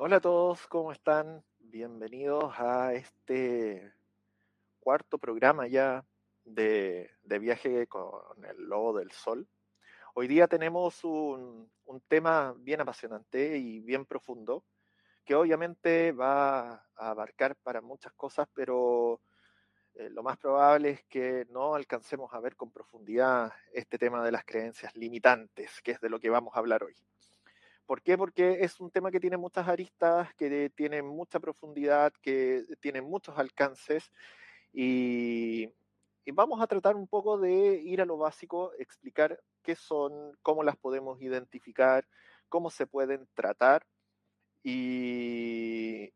Hola 0.00 0.18
a 0.18 0.20
todos, 0.20 0.68
¿cómo 0.68 0.92
están? 0.92 1.42
Bienvenidos 1.58 2.54
a 2.56 2.94
este 2.94 3.92
cuarto 4.78 5.18
programa 5.18 5.66
ya 5.66 6.04
de, 6.44 7.10
viaje 7.24 7.88
con 7.88 8.44
el 8.44 8.68
lobo 8.68 8.96
del 8.96 9.10
sol. 9.10 9.48
Hoy 10.14 10.28
día 10.28 10.46
tenemos 10.46 11.02
un, 11.02 11.68
tema 12.06 12.54
bien 12.58 12.80
apasionante 12.80 13.58
y 13.58 13.80
bien 13.80 14.06
profundo, 14.06 14.62
que 15.24 15.34
obviamente 15.34 16.12
va 16.12 16.74
a 16.94 17.10
abarcar 17.10 17.56
para 17.56 17.80
muchas 17.80 18.12
cosas, 18.12 18.46
pero 18.54 19.20
eh, 19.94 20.10
lo 20.10 20.22
más 20.22 20.38
probable 20.38 20.90
es 20.90 21.04
que 21.06 21.44
no 21.50 21.74
alcancemos 21.74 22.32
a 22.34 22.38
ver 22.38 22.54
con 22.54 22.70
profundidad 22.70 23.52
este 23.72 23.98
tema 23.98 24.24
de 24.24 24.30
las 24.30 24.44
creencias 24.44 24.94
limitantes, 24.94 25.82
que 25.82 25.90
es 25.90 26.00
de 26.00 26.08
lo 26.08 26.20
que 26.20 26.30
vamos 26.30 26.54
a 26.54 26.60
hablar 26.60 26.84
hoy. 26.84 26.94
¿Por 27.88 28.02
qué? 28.02 28.18
Porque 28.18 28.58
es 28.60 28.80
un 28.80 28.90
tema 28.90 29.10
que 29.10 29.18
tiene 29.18 29.38
muchas 29.38 29.66
aristas, 29.66 30.34
que 30.34 30.68
tiene 30.68 31.00
mucha 31.00 31.40
profundidad, 31.40 32.12
que 32.20 32.66
tiene 32.80 33.00
muchos 33.00 33.38
alcances 33.38 34.12
y, 34.74 35.72
vamos 36.34 36.60
a 36.60 36.66
tratar 36.66 36.96
un 36.96 37.08
poco 37.08 37.38
de 37.38 37.80
ir 37.82 38.02
a 38.02 38.04
lo 38.04 38.18
básico, 38.18 38.72
explicar 38.78 39.42
qué 39.62 39.74
son, 39.74 40.36
cómo 40.42 40.62
las 40.64 40.76
podemos 40.76 41.22
identificar, 41.22 42.06
cómo 42.50 42.68
se 42.68 42.86
pueden 42.86 43.26
tratar 43.32 43.86
y, 44.62 46.12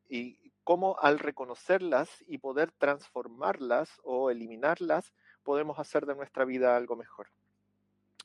cómo 0.65 0.99
al 1.01 1.21
reconocerlas 1.21 2.23
y 2.27 2.37
poder 2.37 2.71
transformarlas 2.73 3.99
o 4.05 4.31
eliminarlas, 4.31 5.15
podemos 5.43 5.79
hacer 5.79 6.05
de 6.05 6.17
nuestra 6.17 6.45
vida 6.45 6.77
algo 6.77 6.97
mejor. 6.97 7.29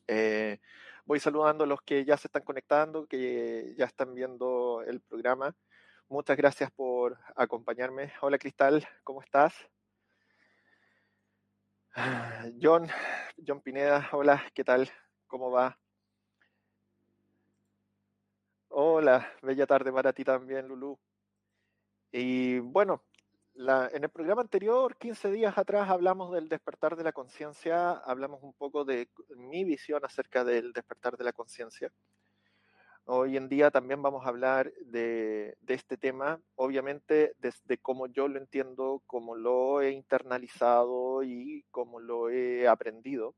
Eh, 0.08 0.59
Voy 1.07 1.22
saludando 1.22 1.63
a 1.63 1.68
los 1.68 1.81
que 1.84 2.03
ya 2.03 2.18
se 2.18 2.28
están 2.28 2.44
conectando, 2.44 3.07
que 3.07 3.73
ya 3.78 3.85
están 3.85 4.13
viendo 4.13 4.84
el 4.85 5.00
programa. 5.00 5.56
Muchas 6.09 6.35
gracias 6.35 6.69
por 6.69 7.18
acompañarme. 7.34 8.12
Hola 8.19 8.38
Cristal, 8.38 8.85
¿cómo 9.06 9.22
estás? 9.22 9.56
John, 12.62 12.90
John 13.38 13.62
Pineda, 13.62 14.09
hola, 14.12 14.44
¿qué 14.53 14.66
tal? 14.66 14.91
¿Cómo 15.28 15.50
va? 15.50 15.79
Hola, 18.67 19.31
bella 19.41 19.66
tarde 19.66 19.94
para 19.94 20.12
ti 20.12 20.25
también, 20.25 20.67
Lulu. 20.67 21.00
Y 22.12 22.59
bueno, 22.59 23.01
en 23.59 24.03
el 24.03 24.09
programa 24.09 24.41
anterior, 24.41 24.95
15 24.97 25.31
días 25.31 25.57
atrás, 25.57 25.90
hablamos 25.90 26.31
del 26.31 26.47
despertar 26.47 26.95
de 26.95 27.03
la 27.03 27.12
conciencia, 27.12 27.91
hablamos 27.91 28.44
un 28.44 28.53
poco 28.53 28.85
de 28.85 29.09
mi 29.35 29.63
visión 29.63 30.06
acerca 30.06 30.44
del 30.44 30.73
despertar 30.73 31.18
de 31.18 31.23
la 31.23 31.34
conciencia. 31.34 31.91
Hoy 33.06 33.35
en 33.35 33.50
día 33.50 33.72
también 33.72 34.01
vamos 34.03 34.25
a 34.25 34.29
hablar 34.29 34.72
de, 34.85 35.57
de, 35.62 35.73
este 35.73 35.97
tema, 35.97 36.40
obviamente 36.56 37.34
desde 37.40 37.79
cómo 37.79 38.06
yo 38.06 38.28
lo 38.28 38.38
entiendo, 38.38 39.01
cómo 39.07 39.34
lo 39.35 39.81
he 39.81 39.91
internalizado 39.91 41.23
y 41.23 41.66
cómo 41.72 42.00
lo 42.00 42.29
he 42.29 42.67
aprendido, 42.67 43.34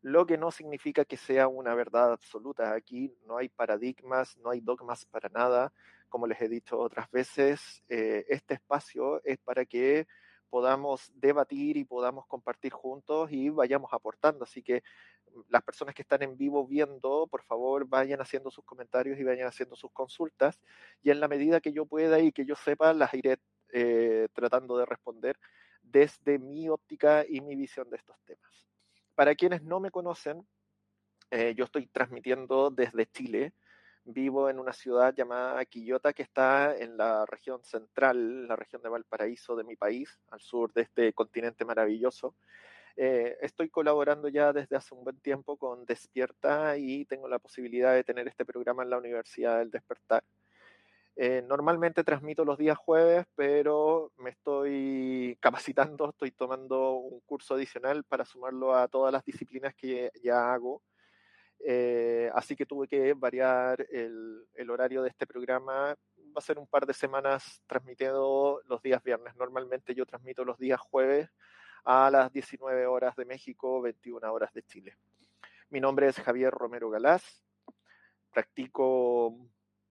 lo 0.00 0.26
que 0.26 0.38
no 0.38 0.52
significa 0.52 1.04
que 1.04 1.16
sea 1.16 1.48
una 1.48 1.74
verdad 1.74 2.12
absoluta. 2.12 2.72
Aquí 2.72 3.12
no 3.26 3.38
hay 3.38 3.48
paradigmas, 3.48 4.36
no 4.36 4.50
hay 4.50 4.60
dogmas 4.60 5.06
para 5.06 5.28
nada 5.28 5.72
como 6.10 6.26
les 6.26 6.40
he 6.42 6.48
dicho 6.48 6.78
otras 6.78 7.10
veces, 7.10 7.82
eh, 7.88 8.26
este 8.28 8.54
espacio 8.54 9.22
es 9.24 9.38
para 9.38 9.64
que 9.64 10.06
podamos 10.50 11.10
debatir 11.14 11.76
y 11.76 11.84
podamos 11.84 12.26
compartir 12.26 12.72
juntos 12.72 13.30
y 13.32 13.48
vayamos 13.48 13.92
aportando. 13.92 14.44
Así 14.44 14.62
que 14.62 14.82
mm, 15.32 15.40
las 15.48 15.62
personas 15.62 15.94
que 15.94 16.02
están 16.02 16.22
en 16.22 16.36
vivo 16.36 16.66
viendo, 16.66 17.26
por 17.30 17.42
favor, 17.42 17.86
vayan 17.86 18.20
haciendo 18.20 18.50
sus 18.50 18.64
comentarios 18.64 19.18
y 19.18 19.24
vayan 19.24 19.46
haciendo 19.46 19.76
sus 19.76 19.92
consultas. 19.92 20.60
Y 21.02 21.10
en 21.10 21.20
la 21.20 21.28
medida 21.28 21.60
que 21.60 21.72
yo 21.72 21.86
pueda 21.86 22.18
y 22.18 22.32
que 22.32 22.44
yo 22.44 22.56
sepa, 22.56 22.92
las 22.92 23.14
iré 23.14 23.38
eh, 23.72 24.28
tratando 24.34 24.76
de 24.76 24.84
responder 24.84 25.38
desde 25.82 26.38
mi 26.38 26.68
óptica 26.68 27.24
y 27.26 27.40
mi 27.40 27.54
visión 27.54 27.88
de 27.88 27.96
estos 27.96 28.16
temas. 28.24 28.66
Para 29.14 29.34
quienes 29.34 29.62
no 29.62 29.80
me 29.80 29.90
conocen, 29.90 30.46
eh, 31.30 31.54
yo 31.56 31.64
estoy 31.64 31.86
transmitiendo 31.86 32.70
desde 32.70 33.06
Chile 33.06 33.52
vivo 34.04 34.48
en 34.48 34.58
una 34.58 34.72
ciudad 34.72 35.14
llamada 35.14 35.64
Quillota 35.64 36.12
que 36.12 36.22
está 36.22 36.76
en 36.76 36.96
la 36.96 37.26
región 37.26 37.62
central, 37.64 38.48
la 38.48 38.56
región 38.56 38.82
de 38.82 38.88
Valparaíso 38.88 39.56
de 39.56 39.64
mi 39.64 39.76
país, 39.76 40.18
al 40.30 40.40
sur 40.40 40.72
de 40.72 40.82
este 40.82 41.12
continente 41.12 41.64
maravilloso. 41.64 42.34
Eh, 42.96 43.38
estoy 43.40 43.68
colaborando 43.70 44.28
ya 44.28 44.52
desde 44.52 44.76
hace 44.76 44.94
un 44.94 45.04
buen 45.04 45.18
tiempo 45.20 45.56
con 45.56 45.84
Despierta 45.86 46.76
y 46.76 47.04
tengo 47.04 47.28
la 47.28 47.38
posibilidad 47.38 47.94
de 47.94 48.04
tener 48.04 48.28
este 48.28 48.44
programa 48.44 48.82
en 48.82 48.90
la 48.90 48.98
Universidad 48.98 49.58
del 49.58 49.70
Despertar. 49.70 50.24
Eh, 51.16 51.42
normalmente 51.46 52.04
transmito 52.04 52.44
los 52.44 52.56
días 52.58 52.78
jueves, 52.78 53.26
pero 53.34 54.12
me 54.16 54.30
estoy 54.30 55.36
capacitando, 55.40 56.10
estoy 56.10 56.30
tomando 56.30 56.92
un 56.92 57.20
curso 57.20 57.54
adicional 57.54 58.04
para 58.04 58.24
sumarlo 58.24 58.74
a 58.74 58.88
todas 58.88 59.12
las 59.12 59.24
disciplinas 59.24 59.74
que 59.74 60.10
ya 60.22 60.52
hago 60.52 60.82
eh, 61.64 62.30
así 62.34 62.56
que 62.56 62.66
tuve 62.66 62.88
que 62.88 63.12
variar 63.14 63.86
el, 63.90 64.46
el, 64.54 64.70
horario 64.70 65.02
de 65.02 65.08
este 65.08 65.26
programa. 65.26 65.94
Va 66.18 66.38
a 66.38 66.40
ser 66.40 66.58
un 66.58 66.66
par 66.66 66.86
de 66.86 66.94
semanas 66.94 67.62
transmitiendo 67.66 68.60
los 68.66 68.82
días 68.82 69.02
viernes. 69.02 69.36
Normalmente 69.36 69.94
yo 69.94 70.06
transmito 70.06 70.44
los 70.44 70.58
días 70.58 70.80
jueves 70.80 71.28
a 71.84 72.10
las 72.10 72.32
19 72.32 72.86
horas 72.86 73.16
de 73.16 73.24
México, 73.24 73.80
21 73.80 74.32
horas 74.32 74.52
de 74.52 74.62
Chile. 74.62 74.96
Mi 75.70 75.80
nombre 75.80 76.08
es 76.08 76.18
Javier 76.20 76.52
Romero 76.52 76.90
Galás. 76.90 77.42
Practico 78.32 79.36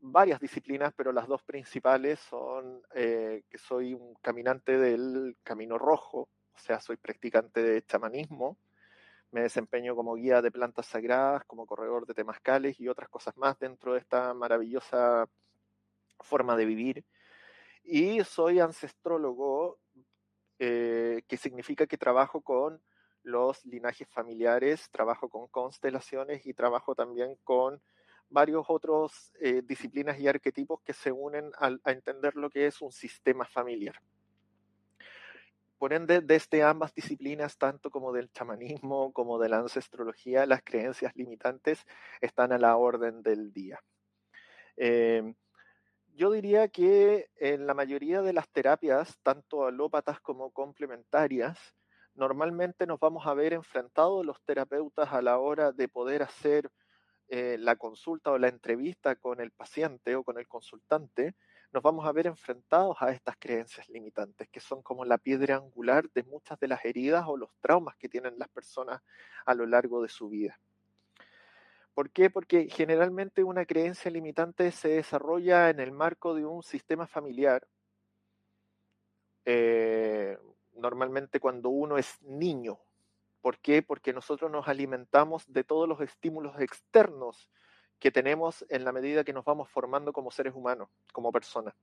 varias 0.01 0.39
disciplinas, 0.39 0.93
pero 0.95 1.11
las 1.11 1.27
dos 1.27 1.43
principales 1.43 2.19
son 2.19 2.81
eh, 2.93 3.43
que 3.49 3.57
soy 3.57 3.93
un 3.93 4.15
caminante 4.15 4.77
del 4.77 5.37
Camino 5.43 5.77
Rojo, 5.77 6.29
o 6.53 6.57
sea, 6.57 6.79
soy 6.79 6.97
practicante 6.97 7.61
de 7.61 7.85
chamanismo. 7.85 8.57
Me 9.31 9.41
desempeño 9.41 9.95
como 9.95 10.15
guía 10.15 10.41
de 10.41 10.51
plantas 10.51 10.87
sagradas, 10.87 11.43
como 11.45 11.65
corredor 11.65 12.05
de 12.05 12.13
temazcales 12.13 12.79
y 12.79 12.87
otras 12.87 13.09
cosas 13.09 13.37
más 13.37 13.57
dentro 13.59 13.93
de 13.93 13.99
esta 13.99 14.33
maravillosa 14.33 15.27
forma 16.19 16.55
de 16.55 16.65
vivir. 16.65 17.05
Y 17.83 18.23
soy 18.23 18.59
ancestrólogo, 18.59 19.79
eh, 20.59 21.21
que 21.27 21.37
significa 21.37 21.87
que 21.87 21.97
trabajo 21.97 22.41
con 22.41 22.81
los 23.23 23.65
linajes 23.65 24.07
familiares, 24.09 24.89
trabajo 24.89 25.29
con 25.29 25.47
constelaciones 25.47 26.45
y 26.45 26.53
trabajo 26.53 26.95
también 26.95 27.37
con 27.43 27.81
varios 28.29 28.65
otros 28.67 29.31
eh, 29.39 29.61
disciplinas 29.63 30.19
y 30.19 30.27
arquetipos 30.27 30.81
que 30.81 30.93
se 30.93 31.11
unen 31.11 31.51
a, 31.57 31.91
entender 31.91 32.35
lo 32.35 32.49
que 32.49 32.67
es 32.67 32.81
un 32.81 32.91
sistema 32.91 33.45
familiar. 33.45 33.95
Por 35.79 35.93
ende, 35.93 36.19
desde 36.19 36.61
ambas 36.61 36.93
disciplinas, 36.93 37.57
tanto 37.57 37.89
como 37.89 38.11
del 38.11 38.29
chamanismo 38.33 39.13
como 39.13 39.39
de 39.39 39.47
la 39.47 39.59
ancestrología, 39.59 40.45
las 40.45 40.61
creencias 40.61 41.15
limitantes 41.15 41.85
están 42.19 42.51
a 42.51 42.57
la 42.57 42.75
orden 42.75 43.23
del 43.23 43.53
día. 43.53 43.79
Eh, 44.75 45.33
yo 46.15 46.31
diría 46.31 46.67
que 46.67 47.29
en 47.37 47.65
la 47.65 47.73
mayoría 47.73 48.21
de 48.21 48.33
las 48.33 48.49
terapias, 48.49 49.17
tanto 49.23 49.65
alópatas 49.65 50.19
como 50.19 50.51
complementarias, 50.51 51.57
normalmente 52.13 52.85
nos 52.85 52.99
vamos 52.99 53.25
a 53.25 53.33
ver 53.33 53.53
enfrentados 53.53 54.25
los 54.25 54.43
terapeutas 54.43 55.13
a 55.13 55.21
la 55.21 55.39
hora 55.39 55.71
de 55.71 55.87
poder 55.87 56.23
hacer 56.23 56.69
eh, 57.29 57.57
la 57.59 57.75
consulta 57.75 58.31
o 58.31 58.37
la 58.37 58.47
entrevista 58.47 59.15
con 59.15 59.39
el 59.39 59.51
paciente 59.51 60.15
o 60.15 60.23
con 60.23 60.39
el 60.39 60.47
consultante, 60.47 61.35
nos 61.71 61.83
vamos 61.83 62.07
a 62.07 62.11
ver 62.11 62.25
enfrentados 62.25 62.97
a 62.99 63.11
estas 63.11 63.35
creencias 63.37 63.87
limitantes, 63.89 64.49
que 64.49 64.59
son 64.59 64.81
como 64.81 65.05
la 65.05 65.19
piedra 65.19 65.57
angular 65.57 66.09
de 66.11 66.23
muchas 66.23 66.59
de 66.59 66.67
las 66.67 66.83
heridas 66.83 67.25
o 67.27 67.37
los 67.37 67.51
traumas 67.61 67.95
que 67.97 68.09
tienen 68.09 68.39
las 68.39 68.49
personas 68.49 69.01
a 69.45 69.53
lo 69.53 69.67
largo 69.67 70.01
de 70.01 70.09
su 70.09 70.29
vida. 70.29 70.59
¿Por 71.93 72.09
qué? 72.09 72.29
Porque 72.29 72.67
generalmente 72.69 73.43
una 73.43 73.65
creencia 73.65 74.09
limitante 74.09 74.71
se 74.71 74.89
desarrolla 74.89 75.69
en 75.69 75.79
el 75.79 75.91
marco 75.91 76.33
de 76.33 76.45
un 76.45 76.63
sistema 76.63 77.05
familiar. 77.05 77.67
Eh, 79.45 80.37
normalmente 80.73 81.39
cuando 81.39 81.69
uno 81.69 81.97
es 81.97 82.21
niño. 82.21 82.79
¿Por 83.41 83.59
qué? 83.59 83.81
Porque 83.81 84.13
nosotros 84.13 84.51
nos 84.51 84.67
alimentamos 84.67 85.51
de 85.51 85.63
todos 85.63 85.87
los 85.87 86.01
estímulos 86.01 86.59
externos 86.59 87.49
que 87.99 88.11
tenemos 88.11 88.65
en 88.69 88.83
la 88.85 88.91
medida 88.91 89.23
que 89.23 89.33
nos 89.33 89.45
vamos 89.45 89.69
formando 89.69 90.13
como 90.13 90.31
seres 90.31 90.53
humanos, 90.55 90.89
como 91.11 91.31
personas. 91.31 91.75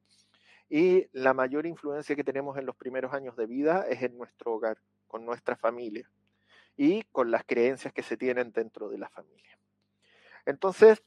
Y 0.69 1.07
la 1.13 1.35
mayor 1.35 1.67
influencia 1.67 2.17
que 2.17 2.25
tenemos 2.25 2.59
en 2.59 2.67
los 2.67 2.77
primeros 2.77 3.13
años 3.13 3.37
de 3.37 3.47
vida 3.47 3.87
es 3.89 4.03
en 4.03 4.17
nuestro 4.19 4.55
hogar, 4.55 4.79
con 5.07 5.25
nuestra 5.25 5.57
familia 5.57 6.11
y 6.77 7.03
con 7.05 7.31
las 7.31 7.45
creencias 7.45 7.93
que 7.93 8.03
se 8.03 8.17
tienen 8.17 8.53
dentro 8.53 8.89
de 8.89 8.99
la 8.99 9.09
familia. 9.09 9.59
Entonces, 10.45 11.03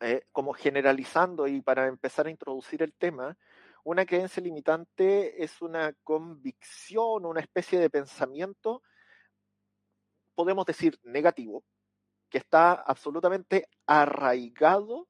eh, 0.00 0.22
como 0.32 0.52
generalizando 0.52 1.46
y 1.46 1.60
para 1.60 1.86
empezar 1.86 2.26
a 2.26 2.30
introducir 2.30 2.82
el 2.82 2.92
tema, 2.92 3.36
una 3.84 4.04
creencia 4.04 4.42
limitante 4.42 5.42
es 5.42 5.62
una 5.62 5.92
convicción, 6.02 7.24
una 7.24 7.40
especie 7.40 7.78
de 7.78 7.88
pensamiento, 7.88 8.82
podemos 10.36 10.64
decir 10.66 11.00
negativo, 11.02 11.64
que 12.30 12.38
está 12.38 12.74
absolutamente 12.74 13.68
arraigado 13.86 15.08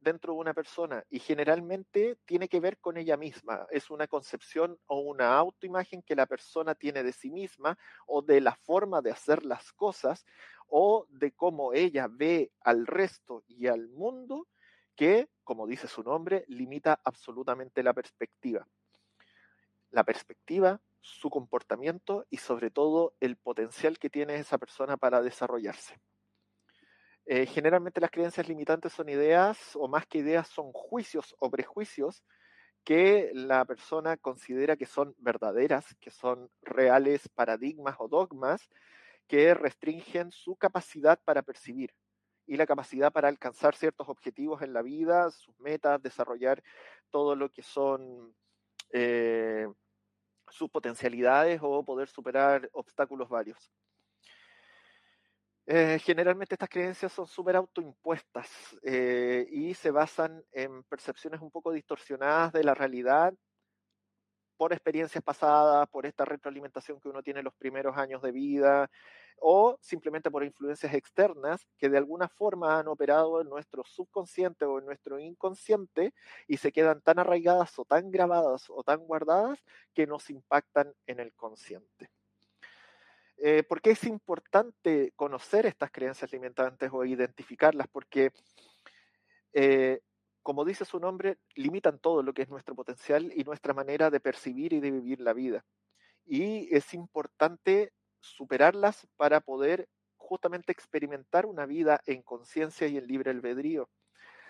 dentro 0.00 0.34
de 0.34 0.40
una 0.40 0.54
persona 0.54 1.04
y 1.10 1.18
generalmente 1.18 2.18
tiene 2.24 2.48
que 2.48 2.60
ver 2.60 2.78
con 2.78 2.96
ella 2.96 3.16
misma. 3.16 3.66
Es 3.70 3.90
una 3.90 4.06
concepción 4.06 4.78
o 4.86 5.00
una 5.00 5.36
autoimagen 5.36 6.02
que 6.02 6.16
la 6.16 6.26
persona 6.26 6.74
tiene 6.74 7.02
de 7.02 7.12
sí 7.12 7.30
misma 7.30 7.78
o 8.06 8.22
de 8.22 8.40
la 8.40 8.54
forma 8.54 9.00
de 9.00 9.10
hacer 9.10 9.44
las 9.44 9.72
cosas 9.72 10.24
o 10.68 11.06
de 11.10 11.32
cómo 11.32 11.72
ella 11.72 12.08
ve 12.10 12.52
al 12.60 12.86
resto 12.86 13.44
y 13.46 13.66
al 13.66 13.88
mundo 13.88 14.48
que, 14.94 15.28
como 15.44 15.66
dice 15.66 15.88
su 15.88 16.02
nombre, 16.02 16.44
limita 16.48 17.00
absolutamente 17.04 17.82
la 17.82 17.94
perspectiva. 17.94 18.66
La 19.90 20.04
perspectiva, 20.04 20.80
su 21.00 21.30
comportamiento 21.30 22.26
y 22.30 22.38
sobre 22.38 22.70
todo 22.70 23.14
el 23.20 23.36
potencial 23.36 23.98
que 23.98 24.10
tiene 24.10 24.36
esa 24.36 24.58
persona 24.58 24.96
para 24.96 25.22
desarrollarse. 25.22 26.00
Eh, 27.26 27.46
generalmente 27.46 28.00
las 28.00 28.10
creencias 28.10 28.48
limitantes 28.48 28.92
son 28.92 29.08
ideas, 29.08 29.76
o 29.76 29.86
más 29.88 30.06
que 30.06 30.18
ideas, 30.18 30.48
son 30.48 30.72
juicios 30.72 31.36
o 31.38 31.50
prejuicios 31.50 32.24
que 32.84 33.30
la 33.34 33.64
persona 33.66 34.16
considera 34.16 34.76
que 34.76 34.86
son 34.86 35.14
verdaderas, 35.18 35.94
que 36.00 36.10
son 36.10 36.50
reales 36.62 37.28
paradigmas 37.28 37.96
o 37.98 38.08
dogmas 38.08 38.70
que 39.26 39.52
restringen 39.52 40.32
su 40.32 40.56
capacidad 40.56 41.20
para 41.22 41.42
percibir 41.42 41.92
y 42.46 42.56
la 42.56 42.66
capacidad 42.66 43.12
para 43.12 43.28
alcanzar 43.28 43.76
ciertos 43.76 44.08
objetivos 44.08 44.62
en 44.62 44.72
la 44.72 44.80
vida, 44.80 45.30
sus 45.30 45.54
metas, 45.60 46.02
desarrollar 46.02 46.62
todo 47.10 47.36
lo 47.36 47.50
que 47.50 47.62
son 47.62 48.34
eh, 48.90 49.68
sus 50.50 50.70
potencialidades 50.70 51.60
o 51.62 51.82
poder 51.84 52.08
superar 52.08 52.68
obstáculos 52.72 53.28
varios. 53.28 53.70
Eh, 55.66 55.98
generalmente 56.02 56.54
estas 56.54 56.70
creencias 56.70 57.12
son 57.12 57.26
súper 57.26 57.56
autoimpuestas 57.56 58.48
eh, 58.82 59.46
y 59.50 59.74
se 59.74 59.90
basan 59.90 60.42
en 60.52 60.82
percepciones 60.84 61.42
un 61.42 61.50
poco 61.50 61.72
distorsionadas 61.72 62.54
de 62.54 62.64
la 62.64 62.72
realidad 62.72 63.34
por 64.58 64.72
experiencias 64.74 65.24
pasadas, 65.24 65.88
por 65.88 66.04
esta 66.04 66.26
retroalimentación 66.26 67.00
que 67.00 67.08
uno 67.08 67.22
tiene 67.22 67.40
en 67.40 67.44
los 67.44 67.54
primeros 67.54 67.96
años 67.96 68.20
de 68.20 68.32
vida, 68.32 68.90
o 69.40 69.78
simplemente 69.80 70.30
por 70.30 70.42
influencias 70.44 70.92
externas 70.94 71.66
que 71.78 71.88
de 71.88 71.96
alguna 71.96 72.28
forma 72.28 72.78
han 72.78 72.88
operado 72.88 73.40
en 73.40 73.48
nuestro 73.48 73.84
subconsciente 73.84 74.64
o 74.64 74.80
en 74.80 74.86
nuestro 74.86 75.18
inconsciente 75.20 76.12
y 76.48 76.56
se 76.56 76.72
quedan 76.72 77.00
tan 77.00 77.20
arraigadas 77.20 77.78
o 77.78 77.84
tan 77.84 78.10
grabadas 78.10 78.64
o 78.68 78.82
tan 78.82 78.98
guardadas 78.98 79.64
que 79.94 80.08
nos 80.08 80.28
impactan 80.28 80.92
en 81.06 81.20
el 81.20 81.32
consciente. 81.34 82.10
Eh, 83.36 83.62
¿Por 83.62 83.80
qué 83.80 83.92
es 83.92 84.02
importante 84.04 85.12
conocer 85.14 85.66
estas 85.66 85.92
creencias 85.92 86.32
limitantes 86.32 86.90
o 86.92 87.04
identificarlas? 87.04 87.86
Porque 87.86 88.32
eh, 89.52 90.00
como 90.48 90.64
dice 90.64 90.86
su 90.86 90.98
nombre, 90.98 91.36
limitan 91.56 91.98
todo 91.98 92.22
lo 92.22 92.32
que 92.32 92.40
es 92.40 92.48
nuestro 92.48 92.74
potencial 92.74 93.30
y 93.36 93.44
nuestra 93.44 93.74
manera 93.74 94.08
de 94.08 94.18
percibir 94.18 94.72
y 94.72 94.80
de 94.80 94.90
vivir 94.90 95.20
la 95.20 95.34
vida. 95.34 95.62
Y 96.24 96.74
es 96.74 96.94
importante 96.94 97.92
superarlas 98.18 99.06
para 99.18 99.42
poder 99.42 99.90
justamente 100.16 100.72
experimentar 100.72 101.44
una 101.44 101.66
vida 101.66 102.00
en 102.06 102.22
conciencia 102.22 102.88
y 102.88 102.96
en 102.96 103.06
libre 103.06 103.30
albedrío. 103.30 103.90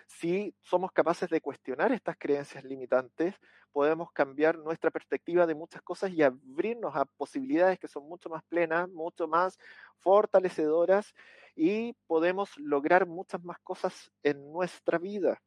Si 0.07 0.55
somos 0.61 0.93
capaces 0.93 1.29
de 1.29 1.41
cuestionar 1.41 1.91
estas 1.91 2.15
creencias 2.17 2.63
limitantes, 2.63 3.35
podemos 3.73 4.09
cambiar 4.13 4.57
nuestra 4.57 4.91
perspectiva 4.91 5.45
de 5.47 5.55
muchas 5.55 5.81
cosas 5.81 6.11
y 6.11 6.23
abrirnos 6.23 6.95
a 6.95 7.03
posibilidades 7.03 7.77
que 7.77 7.89
son 7.89 8.07
mucho 8.07 8.29
más 8.29 8.41
plenas, 8.45 8.87
mucho 8.87 9.27
más 9.27 9.59
fortalecedoras 9.97 11.13
y 11.57 11.91
podemos 12.07 12.57
lograr 12.57 13.05
muchas 13.05 13.43
más 13.43 13.59
cosas 13.59 14.13
en 14.23 14.49
nuestra 14.53 14.97
vida 14.97 15.41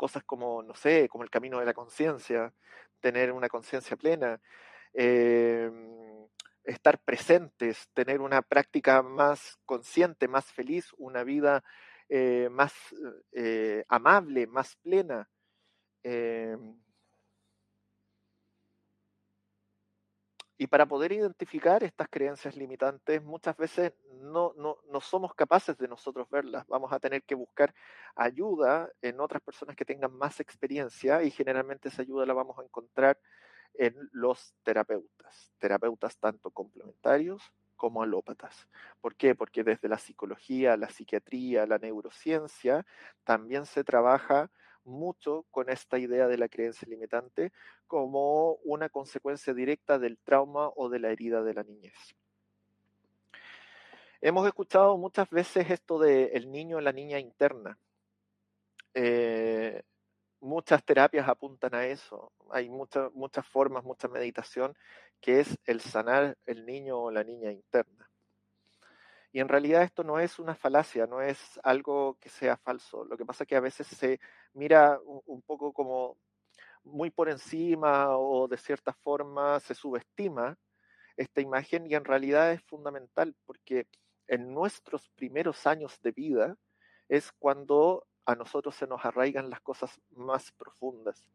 cosas 0.00 0.24
como, 0.24 0.62
no 0.62 0.74
sé, 0.74 1.10
como 1.10 1.24
el 1.24 1.30
camino 1.30 1.60
de 1.60 1.66
la 1.66 1.74
conciencia, 1.74 2.54
tener 3.00 3.32
una 3.32 3.50
conciencia 3.50 3.98
plena, 3.98 4.40
em, 4.94 6.26
estar 6.64 6.98
presentes, 7.04 7.90
tener 7.92 8.22
una 8.22 8.40
práctica 8.40 9.02
más 9.02 9.58
consciente, 9.66 10.26
más 10.26 10.46
feliz, 10.52 10.86
una 10.96 11.22
vida 11.22 11.62
eh, 12.08 12.48
más 12.50 12.72
eh, 13.32 13.84
amable, 13.88 14.46
más 14.46 14.74
plena. 14.76 15.28
Y 20.60 20.66
para 20.66 20.84
poder 20.84 21.10
identificar 21.12 21.82
estas 21.82 22.06
creencias 22.10 22.54
limitantes, 22.54 23.24
muchas 23.24 23.56
veces 23.56 23.94
no, 24.20 24.52
no, 24.58 24.76
no, 24.92 25.00
somos 25.00 25.34
capaces 25.34 25.78
de 25.78 25.88
nosotros 25.88 26.28
verlas. 26.28 26.66
Vamos 26.66 26.92
a 26.92 27.00
tener 27.00 27.22
que 27.22 27.34
buscar 27.34 27.74
ayuda 28.14 28.92
en 29.00 29.20
otras 29.20 29.40
personas 29.40 29.74
que 29.74 29.86
tengan 29.86 30.12
más 30.12 30.38
experiencia 30.38 31.22
y 31.22 31.30
generalmente 31.30 31.88
esa 31.88 32.02
ayuda 32.02 32.26
la 32.26 32.34
vamos 32.34 32.58
a 32.58 32.62
encontrar 32.62 33.18
en 33.72 33.96
los 34.12 34.54
terapeutas, 34.62 35.50
terapeutas 35.58 36.18
tanto 36.18 36.50
complementarios 36.50 37.42
como 37.74 38.02
alópatas. 38.02 38.68
¿Por 39.00 39.16
qué? 39.16 39.34
Porque 39.34 39.64
desde 39.64 39.88
la 39.88 39.96
psicología, 39.96 40.76
la 40.76 40.90
psiquiatría, 40.90 41.66
la 41.66 41.78
neurociencia, 41.78 42.84
también 43.24 43.64
se 43.64 43.82
trabaja 43.82 44.50
mucho 44.84 45.44
con 45.50 45.68
esta 45.68 45.98
idea 45.98 46.26
de 46.28 46.38
la 46.38 46.48
creencia 46.48 46.88
limitante 46.88 47.52
como 47.86 48.54
una 48.64 48.88
consecuencia 48.88 49.54
directa 49.54 49.98
del 49.98 50.18
trauma 50.18 50.70
o 50.76 50.88
de 50.88 50.98
la 50.98 51.10
herida 51.10 51.42
de 51.42 51.54
la 51.54 51.62
niñez. 51.62 52.14
Hemos 54.20 54.46
escuchado 54.46 54.98
muchas 54.98 55.30
veces 55.30 55.70
esto 55.70 55.98
de 55.98 56.26
el 56.34 56.50
niño 56.50 56.76
o 56.76 56.80
la 56.80 56.92
niña 56.92 57.18
interna. 57.18 57.78
Eh, 58.92 59.82
muchas 60.40 60.84
terapias 60.84 61.28
apuntan 61.28 61.74
a 61.74 61.86
eso. 61.86 62.32
Hay 62.50 62.68
muchas 62.68 63.12
muchas 63.14 63.46
formas, 63.46 63.84
mucha 63.84 64.08
meditación, 64.08 64.76
que 65.20 65.40
es 65.40 65.58
el 65.64 65.80
sanar 65.80 66.36
el 66.46 66.66
niño 66.66 66.98
o 66.98 67.10
la 67.10 67.24
niña 67.24 67.50
interna. 67.50 67.99
Y 69.32 69.40
en 69.40 69.48
realidad 69.48 69.82
esto 69.82 70.02
no 70.02 70.18
es 70.18 70.38
una 70.38 70.54
falacia, 70.54 71.06
no 71.06 71.20
es 71.20 71.60
algo 71.62 72.16
que 72.20 72.28
sea 72.28 72.56
falso. 72.56 73.04
Lo 73.04 73.16
que 73.16 73.24
pasa 73.24 73.44
es 73.44 73.48
que 73.48 73.56
a 73.56 73.60
veces 73.60 73.86
se 73.86 74.18
mira 74.54 74.98
un 75.26 75.42
poco 75.42 75.72
como 75.72 76.16
muy 76.84 77.10
por 77.10 77.28
encima 77.28 78.16
o 78.16 78.48
de 78.48 78.56
cierta 78.56 78.92
forma 78.92 79.60
se 79.60 79.74
subestima 79.74 80.56
esta 81.16 81.40
imagen 81.40 81.86
y 81.86 81.94
en 81.94 82.04
realidad 82.04 82.52
es 82.52 82.62
fundamental 82.62 83.34
porque 83.44 83.86
en 84.26 84.54
nuestros 84.54 85.08
primeros 85.10 85.66
años 85.66 86.00
de 86.02 86.12
vida 86.12 86.56
es 87.08 87.32
cuando 87.32 88.06
a 88.24 88.34
nosotros 88.34 88.74
se 88.76 88.86
nos 88.86 89.04
arraigan 89.04 89.50
las 89.50 89.60
cosas 89.60 90.00
más 90.10 90.52
profundas. 90.52 91.26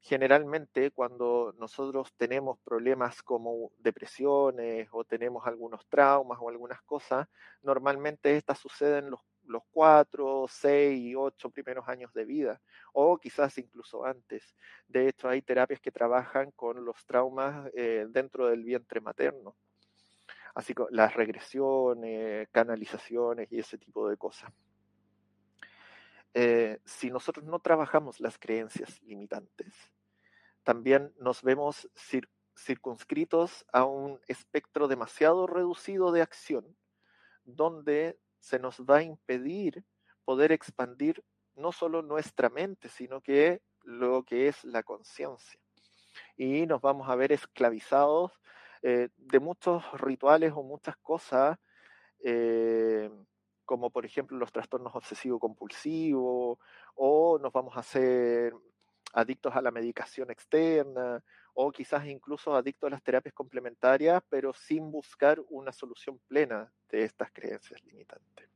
Generalmente 0.00 0.90
cuando 0.92 1.54
nosotros 1.58 2.12
tenemos 2.16 2.58
problemas 2.60 3.22
como 3.22 3.72
depresiones 3.78 4.88
o 4.92 5.04
tenemos 5.04 5.46
algunos 5.46 5.86
traumas 5.88 6.38
o 6.40 6.48
algunas 6.48 6.80
cosas, 6.82 7.26
normalmente 7.62 8.36
estas 8.36 8.58
suceden 8.58 9.10
los, 9.10 9.20
los 9.44 9.62
cuatro, 9.70 10.46
seis 10.48 11.00
y 11.00 11.14
ocho 11.14 11.50
primeros 11.50 11.88
años 11.88 12.12
de 12.14 12.24
vida 12.24 12.60
o 12.92 13.18
quizás 13.18 13.58
incluso 13.58 14.04
antes. 14.04 14.54
De 14.86 15.08
hecho, 15.08 15.28
hay 15.28 15.42
terapias 15.42 15.80
que 15.80 15.90
trabajan 15.90 16.52
con 16.52 16.84
los 16.84 17.04
traumas 17.04 17.70
eh, 17.74 18.06
dentro 18.08 18.46
del 18.46 18.62
vientre 18.62 19.00
materno 19.00 19.56
así 20.56 20.72
como 20.72 20.88
las 20.90 21.14
regresiones, 21.14 22.48
canalizaciones 22.50 23.52
y 23.52 23.58
ese 23.58 23.76
tipo 23.76 24.08
de 24.08 24.16
cosas. 24.16 24.50
Eh, 26.38 26.80
si 26.84 27.08
nosotros 27.08 27.46
no 27.46 27.60
trabajamos 27.60 28.20
las 28.20 28.38
creencias 28.38 29.00
limitantes, 29.00 29.72
también 30.64 31.14
nos 31.18 31.40
vemos 31.40 31.88
circunscritos 32.54 33.64
a 33.72 33.86
un 33.86 34.20
espectro 34.28 34.86
demasiado 34.86 35.46
reducido 35.46 36.12
de 36.12 36.20
acción, 36.20 36.76
donde 37.46 38.18
se 38.38 38.58
nos 38.58 38.80
va 38.82 38.98
a 38.98 39.02
impedir 39.02 39.82
poder 40.26 40.52
expandir 40.52 41.24
no 41.54 41.72
solo 41.72 42.02
nuestra 42.02 42.50
mente, 42.50 42.90
sino 42.90 43.22
que 43.22 43.62
lo 43.82 44.22
que 44.22 44.48
es 44.48 44.62
la 44.62 44.82
conciencia. 44.82 45.58
Y 46.36 46.66
nos 46.66 46.82
vamos 46.82 47.08
a 47.08 47.16
ver 47.16 47.32
esclavizados 47.32 48.30
eh, 48.82 49.08
de 49.16 49.40
muchos 49.40 49.82
rituales 49.98 50.52
o 50.54 50.62
muchas 50.62 50.98
cosas, 50.98 51.56
eh, 52.22 53.10
como 53.66 53.90
por 53.90 54.06
ejemplo 54.06 54.38
los 54.38 54.52
trastornos 54.52 54.94
obsesivo-compulsivos, 54.94 56.58
o 56.94 57.38
nos 57.38 57.52
vamos 57.52 57.76
a 57.76 57.80
hacer 57.80 58.54
adictos 59.12 59.54
a 59.54 59.60
la 59.60 59.70
medicación 59.70 60.30
externa, 60.30 61.22
o 61.54 61.70
quizás 61.72 62.06
incluso 62.06 62.54
adictos 62.54 62.88
a 62.88 62.90
las 62.90 63.02
terapias 63.02 63.34
complementarias, 63.34 64.22
pero 64.28 64.52
sin 64.52 64.90
buscar 64.90 65.40
una 65.50 65.72
solución 65.72 66.18
plena 66.28 66.72
de 66.88 67.04
estas 67.04 67.30
creencias 67.32 67.82
limitantes. 67.84 68.48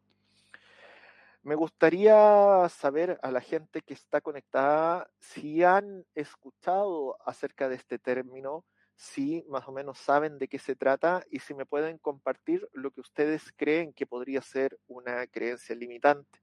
Me 1.42 1.54
gustaría 1.54 2.68
saber 2.68 3.18
a 3.22 3.30
la 3.30 3.40
gente 3.40 3.80
que 3.80 3.94
está 3.94 4.20
conectada 4.20 5.10
si 5.18 5.64
han 5.64 6.04
escuchado 6.14 7.16
acerca 7.26 7.70
de 7.70 7.76
este 7.76 7.98
término 7.98 8.66
si 9.00 9.42
más 9.48 9.66
o 9.66 9.72
menos 9.72 9.98
saben 9.98 10.38
de 10.38 10.46
qué 10.46 10.58
se 10.58 10.76
trata 10.76 11.24
y 11.30 11.38
si 11.38 11.54
me 11.54 11.64
pueden 11.64 11.96
compartir 11.96 12.68
lo 12.74 12.90
que 12.90 13.00
ustedes 13.00 13.50
creen 13.56 13.94
que 13.94 14.04
podría 14.04 14.42
ser 14.42 14.78
una 14.88 15.26
creencia 15.26 15.74
limitante 15.74 16.42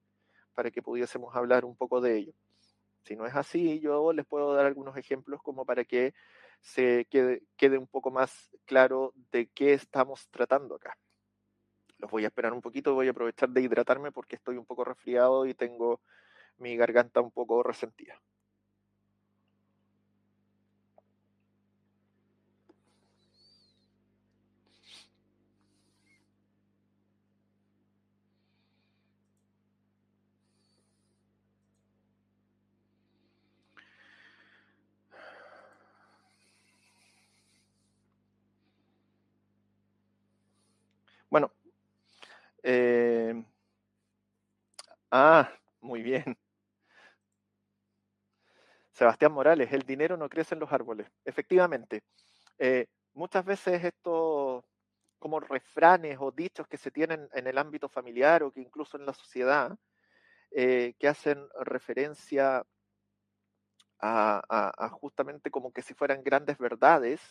para 0.56 0.72
que 0.72 0.82
pudiésemos 0.82 1.36
hablar 1.36 1.66
un 1.66 1.76
poco 1.76 2.02
de 2.02 2.18
ello. 2.18 2.34
Si 3.04 3.16
no 3.16 3.28
es 3.28 3.36
así, 3.36 3.80
yo 3.80 4.12
les 4.12 4.26
puedo 4.26 4.56
dar 4.56 4.66
algunos 4.66 4.98
ejemplos 4.98 5.40
como 5.44 5.66
para 5.66 5.86
que 5.86 6.16
se 6.60 7.06
quede, 7.12 7.44
quede 7.58 7.78
un 7.78 7.86
poco 7.86 8.10
más 8.10 8.50
claro 8.66 9.14
de 9.32 9.46
qué 9.50 9.74
estamos 9.74 10.28
tratando 10.30 10.78
acá. 10.78 10.98
Los 12.00 12.10
voy 12.10 12.24
a 12.24 12.30
esperar 12.30 12.54
un 12.54 12.62
poquito, 12.64 12.96
voy 12.96 13.08
a 13.08 13.12
aprovechar 13.12 13.50
de 13.50 13.62
hidratarme 13.62 14.12
porque 14.12 14.36
estoy 14.36 14.58
un 14.58 14.66
poco 14.66 14.84
resfriado 14.84 15.46
y 15.46 15.54
tengo 15.54 16.02
mi 16.58 16.76
garganta 16.76 17.22
un 17.22 17.30
poco 17.30 17.62
resentida. 17.62 18.20
Bueno. 41.30 41.52
Eh, 42.64 43.34
ah, 45.12 45.50
muy 45.82 46.02
bien. 46.02 46.38
Sebastián 48.92 49.32
Morales, 49.32 49.72
el 49.72 49.84
dinero 49.84 50.18
no 50.18 50.28
crece 50.30 50.56
en 50.56 50.60
los 50.60 50.72
árboles. 50.72 51.08
Efectivamente, 51.24 52.04
eh, 52.60 52.88
muchas 53.14 53.46
veces 53.46 53.84
estos 53.84 54.64
como 55.20 55.40
refranes 55.40 56.18
o 56.20 56.32
dichos 56.32 56.68
que 56.68 56.78
se 56.78 56.92
tienen 56.92 57.30
en 57.34 57.48
el 57.48 57.58
ámbito 57.58 57.90
familiar 57.90 58.44
o 58.44 58.52
que 58.52 58.62
incluso 58.62 58.98
en 58.98 59.06
la 59.06 59.14
sociedad, 59.14 59.78
eh, 60.52 60.96
que 61.00 61.08
hacen 61.08 61.48
referencia 61.62 62.64
a, 64.00 64.90
justamente 65.02 65.52
como 65.52 65.72
que 65.72 65.82
si 65.82 65.94
fueran 65.94 66.24
grandes 66.24 66.58
verdades, 66.58 67.22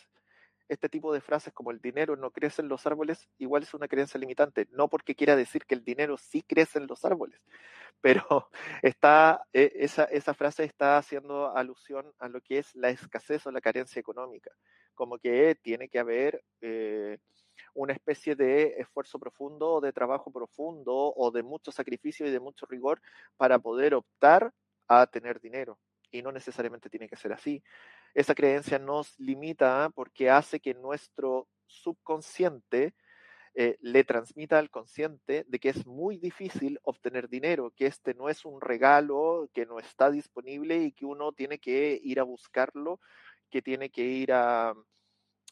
este 0.69 0.89
tipo 0.89 1.13
de 1.13 1.21
frases 1.21 1.53
como 1.53 1.71
el 1.71 1.79
dinero 1.79 2.15
no 2.15 2.31
crece 2.31 2.61
en 2.61 2.67
los 2.67 2.85
árboles, 2.85 3.29
igual 3.37 3.63
es 3.63 3.73
una 3.73 3.87
creencia 3.87 4.19
limitante, 4.19 4.67
no 4.71 4.87
porque 4.87 5.15
quiera 5.15 5.35
decir 5.35 5.65
que 5.65 5.75
el 5.75 5.83
dinero 5.83 6.17
sí 6.17 6.43
crece 6.43 6.79
en 6.79 6.87
los 6.87 7.05
árboles, 7.05 7.39
pero 8.01 8.49
está, 8.81 9.43
e, 9.53 9.71
esa, 9.75 10.05
esa 10.05 10.33
frase 10.33 10.63
está 10.63 10.97
haciendo 10.97 11.55
alusión 11.55 12.11
a 12.19 12.27
lo 12.27 12.41
que 12.41 12.59
es 12.59 12.75
la 12.75 12.89
escasez 12.89 13.45
o 13.47 13.51
la 13.51 13.61
carencia 13.61 13.99
económica, 13.99 14.51
como 14.95 15.17
que 15.17 15.55
tiene 15.61 15.89
que 15.89 15.99
haber 15.99 16.43
eh, 16.61 17.17
una 17.73 17.93
especie 17.93 18.35
de 18.35 18.75
esfuerzo 18.79 19.19
profundo, 19.19 19.79
de 19.81 19.93
trabajo 19.93 20.31
profundo, 20.31 21.13
o 21.15 21.31
de 21.31 21.43
mucho 21.43 21.71
sacrificio 21.71 22.25
y 22.25 22.31
de 22.31 22.39
mucho 22.39 22.65
rigor 22.65 23.01
para 23.37 23.59
poder 23.59 23.93
optar 23.93 24.51
a 24.87 25.05
tener 25.07 25.39
dinero. 25.39 25.77
Y 26.09 26.21
no 26.21 26.31
necesariamente 26.31 26.89
tiene 26.89 27.07
que 27.07 27.17
ser 27.17 27.33
así 27.33 27.61
esa 28.17 28.33
creencia 28.33 28.79
nos 28.79 29.13
limita 29.19 29.91
porque 29.93 30.31
hace 30.31 30.59
que 30.59 30.73
nuestro 30.73 31.47
subconsciente 31.67 32.95
eh, 33.53 33.77
le 33.79 34.03
transmita 34.05 34.57
al 34.57 34.71
consciente 34.71 35.45
de 35.47 35.59
que 35.59 35.69
es 35.69 35.85
muy 35.85 36.17
difícil 36.17 36.79
obtener 36.81 37.29
dinero, 37.29 37.71
que 37.75 37.85
este 37.85 38.15
no 38.15 38.27
es 38.27 38.43
un 38.43 38.59
regalo, 38.59 39.47
que 39.53 39.67
no 39.67 39.77
está 39.77 40.09
disponible 40.09 40.77
y 40.77 40.93
que 40.93 41.05
uno 41.05 41.31
tiene 41.31 41.59
que 41.59 41.99
ir 42.01 42.19
a 42.19 42.23
buscarlo, 42.23 42.99
que 43.51 43.61
tiene 43.61 43.91
que 43.91 44.01
ir 44.01 44.33
a, 44.33 44.73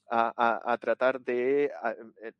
a, 0.10 0.78
tratar 0.82 1.22
de, 1.22 1.66
eh, 1.66 2.32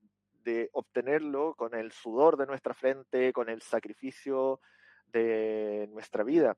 de 0.44 0.70
obtenerlo 0.74 1.54
con 1.54 1.76
el 1.76 1.92
sudor 1.92 2.36
de 2.36 2.48
nuestra 2.48 2.74
frente, 2.74 3.32
con 3.32 3.48
el 3.48 3.62
sacrificio 3.62 4.60
de 5.06 5.88
nuestra 5.92 6.24
vida. 6.24 6.58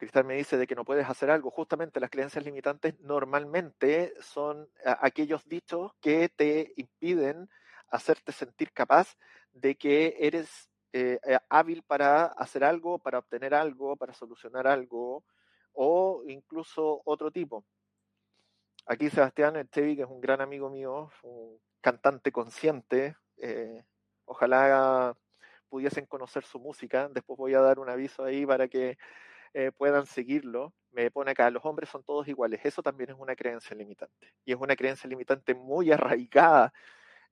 Cristal 0.00 0.24
me 0.24 0.34
dice 0.34 0.56
de 0.56 0.66
que 0.66 0.74
no 0.74 0.86
puedes 0.86 1.06
hacer 1.06 1.30
algo. 1.30 1.50
Justamente 1.50 2.00
las 2.00 2.08
creencias 2.08 2.42
limitantes 2.42 2.98
normalmente 3.00 4.14
son 4.22 4.66
aquellos 4.82 5.46
dichos 5.46 5.92
que 6.00 6.30
te 6.30 6.72
impiden 6.76 7.50
hacerte 7.90 8.32
sentir 8.32 8.72
capaz 8.72 9.18
de 9.52 9.74
que 9.74 10.16
eres 10.18 10.70
eh, 10.94 11.20
eh, 11.22 11.38
hábil 11.50 11.82
para 11.82 12.24
hacer 12.24 12.64
algo, 12.64 12.98
para 12.98 13.18
obtener 13.18 13.52
algo, 13.52 13.94
para 13.96 14.14
solucionar 14.14 14.66
algo 14.66 15.22
o 15.74 16.22
incluso 16.26 17.02
otro 17.04 17.30
tipo. 17.30 17.66
Aquí 18.86 19.10
Sebastián 19.10 19.56
Echevi, 19.56 19.96
que 19.96 20.02
es 20.02 20.08
un 20.08 20.22
gran 20.22 20.40
amigo 20.40 20.70
mío, 20.70 21.10
un 21.24 21.60
cantante 21.82 22.32
consciente, 22.32 23.16
eh, 23.36 23.84
ojalá 24.24 25.14
pudiesen 25.68 26.06
conocer 26.06 26.42
su 26.44 26.58
música. 26.58 27.10
Después 27.10 27.36
voy 27.36 27.52
a 27.52 27.60
dar 27.60 27.78
un 27.78 27.90
aviso 27.90 28.24
ahí 28.24 28.46
para 28.46 28.66
que 28.66 28.96
eh, 29.54 29.72
puedan 29.76 30.06
seguirlo. 30.06 30.72
Me 30.92 31.10
pone 31.10 31.32
acá, 31.32 31.50
los 31.50 31.64
hombres 31.64 31.88
son 31.90 32.02
todos 32.04 32.26
iguales. 32.28 32.60
Eso 32.64 32.82
también 32.82 33.10
es 33.10 33.16
una 33.18 33.36
creencia 33.36 33.76
limitante. 33.76 34.34
Y 34.44 34.52
es 34.52 34.58
una 34.60 34.76
creencia 34.76 35.08
limitante 35.08 35.54
muy 35.54 35.92
arraigada 35.92 36.72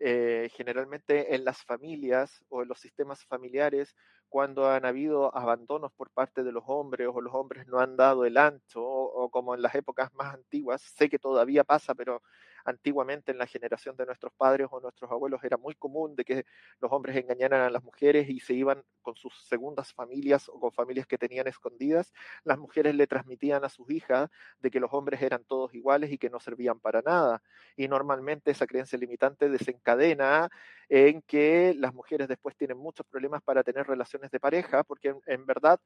eh, 0.00 0.48
generalmente 0.54 1.34
en 1.34 1.44
las 1.44 1.62
familias 1.64 2.44
o 2.48 2.62
en 2.62 2.68
los 2.68 2.78
sistemas 2.80 3.24
familiares 3.24 3.96
cuando 4.28 4.70
han 4.70 4.84
habido 4.84 5.34
abandonos 5.36 5.92
por 5.92 6.10
parte 6.10 6.44
de 6.44 6.52
los 6.52 6.62
hombres 6.66 7.08
o 7.12 7.20
los 7.20 7.34
hombres 7.34 7.66
no 7.66 7.80
han 7.80 7.96
dado 7.96 8.24
el 8.24 8.36
ancho 8.36 8.82
o, 8.84 9.30
como 9.30 9.54
en 9.54 9.62
las 9.62 9.74
épocas 9.74 10.12
más 10.14 10.34
antiguas, 10.34 10.82
sé 10.82 11.08
que 11.08 11.18
todavía 11.18 11.64
pasa, 11.64 11.94
pero 11.94 12.22
antiguamente 12.68 13.32
en 13.32 13.38
la 13.38 13.46
generación 13.46 13.96
de 13.96 14.04
nuestros 14.04 14.32
padres 14.34 14.68
o 14.70 14.80
nuestros 14.80 15.10
abuelos 15.10 15.42
era 15.42 15.56
muy 15.56 15.74
común 15.74 16.14
de 16.14 16.24
que 16.24 16.44
los 16.80 16.92
hombres 16.92 17.16
engañaran 17.16 17.62
a 17.62 17.70
las 17.70 17.82
mujeres 17.82 18.28
y 18.28 18.40
se 18.40 18.54
iban 18.54 18.82
con 19.00 19.16
sus 19.16 19.32
segundas 19.46 19.92
familias 19.94 20.48
o 20.48 20.60
con 20.60 20.72
familias 20.72 21.06
que 21.06 21.16
tenían 21.16 21.46
escondidas, 21.46 22.12
las 22.44 22.58
mujeres 22.58 22.94
le 22.94 23.06
transmitían 23.06 23.64
a 23.64 23.70
sus 23.70 23.90
hijas 23.90 24.28
de 24.60 24.70
que 24.70 24.80
los 24.80 24.92
hombres 24.92 25.22
eran 25.22 25.44
todos 25.44 25.74
iguales 25.74 26.12
y 26.12 26.18
que 26.18 26.28
no 26.28 26.40
servían 26.40 26.78
para 26.78 27.00
nada. 27.00 27.42
Y 27.74 27.88
normalmente 27.88 28.50
esa 28.50 28.66
creencia 28.66 28.98
limitante 28.98 29.48
desencadena 29.48 30.50
en 30.88 31.22
que 31.22 31.74
las 31.76 31.94
mujeres 31.94 32.28
después 32.28 32.56
tienen 32.56 32.78
muchos 32.78 33.06
problemas 33.06 33.42
para 33.42 33.62
tener 33.62 33.86
relaciones 33.86 34.30
de 34.30 34.40
pareja, 34.40 34.84
porque 34.84 35.14
en, 35.26 35.46
verdad 35.46 35.80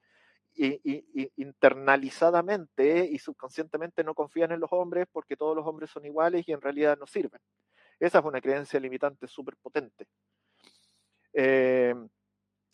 internalizadamente 0.55 3.09
y 3.11 3.19
subconscientemente 3.19 4.05
no 4.05 4.15
confían 4.15 4.53
en 4.53 4.61
los 4.61 4.73
hombres 4.73 5.07
porque 5.11 5.37
todos 5.37 5.57
los 5.57 5.67
hombres 5.67 5.91
son 5.91 6.05
iguales 6.05 6.47
y 6.47 6.53
en 6.53 6.61
realidad 6.61 6.99
no 6.99 7.07
sirven. 7.07 7.41
Esa 8.03 8.19
es 8.19 8.25
una 8.25 8.41
creencia 8.41 8.81
limitante 8.81 9.29
súper 9.29 9.57
potente. 9.57 10.09
Eh, 11.33 11.95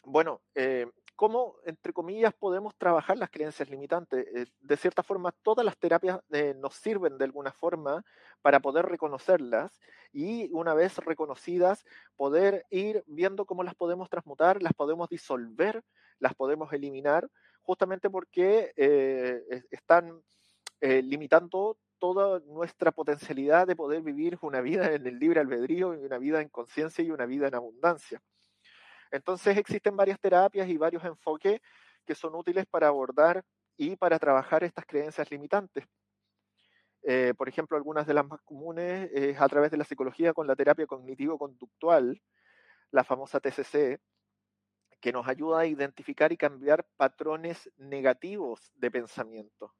bueno, 0.04 0.40
eh, 0.54 0.90
¿cómo, 1.16 1.56
entre 1.66 1.92
comillas, 1.92 2.32
podemos 2.32 2.74
trabajar 2.76 3.18
las 3.18 3.30
creencias 3.30 3.68
limitantes? 3.68 4.26
Eh, 4.34 4.46
de 4.58 4.76
cierta 4.78 5.02
forma, 5.02 5.32
todas 5.42 5.66
las 5.66 5.76
terapias 5.76 6.20
nos 6.56 6.76
sirven 6.76 7.18
de 7.18 7.26
alguna 7.26 7.52
forma 7.52 8.02
para 8.40 8.60
poder 8.60 8.86
reconocerlas 8.86 9.78
y 10.12 10.50
una 10.52 10.72
vez 10.72 10.96
reconocidas, 10.96 11.84
poder 12.16 12.64
ir 12.70 13.04
viendo 13.06 13.44
cómo 13.44 13.62
las 13.62 13.74
podemos 13.74 14.08
transmutar, 14.08 14.62
las 14.62 14.72
podemos 14.72 15.10
disolver, 15.10 15.84
las 16.18 16.34
podemos 16.34 16.72
eliminar 16.72 17.28
justamente 17.68 18.08
porque 18.08 18.72
eh, 18.76 19.62
están 19.70 20.22
eh, 20.80 21.02
limitando 21.02 21.76
toda 21.98 22.40
nuestra 22.46 22.92
potencialidad 22.92 23.66
de 23.66 23.76
poder 23.76 24.00
vivir 24.00 24.38
una 24.40 24.62
vida 24.62 24.94
en 24.94 25.06
el 25.06 25.18
libre 25.18 25.40
albedrío, 25.40 25.90
una 25.90 26.16
vida 26.16 26.40
en 26.40 26.48
conciencia 26.48 27.04
y 27.04 27.10
una 27.10 27.26
vida 27.26 27.46
en 27.46 27.54
abundancia. 27.54 28.22
Entonces 29.10 29.58
existen 29.58 29.94
varias 29.98 30.18
terapias 30.18 30.66
y 30.66 30.78
varios 30.78 31.04
enfoques 31.04 31.60
que 32.06 32.14
son 32.14 32.34
útiles 32.36 32.64
para 32.70 32.88
abordar 32.88 33.44
y 33.76 33.96
para 33.96 34.18
trabajar 34.18 34.64
estas 34.64 34.86
creencias 34.86 35.30
limitantes. 35.30 35.84
Eh, 37.02 37.34
por 37.36 37.50
ejemplo, 37.50 37.76
algunas 37.76 38.06
de 38.06 38.14
las 38.14 38.26
más 38.26 38.40
comunes 38.46 39.10
es 39.12 39.38
a 39.38 39.46
través 39.46 39.70
de 39.70 39.76
la 39.76 39.84
psicología 39.84 40.32
con 40.32 40.46
la 40.46 40.56
terapia 40.56 40.86
cognitivo-conductual, 40.86 42.18
la 42.92 43.04
famosa 43.04 43.40
TCC, 43.40 44.00
que 45.00 45.12
nos 45.12 45.28
ayuda 45.28 45.60
a 45.60 45.66
identificar 45.66 46.32
y 46.32 46.36
cambiar 46.36 46.86
patrones 46.96 47.70
negativos 47.76 48.72
de 48.74 48.90
pensamiento. 48.90 49.74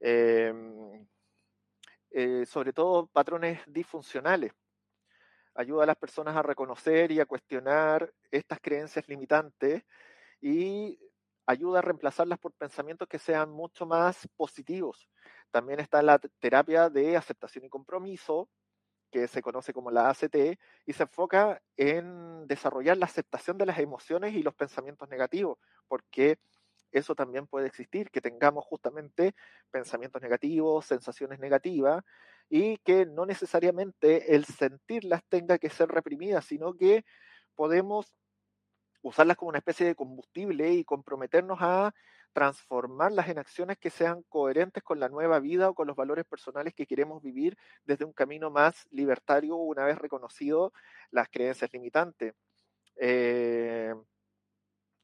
Em, 0.00 1.06
eh, 2.10 2.44
sobre 2.46 2.72
todo 2.72 3.06
patrones 3.06 3.60
disfuncionales. 3.66 4.52
Ayuda 5.54 5.84
a 5.84 5.86
las 5.86 5.96
personas 5.96 6.36
a 6.36 6.42
reconocer 6.42 7.12
y 7.12 7.20
a 7.20 7.26
cuestionar 7.26 8.12
estas 8.30 8.58
creencias 8.60 9.08
limitantes 9.08 9.84
y 10.40 10.98
ayuda 11.46 11.80
a 11.80 11.82
reemplazarlas 11.82 12.38
por 12.38 12.52
pensamientos 12.52 13.08
que 13.08 13.18
sean 13.18 13.50
mucho 13.50 13.86
más 13.86 14.28
positivos. 14.36 15.08
También 15.50 15.80
está 15.80 16.02
la 16.02 16.18
terapia 16.18 16.88
de 16.90 17.16
aceptación 17.16 17.64
y 17.64 17.68
compromiso, 17.68 18.48
que 19.12 19.28
se 19.28 19.42
conoce 19.42 19.72
como 19.72 19.90
la 19.92 20.08
ACT, 20.08 20.58
y 20.86 20.92
se 20.94 21.04
enfoca 21.04 21.62
en 21.76 22.46
desarrollar 22.48 22.96
la 22.96 23.06
aceptación 23.06 23.58
de 23.58 23.66
las 23.66 23.78
emociones 23.78 24.34
y 24.34 24.42
los 24.42 24.54
pensamientos 24.54 25.08
negativos, 25.08 25.58
porque 25.86 26.38
eso 26.90 27.14
también 27.14 27.46
puede 27.46 27.66
existir, 27.66 28.10
que 28.10 28.20
tengamos 28.20 28.64
justamente 28.64 29.34
pensamientos 29.70 30.20
negativos, 30.20 30.86
sensaciones 30.86 31.38
negativas, 31.38 32.02
y 32.48 32.78
que 32.78 33.06
no 33.06 33.24
necesariamente 33.24 34.34
el 34.34 34.44
sentirlas 34.44 35.22
tenga 35.28 35.58
que 35.58 35.70
ser 35.70 35.88
reprimidas, 35.88 36.44
sino 36.44 36.74
que 36.74 37.04
podemos 37.54 38.14
usarlas 39.02 39.36
como 39.36 39.50
una 39.50 39.58
especie 39.58 39.86
de 39.86 39.94
combustible 39.94 40.72
y 40.72 40.84
comprometernos 40.84 41.58
a 41.60 41.94
transformarlas 42.32 43.28
en 43.28 43.38
acciones 43.38 43.78
que 43.78 43.90
sean 43.90 44.22
coherentes 44.28 44.82
con 44.82 45.00
la 45.00 45.08
nueva 45.08 45.38
vida 45.38 45.68
o 45.68 45.74
con 45.74 45.86
los 45.86 45.96
valores 45.96 46.24
personales 46.24 46.74
que 46.74 46.86
queremos 46.86 47.22
vivir 47.22 47.56
desde 47.84 48.04
un 48.04 48.12
camino 48.12 48.50
más 48.50 48.86
libertario 48.90 49.56
una 49.56 49.84
vez 49.84 49.98
reconocido 49.98 50.72
las 51.10 51.28
creencias 51.28 51.72
limitantes. 51.72 52.34
Eh, 52.96 53.94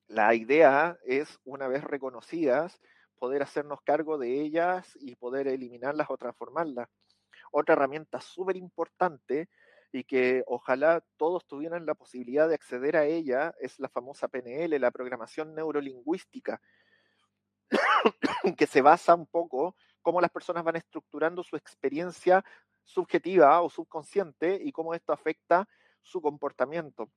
la 0.09 0.35
idea 0.35 0.99
es, 1.05 1.39
una 1.45 1.69
vez 1.69 1.85
reconocidas, 1.85 2.81
poder 3.19 3.43
hacernos 3.43 3.83
cargo 3.83 4.17
de 4.17 4.41
ellas 4.41 4.97
y 5.01 5.17
poder 5.17 5.49
eliminarlas 5.49 6.09
o 6.11 6.17
transformarlas. 6.17 6.89
Otra 7.53 7.75
herramienta 7.75 8.21
súper 8.21 8.57
importante 8.57 9.49
y 9.93 10.05
que 10.05 10.45
ojalá 10.47 11.03
todos 11.17 11.47
tuvieran 11.47 11.87
la 11.87 11.95
posibilidad 11.95 12.49
de 12.49 12.55
acceder 12.55 12.97
a 12.97 13.05
ella 13.05 13.55
es 13.61 13.79
la 13.81 13.89
famosa 13.89 14.29
PNL, 14.29 14.79
la 14.79 14.91
programación 14.91 15.55
neurolingüística, 15.55 16.61
que 18.57 18.67
se 18.67 18.83
basa 18.83 19.15
un 19.15 19.27
poco 19.27 19.77
cómo 20.03 20.21
las 20.21 20.31
personas 20.31 20.65
van 20.65 20.77
estructurando 20.77 21.43
su 21.43 21.57
experiencia 21.57 22.45
subjetiva 22.85 23.61
o 23.61 23.69
subconsciente 23.69 24.59
y 24.63 24.73
cómo 24.73 24.95
esto 24.95 25.13
afecta 25.13 25.69
su 26.03 26.23
comportamiento. 26.23 27.11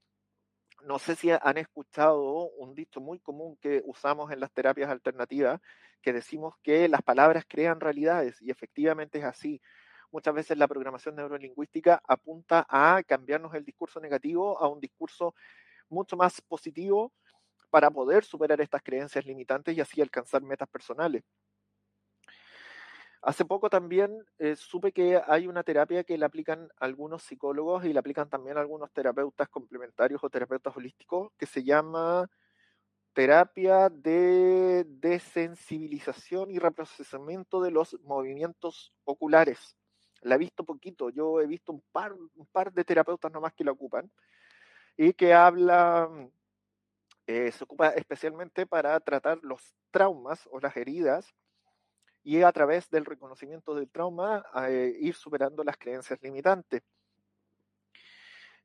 No 0.84 1.00
sé 1.00 1.16
si 1.16 1.30
han 1.32 1.58
escuchado 1.58 2.50
un 2.58 2.74
dicho 2.74 3.00
muy 3.00 3.20
común 3.20 3.56
que 3.62 3.82
usamos 3.86 4.32
en 4.32 4.40
las 4.40 4.52
terapias 4.52 4.90
alternativas, 4.90 5.62
que 6.02 6.12
decimos 6.12 6.56
que 6.64 6.90
las 6.90 7.04
palabras 7.04 7.46
crean 7.48 7.80
realidades 7.80 8.42
y 8.42 8.50
efectivamente 8.50 9.20
es 9.20 9.26
así. 9.26 9.62
Muchas 10.12 10.34
veces 10.34 10.58
la 10.58 10.68
programación 10.68 11.16
neurolingüística 11.16 12.02
apunta 12.06 12.66
a 12.68 13.02
cambiarnos 13.04 13.54
el 13.54 13.64
discurso 13.64 14.00
negativo 14.02 14.60
a 14.60 14.68
un 14.68 14.80
discurso 14.80 15.36
mucho 15.88 16.18
más 16.18 16.42
positivo 16.42 17.14
para 17.72 17.90
poder 17.90 18.24
superar 18.24 18.62
estas 18.62 18.84
creencias 18.84 19.26
limitantes 19.26 19.76
y 19.76 19.82
así 19.82 20.02
alcanzar 20.02 20.44
metas 20.44 20.70
personales. 20.70 21.24
Hace 23.24 23.46
poco 23.46 23.70
también 23.70 24.26
eh, 24.40 24.56
supe 24.56 24.92
que 24.92 25.22
hay 25.28 25.48
una 25.48 25.64
terapia 25.64 26.04
que 26.04 26.18
la 26.18 26.26
aplican 26.26 26.70
algunos 26.78 27.24
psicólogos 27.24 27.86
y 27.86 27.94
la 27.94 28.00
aplican 28.00 28.30
también 28.30 28.58
algunos 28.58 28.92
terapeutas 28.92 29.48
complementarios 29.48 30.24
o 30.24 30.30
terapeutas 30.30 30.76
holísticos 30.76 31.32
que 31.38 31.46
se 31.46 31.64
llama 31.64 32.30
terapia 33.14 33.90
de 33.90 34.86
desensibilización 34.88 36.50
y 36.50 36.58
reprocesamiento 36.58 37.62
de 37.62 37.72
los 37.72 38.00
movimientos 38.02 38.92
oculares. 39.04 39.78
La 40.22 40.36
he 40.36 40.40
visto 40.40 40.64
poquito, 40.64 41.10
yo 41.10 41.42
he 41.42 41.48
visto 41.48 41.72
un 41.72 41.84
par, 41.92 42.14
un 42.14 42.46
par 42.52 42.74
de 42.74 42.84
terapeutas 42.84 43.32
nomás 43.32 43.54
que 43.54 43.64
la 43.64 43.72
ocupan 43.72 44.12
y 44.98 45.14
que 45.14 45.34
hablan 45.34 46.32
eh, 47.28 47.52
se 47.52 47.64
ocupa 47.64 47.90
especialmente 47.90 48.66
para 48.66 49.00
tratar 49.00 49.40
los 49.44 49.76
traumas 49.92 50.48
o 50.52 50.60
las 50.60 50.76
heridas 50.76 51.34
y 52.24 52.42
a 52.42 52.52
través 52.52 52.90
del 52.90 53.06
reconocimiento 53.06 53.76
del 53.76 53.90
trauma 53.90 54.44
eh, 54.68 54.96
ir 55.00 55.16
superando 55.16 55.64
las 55.64 55.78
creencias 55.78 56.22
limitantes. 56.22 56.84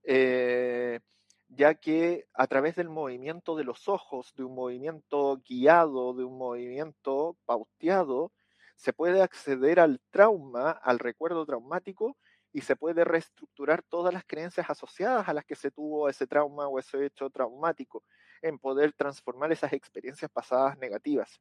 Eh, 0.05 1.01
ya 1.49 1.75
que 1.75 2.27
a 2.35 2.47
través 2.47 2.77
del 2.77 2.89
movimiento 2.89 3.57
de 3.57 3.65
los 3.65 3.89
ojos, 3.89 4.35
de 4.37 4.45
un 4.45 4.55
movimiento 4.55 5.43
guiado, 5.49 6.15
de 6.15 6.25
un 6.25 6.37
movimiento 6.39 7.37
pauteado, 7.47 8.33
se 8.75 8.93
puede 8.93 9.23
acceder 9.23 9.81
al 9.81 10.01
trauma, 10.11 10.71
al 10.71 10.99
recuerdo 10.99 11.47
traumático, 11.47 12.17
y 12.53 12.63
se 12.63 12.77
puede 12.77 13.05
reestructurar 13.05 13.83
todas 13.83 14.13
las 14.13 14.25
creencias 14.25 14.69
asociadas 14.71 15.29
a 15.29 15.35
las 15.35 15.45
que 15.45 15.55
se 15.55 15.71
tuvo 15.71 16.09
ese 16.09 16.27
trauma 16.27 16.67
o 16.69 16.79
ese 16.79 17.05
hecho 17.07 17.31
traumático 17.31 18.03
en 18.43 18.59
poder 18.59 18.93
transformar 18.93 19.53
esas 19.53 19.73
experiencias 19.73 20.31
pasadas 20.31 20.79
negativas. 20.79 21.41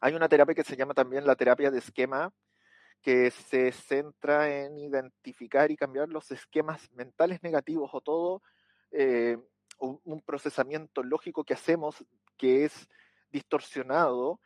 Hay 0.00 0.14
una 0.14 0.28
terapia 0.28 0.54
que 0.54 0.64
se 0.64 0.76
llama 0.76 0.94
también 0.94 1.26
la 1.26 1.36
terapia 1.36 1.70
de 1.70 1.78
esquema, 1.78 2.32
que 3.02 3.30
se 3.30 3.72
centra 3.72 4.50
en 4.50 4.78
identificar 4.78 5.70
y 5.70 5.76
cambiar 5.76 6.08
los 6.08 6.30
esquemas 6.30 6.90
mentales 6.92 7.42
negativos 7.42 7.90
o 7.92 8.00
todo 8.00 8.42
eh, 8.90 9.38
un, 9.78 10.22
procesamiento 10.22 11.02
lógico 11.02 11.44
que 11.44 11.54
hacemos 11.54 12.04
que 12.36 12.64
es 12.64 12.88
distorsionado 13.30 14.40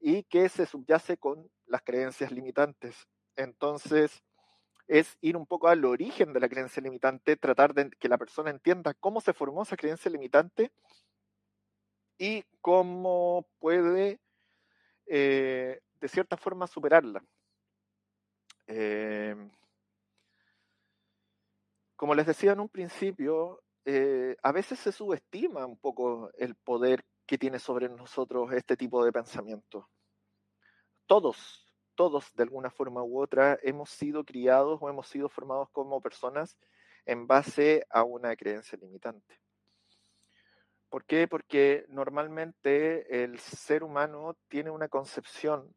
y 0.00 0.24
que 0.24 0.48
se 0.48 0.66
subyace 0.66 1.16
con 1.16 1.50
las 1.66 1.82
creencias 1.82 2.32
limitantes. 2.32 3.06
Entonces, 3.36 4.22
es 4.86 5.16
ir 5.20 5.36
un 5.36 5.46
poco 5.46 5.68
al 5.68 5.84
origen 5.84 6.32
de 6.32 6.40
la 6.40 6.48
creencia 6.48 6.82
limitante, 6.82 7.36
tratar 7.36 7.74
de 7.74 7.90
que 7.90 8.08
la 8.08 8.18
persona 8.18 8.50
entienda 8.50 8.94
cómo 8.94 9.20
se 9.20 9.32
formó 9.32 9.62
esa 9.62 9.76
creencia 9.76 10.10
limitante 10.10 10.70
y 12.18 12.44
cómo 12.60 13.46
puede, 13.58 14.20
eh, 15.06 15.80
de 16.00 16.08
cierta 16.08 16.36
forma, 16.36 16.66
superarla. 16.66 17.24
Eh, 18.66 19.34
como 21.96 22.14
les 22.14 22.26
decía 22.26 22.52
en 22.52 22.60
un 22.60 22.68
principio, 22.68 23.62
eh, 23.84 24.36
a 24.42 24.52
veces 24.52 24.78
se 24.78 24.92
subestima 24.92 25.66
un 25.66 25.78
poco 25.78 26.30
el 26.38 26.54
poder 26.54 27.04
que 27.26 27.38
tiene 27.38 27.58
sobre 27.58 27.88
nosotros 27.88 28.52
este 28.52 28.76
tipo 28.76 29.04
de 29.04 29.12
pensamiento. 29.12 29.88
Todos 31.06 31.63
todos 31.94 32.34
de 32.34 32.42
alguna 32.42 32.70
forma 32.70 33.02
u 33.02 33.20
otra 33.20 33.58
hemos 33.62 33.90
sido 33.90 34.24
criados 34.24 34.78
o 34.80 34.88
hemos 34.88 35.08
sido 35.08 35.28
formados 35.28 35.68
como 35.70 36.00
personas 36.00 36.56
en 37.06 37.26
base 37.26 37.86
a 37.90 38.02
una 38.02 38.34
creencia 38.36 38.78
limitante. 38.80 39.40
¿Por 40.88 41.04
qué? 41.04 41.26
Porque 41.26 41.84
normalmente 41.88 43.24
el 43.24 43.38
ser 43.40 43.82
humano 43.82 44.36
tiene 44.48 44.70
una 44.70 44.88
concepción 44.88 45.74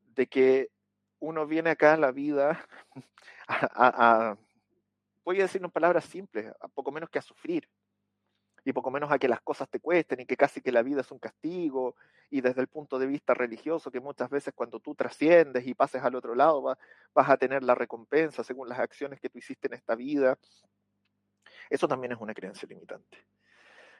de 0.00 0.26
que 0.26 0.70
uno 1.18 1.46
viene 1.46 1.70
acá 1.70 1.94
a 1.94 1.96
la 1.96 2.12
vida 2.12 2.64
a, 3.48 4.36
voy 5.24 5.40
a 5.40 5.42
decir 5.42 5.62
en 5.64 5.70
palabras 5.70 6.04
simples, 6.04 6.52
a 6.60 6.68
poco 6.68 6.92
menos 6.92 7.10
que 7.10 7.18
a 7.18 7.22
sufrir, 7.22 7.68
y 8.64 8.72
poco 8.72 8.90
menos 8.90 9.12
a 9.12 9.18
que 9.18 9.28
las 9.28 9.40
cosas 9.40 9.68
te 9.68 9.80
cuesten 9.80 10.20
y 10.20 10.26
que 10.26 10.36
casi 10.36 10.60
que 10.60 10.72
la 10.72 10.82
vida 10.82 11.02
es 11.02 11.10
un 11.10 11.18
castigo, 11.18 11.96
y 12.30 12.40
desde 12.40 12.60
el 12.60 12.66
punto 12.68 12.98
de 12.98 13.06
vista 13.06 13.34
religioso, 13.34 13.90
que 13.90 14.00
muchas 14.00 14.30
veces 14.30 14.54
cuando 14.54 14.80
tú 14.80 14.94
trasciendes 14.94 15.66
y 15.66 15.74
pases 15.74 16.02
al 16.02 16.14
otro 16.14 16.34
lado 16.34 16.76
vas 17.14 17.30
a 17.30 17.36
tener 17.36 17.62
la 17.62 17.74
recompensa 17.74 18.42
según 18.42 18.68
las 18.68 18.78
acciones 18.78 19.20
que 19.20 19.28
tú 19.28 19.38
hiciste 19.38 19.68
en 19.68 19.74
esta 19.74 19.94
vida. 19.94 20.38
Eso 21.70 21.86
también 21.86 22.12
es 22.12 22.20
una 22.20 22.34
creencia 22.34 22.66
limitante. 22.68 23.24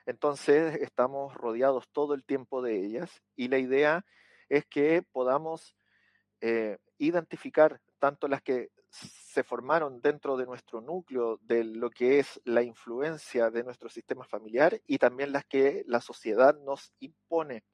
Entonces 0.06 0.76
estamos 0.82 1.34
rodeados 1.34 1.88
todo 1.88 2.14
el 2.14 2.24
tiempo 2.24 2.60
de 2.60 2.76
ellas 2.76 3.22
y 3.36 3.48
la 3.48 3.58
idea 3.58 4.04
es 4.48 4.66
que 4.66 5.02
podamos 5.12 5.76
eh, 6.40 6.78
identificar 6.98 7.80
tanto 8.04 8.28
las 8.28 8.42
que 8.42 8.70
se 8.90 9.42
formaron 9.42 10.02
dentro 10.02 10.36
de 10.36 10.44
nuestro 10.44 10.82
núcleo 10.82 11.40
de 11.44 11.64
lo 11.64 11.88
que 11.88 12.18
es 12.18 12.38
la 12.44 12.62
influencia 12.62 13.50
de 13.50 13.64
nuestro 13.64 13.88
sistema 13.88 14.24
familiar 14.24 14.78
y 14.86 14.98
también 14.98 15.32
las 15.32 15.46
que 15.46 15.84
la 15.86 16.02
sociedad 16.02 16.54
nos 16.66 16.92
impone. 17.00 17.64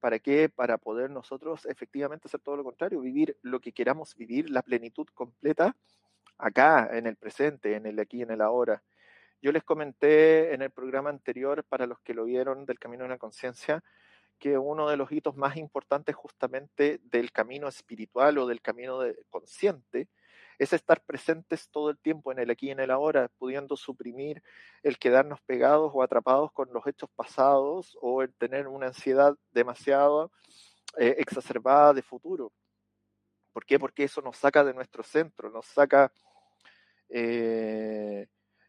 ¿Para 0.00 0.18
qué? 0.18 0.48
Para 0.48 0.76
poder 0.76 1.10
nosotros 1.10 1.66
efectivamente 1.66 2.26
hacer 2.26 2.40
todo 2.40 2.56
lo 2.56 2.64
contrario, 2.64 3.00
vivir 3.00 3.36
lo 3.42 3.60
que 3.60 3.70
queramos 3.70 4.16
vivir, 4.16 4.50
la 4.50 4.62
plenitud 4.62 5.06
completa 5.14 5.76
acá, 6.36 6.88
en 6.90 7.06
el 7.06 7.14
presente, 7.14 7.76
en 7.76 7.86
el 7.86 8.00
aquí, 8.00 8.22
en 8.22 8.32
el 8.32 8.40
ahora. 8.40 8.82
Yo 9.40 9.52
les 9.52 9.62
comenté 9.62 10.52
en 10.52 10.62
el 10.62 10.72
programa 10.72 11.10
anterior, 11.10 11.62
para 11.62 11.86
los 11.86 12.00
que 12.00 12.12
lo 12.12 12.24
vieron 12.24 12.66
del 12.66 12.80
Camino 12.80 13.04
de 13.04 13.10
la 13.10 13.18
Conciencia, 13.18 13.84
que 14.38 14.58
uno 14.58 14.88
de 14.88 14.96
los 14.96 15.10
hitos 15.12 15.36
más 15.36 15.56
importantes 15.56 16.14
justamente 16.14 17.00
del 17.04 17.32
camino 17.32 17.68
espiritual 17.68 18.38
o 18.38 18.46
del 18.46 18.60
camino 18.60 19.00
de, 19.00 19.16
consciente 19.30 20.08
es 20.58 20.72
estar 20.72 21.00
presentes 21.00 21.68
todo 21.68 21.90
el 21.90 21.98
tiempo 21.98 22.32
en 22.32 22.40
el 22.40 22.50
aquí 22.50 22.66
y 22.66 22.70
en 22.70 22.80
el 22.80 22.90
ahora, 22.90 23.30
pudiendo 23.38 23.76
suprimir 23.76 24.42
el 24.82 24.98
quedarnos 24.98 25.40
pegados 25.40 25.92
o 25.94 26.02
atrapados 26.02 26.52
con 26.52 26.72
los 26.72 26.86
hechos 26.86 27.08
pasados 27.14 27.96
o 28.00 28.22
el 28.22 28.34
tener 28.34 28.66
una 28.66 28.88
ansiedad 28.88 29.36
demasiado 29.52 30.32
eh, 30.96 31.14
exacerbada 31.18 31.94
de 31.94 32.02
futuro. 32.02 32.52
¿Por 33.52 33.64
qué? 33.64 33.78
Porque 33.78 34.04
eso 34.04 34.20
nos 34.20 34.36
saca 34.36 34.64
de 34.64 34.74
nuestro 34.74 35.02
centro, 35.02 35.50
nos 35.50 35.66
saca, 35.66 36.12
eh, 37.08 38.26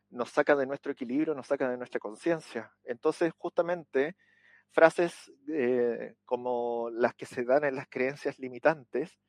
nos 0.10 0.30
saca 0.30 0.56
de 0.56 0.66
nuestro 0.66 0.92
equilibrio, 0.92 1.34
nos 1.34 1.48
saca 1.48 1.70
de 1.70 1.78
nuestra 1.78 2.00
conciencia. 2.00 2.72
Entonces, 2.84 3.34
justamente, 3.38 4.16
frases 4.72 5.32
eh, 5.48 6.16
como 6.26 6.90
las 6.92 7.14
que 7.16 7.26
se 7.26 7.44
dan 7.44 7.64
en 7.64 7.76
las 7.76 7.88
creencias 7.88 8.40
limitantes, 8.40 9.20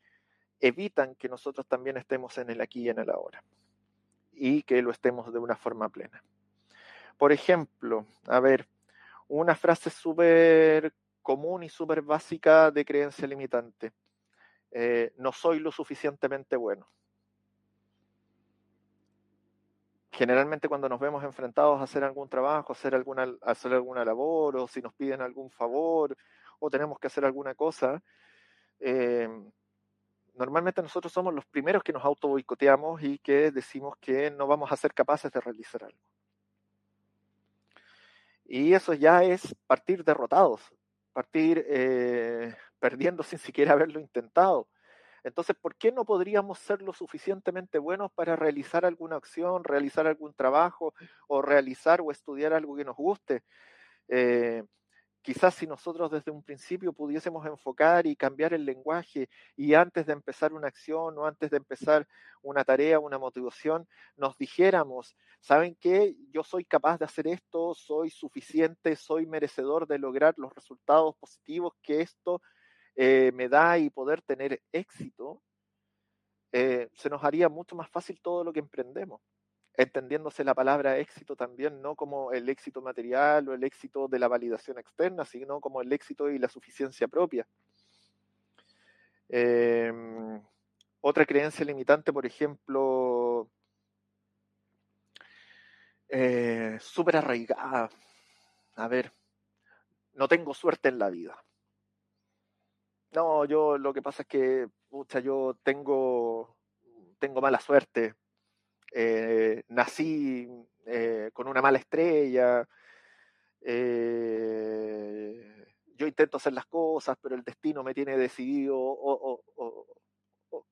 evitan 0.61 1.15
que 1.15 1.29
nosotros 1.29 1.67
también 1.67 1.97
estemos 1.97 2.37
en 2.39 2.51
el 2.51 2.61
aquí 2.61 2.83
y 2.83 2.89
en 2.91 2.99
el 2.99 3.11
ahora 3.11 3.43
y 4.33 4.63
que 4.63 4.81
lo 4.83 4.91
estemos 4.91 5.33
de 5.33 5.39
una 5.39 5.57
forma 5.57 5.89
plena. 5.89 6.23
Por 7.19 7.33
ejemplo, 7.33 8.07
a 8.27 8.41
ver, 8.41 8.67
una 9.29 9.55
frase 9.55 9.91
súper 9.91 10.95
común 11.23 11.63
y 11.63 11.69
súper 11.69 12.03
básica 12.03 12.71
de 12.71 12.85
creencia 12.85 13.27
limitante. 13.27 13.93
Eh, 14.71 15.13
no 15.19 15.33
soy 15.33 15.59
lo 15.59 15.71
suficientemente 15.71 16.57
bueno. 16.57 16.89
Generalmente 20.21 20.69
cuando 20.69 20.87
nos 20.87 21.01
vemos 21.01 21.25
enfrentados 21.25 21.81
a 21.81 21.85
hacer 21.85 22.05
algún 22.05 22.29
trabajo, 22.29 22.75
hacer 22.75 22.95
alguna, 22.95 23.27
hacer 23.41 23.73
alguna 23.73 24.05
labor, 24.05 24.55
o 24.59 24.69
si 24.69 24.83
nos 24.83 24.93
piden 24.93 25.23
algún 25.23 25.49
favor, 25.51 26.15
o 26.59 26.69
tenemos 26.69 26.99
que 26.99 27.07
hacer 27.07 27.25
alguna 27.25 27.55
cosa, 27.55 28.03
eh, 28.81 29.31
normalmente 30.35 30.83
nosotros 30.83 31.11
somos 31.11 31.33
los 31.33 31.47
primeros 31.47 31.83
que 31.83 31.95
nos 31.95 32.05
auto 32.05 32.29
boicoteamos 32.29 33.03
y 33.03 33.19
que 33.21 33.51
decimos 33.51 33.97
que 33.99 34.31
no 34.31 34.47
vamos 34.47 34.71
a 34.71 34.77
ser 34.77 34.93
capaces 34.93 35.33
de 35.33 35.41
realizar 35.41 35.85
algo. 35.85 35.99
Y 38.45 38.75
eso 38.75 38.93
ya 38.93 39.25
es 39.25 39.57
partir 39.67 40.05
derrotados, 40.05 40.61
partir 41.15 41.65
eh, 41.67 42.55
perdiendo 42.79 43.23
sin 43.23 43.39
siquiera 43.39 43.73
haberlo 43.73 43.99
intentado. 43.99 44.69
Entonces, 45.25 45.57
¿por 45.61 45.77
qué 45.77 45.93
no 45.93 46.05
podríamos 46.05 46.59
ser 46.59 46.83
lo 46.83 46.93
suficientemente 46.93 47.79
buenos 47.79 48.13
para 48.13 48.37
realizar 48.37 48.85
alguna 48.85 49.17
acción, 49.17 49.65
realizar 49.65 50.07
algún 50.07 50.35
trabajo 50.35 50.95
o 51.29 51.43
realizar 51.43 52.01
o 52.01 52.11
estudiar 52.11 52.53
algo 52.53 52.77
que 52.77 52.85
nos 52.85 52.97
guste? 52.97 53.43
Eh, 54.09 54.65
Quizás 55.23 55.55
si 55.55 55.67
nosotros 55.67 56.11
desde 56.11 56.31
un 56.31 56.43
principio 56.43 56.95
pudiésemos 56.95 57.45
enfocar 57.45 58.07
y 58.07 58.17
cambiar 58.17 58.55
el 58.55 58.65
lenguaje 58.65 59.29
y 59.55 59.75
antes 59.75 60.07
de 60.07 60.15
empezar 60.15 60.55
una 60.55 60.69
acción 60.69 61.19
o 61.19 61.27
antes 61.27 61.51
de 61.51 61.59
empezar 61.59 62.09
una 62.41 62.65
tarea, 62.65 62.99
una 62.99 63.19
motivación, 63.19 63.87
nos 64.17 64.39
dijéramos, 64.39 65.15
¿saben 65.41 65.77
qué? 65.79 66.17
Yo 66.31 66.43
soy 66.43 66.65
capaz 66.65 66.99
de 66.99 67.05
hacer 67.05 67.27
esto, 67.27 67.75
soy 67.75 68.09
suficiente, 68.09 68.97
soy 68.97 69.27
merecedor 69.27 69.87
de 69.87 69.99
lograr 69.99 70.33
los 70.39 70.55
resultados 70.55 71.15
positivos 71.17 71.75
que 71.83 72.01
esto 72.01 72.41
eh, 73.03 73.33
me 73.33 73.49
da 73.49 73.79
y 73.79 73.89
poder 73.89 74.21
tener 74.21 74.63
éxito, 74.73 75.41
eh, 76.53 76.91
se 76.93 77.09
nos 77.09 77.25
haría 77.25 77.49
mucho 77.49 77.75
más 77.75 77.89
fácil 77.89 78.21
todo 78.21 78.45
lo 78.45 78.53
que 78.53 78.61
emprendemos 78.61 79.23
entendiéndose 79.75 80.45
la 80.45 80.55
palabra 80.55 80.99
éxito 80.99 81.37
también 81.37 81.81
no 81.81 81.95
como 81.95 82.33
el 82.33 82.49
éxito 82.51 82.83
material 82.83 83.49
o 83.49 83.55
el 83.55 83.65
éxito 83.65 84.09
de 84.09 84.19
la 84.19 84.29
validación 84.29 84.79
externa, 84.79 85.25
sino 85.25 85.59
como 85.59 85.81
el 85.81 85.91
éxito 85.91 86.29
y 86.29 86.39
la 86.39 86.49
suficiencia 86.49 87.09
propia. 87.09 87.47
Em, 89.31 90.43
otra 91.01 91.25
creencia 91.25 91.65
limitante, 91.65 92.13
por 92.13 92.27
ejemplo, 92.27 93.49
eh, 96.09 96.77
súper 96.81 97.17
arraigada. 97.17 97.89
A 98.75 98.89
ver, 98.89 99.13
no 100.13 100.29
tengo 100.29 100.53
suerte 100.53 100.91
en 100.91 100.99
la 100.99 101.09
vida. 101.09 101.43
No, 103.13 103.45
yo 103.45 103.77
lo 103.79 103.93
que 103.93 104.03
pasa 104.03 104.23
es 104.23 104.29
que, 104.29 104.69
pucha, 104.89 105.21
yo 105.21 105.57
tengo, 105.63 106.57
tengo 107.19 107.41
mala 107.41 107.61
suerte 107.61 108.15
eh, 108.93 109.63
nací 109.69 110.49
eh, 110.87 111.31
con 111.33 111.47
una 111.47 111.63
mala 111.63 111.79
estrella, 111.79 112.69
eh, 113.61 114.57
yo 115.97 116.07
intento 116.07 116.39
hacer 116.39 116.53
las 116.53 116.67
cosas, 116.67 117.17
pero 117.21 117.35
el 117.37 117.45
destino 117.45 117.83
me 117.85 117.95
tiene 117.95 118.17
decidido 118.17 118.79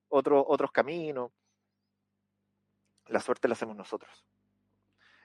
otros 0.09 0.71
caminos. 0.71 1.31
La 3.07 3.19
suerte 3.19 3.47
la 3.47 3.53
hacemos 3.53 3.75
nosotros. 3.75 4.25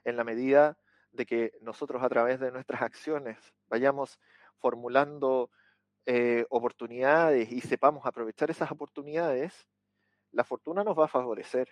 En 0.05 0.16
la 0.16 0.24
medida 0.24 0.79
de 1.11 1.27
que 1.27 1.53
nosotros 1.62 2.03
a 2.03 2.09
través 2.09 2.38
de 2.38 2.53
nuestras 2.53 2.83
acciones 2.83 3.38
vayamos 3.66 4.20
formulando 4.59 5.50
oportunidades 6.51 7.51
y 7.51 7.61
sepamos 7.61 8.05
aprovechar 8.07 8.51
esas 8.51 8.71
oportunidades, 8.71 9.67
la 10.33 10.45
fortuna 10.45 10.85
nos 10.85 10.99
va 10.99 11.07
a 11.07 11.09
favorecer. 11.09 11.69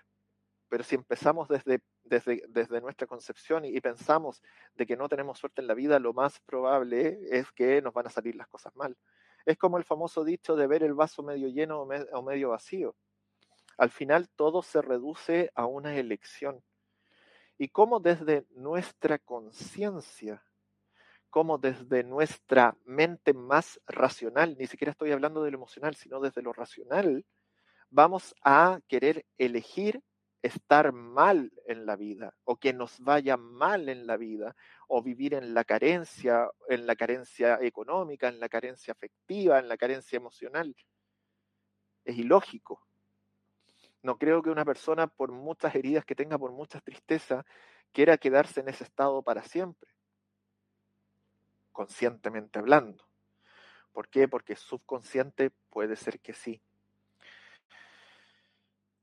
Pero 0.69 0.85
si 0.85 0.95
empezamos 0.95 1.49
desde, 1.49 1.83
desde, 2.03 2.45
desde 2.49 2.81
nuestra 2.81 3.07
concepción 3.07 3.65
y, 3.67 3.79
pensamos 3.83 4.43
de 4.75 4.87
que 4.87 4.97
no 4.97 5.07
tenemos 5.07 5.39
suerte 5.39 5.61
en 5.61 5.67
la 5.67 5.75
vida, 5.75 5.99
lo 5.99 6.15
más 6.15 6.41
probable 6.41 7.19
es 7.31 7.53
que 7.53 7.83
nos 7.83 7.93
van 7.93 8.07
a 8.07 8.11
salir 8.11 8.37
las 8.37 8.49
cosas 8.49 8.75
mal. 8.75 8.97
Es 9.45 9.59
como 9.59 9.77
el 9.77 9.85
famoso 9.85 10.25
dicho 10.25 10.57
de 10.57 10.67
ver 10.67 10.83
el 10.83 10.95
vaso 10.95 11.23
medio 11.23 11.49
lleno 11.49 11.83
o, 11.83 12.23
medio 12.23 12.49
vacío. 12.49 12.97
Al 13.77 13.91
final 13.91 14.31
todo 14.31 14.63
se 14.63 14.81
reduce 14.81 15.51
a 15.55 15.67
una 15.67 15.95
elección. 15.97 16.63
Y 17.59 17.69
como 17.69 18.01
desde 18.01 18.47
nuestra 18.53 19.19
conciencia, 19.19 20.43
como 21.33 21.57
desde 21.57 22.05
nuestra 22.05 22.77
mente 22.85 23.33
más 23.33 23.81
racional, 23.87 24.55
ni 24.59 24.67
siquiera 24.67 24.91
estoy 24.91 25.13
hablando 25.13 25.43
de 25.43 25.51
lo 25.51 25.57
emocional, 25.57 25.95
sino 25.95 26.21
desde 26.21 26.43
lo 26.43 26.53
racional, 26.53 27.25
vamos 27.89 28.35
a 28.45 28.81
querer 28.87 29.25
elegir 29.39 30.03
estar 30.43 30.93
mal 30.93 31.51
en 31.67 31.87
la 31.87 31.97
vida 31.97 32.35
o 32.45 32.57
que 32.57 32.75
nos 32.75 33.01
vaya 33.01 33.39
mal 33.39 33.89
en 33.89 34.07
la 34.07 34.19
vida 34.19 34.55
o 34.89 35.03
vivir 35.03 35.33
en 35.33 35.55
la 35.55 35.65
carencia, 35.65 36.51
en 36.69 36.87
la 36.87 36.97
carencia 36.97 37.59
económica, 37.63 38.29
en 38.29 38.39
la 38.39 38.51
carencia 38.51 38.93
afectiva, 38.93 39.59
en 39.59 39.69
la 39.69 39.79
carencia 39.79 40.19
emocional. 40.19 40.77
Es 42.05 42.19
ilógico. 42.19 42.87
No 44.03 44.19
creo 44.19 44.43
que 44.43 44.51
una 44.51 44.67
persona, 44.67 45.07
por 45.07 45.33
muchas 45.33 45.75
heridas 45.75 46.05
que 46.05 46.15
tenga, 46.15 46.37
por 46.37 46.53
mucha 46.53 46.79
tristeza, 46.81 47.47
quiera 47.91 48.19
quedarse 48.19 48.61
en 48.61 48.69
ese 48.69 48.85
estado 48.85 49.23
para 49.23 49.43
siempre, 49.45 49.89
conscientemente 51.73 52.59
hablando. 52.59 53.05
¿Por 53.93 54.09
qué? 54.09 54.29
Porque 54.29 54.57
subconsciente 54.57 55.51
puede 55.71 55.97
ser 55.97 56.21
que 56.21 56.33
sí, 56.33 56.63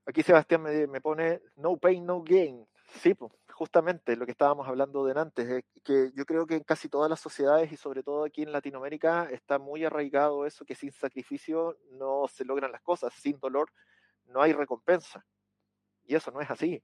Aquí 0.10 0.24
Sebastián 0.24 0.64
me, 0.64 1.02
pone 1.02 1.40
no 1.58 1.78
pain, 1.78 2.04
no 2.04 2.24
gain. 2.24 2.68
Sí, 2.96 3.14
pues, 3.14 3.32
justamente 3.52 4.16
lo 4.16 4.26
que 4.26 4.32
estábamos 4.32 4.68
hablando 4.68 5.06
de 5.06 5.20
antes, 5.20 5.64
que 5.84 6.12
yo 6.16 6.26
creo 6.26 6.48
que 6.48 6.56
en 6.56 6.64
casi 6.64 6.90
todas 6.90 7.12
las 7.12 7.20
sociedades 7.20 7.72
y 7.72 7.78
sobre 7.78 8.02
todo 8.02 8.24
aquí 8.24 8.42
en 8.42 8.52
Latinoamérica 8.52 9.30
está 9.30 9.60
muy 9.60 9.86
arraigado 9.86 10.48
eso 10.48 10.66
que 10.66 10.74
sin 10.74 10.92
sacrificio 10.92 11.78
no 11.92 12.28
se 12.28 12.44
logran 12.44 12.72
las 12.72 12.82
cosas, 12.82 13.14
sin 13.14 13.40
dolor 13.40 13.72
no 14.26 14.42
hay 14.42 14.52
recompensa. 14.52 15.24
Y 16.06 16.16
eso 16.16 16.32
no 16.32 16.42
es 16.42 16.50
así. 16.50 16.84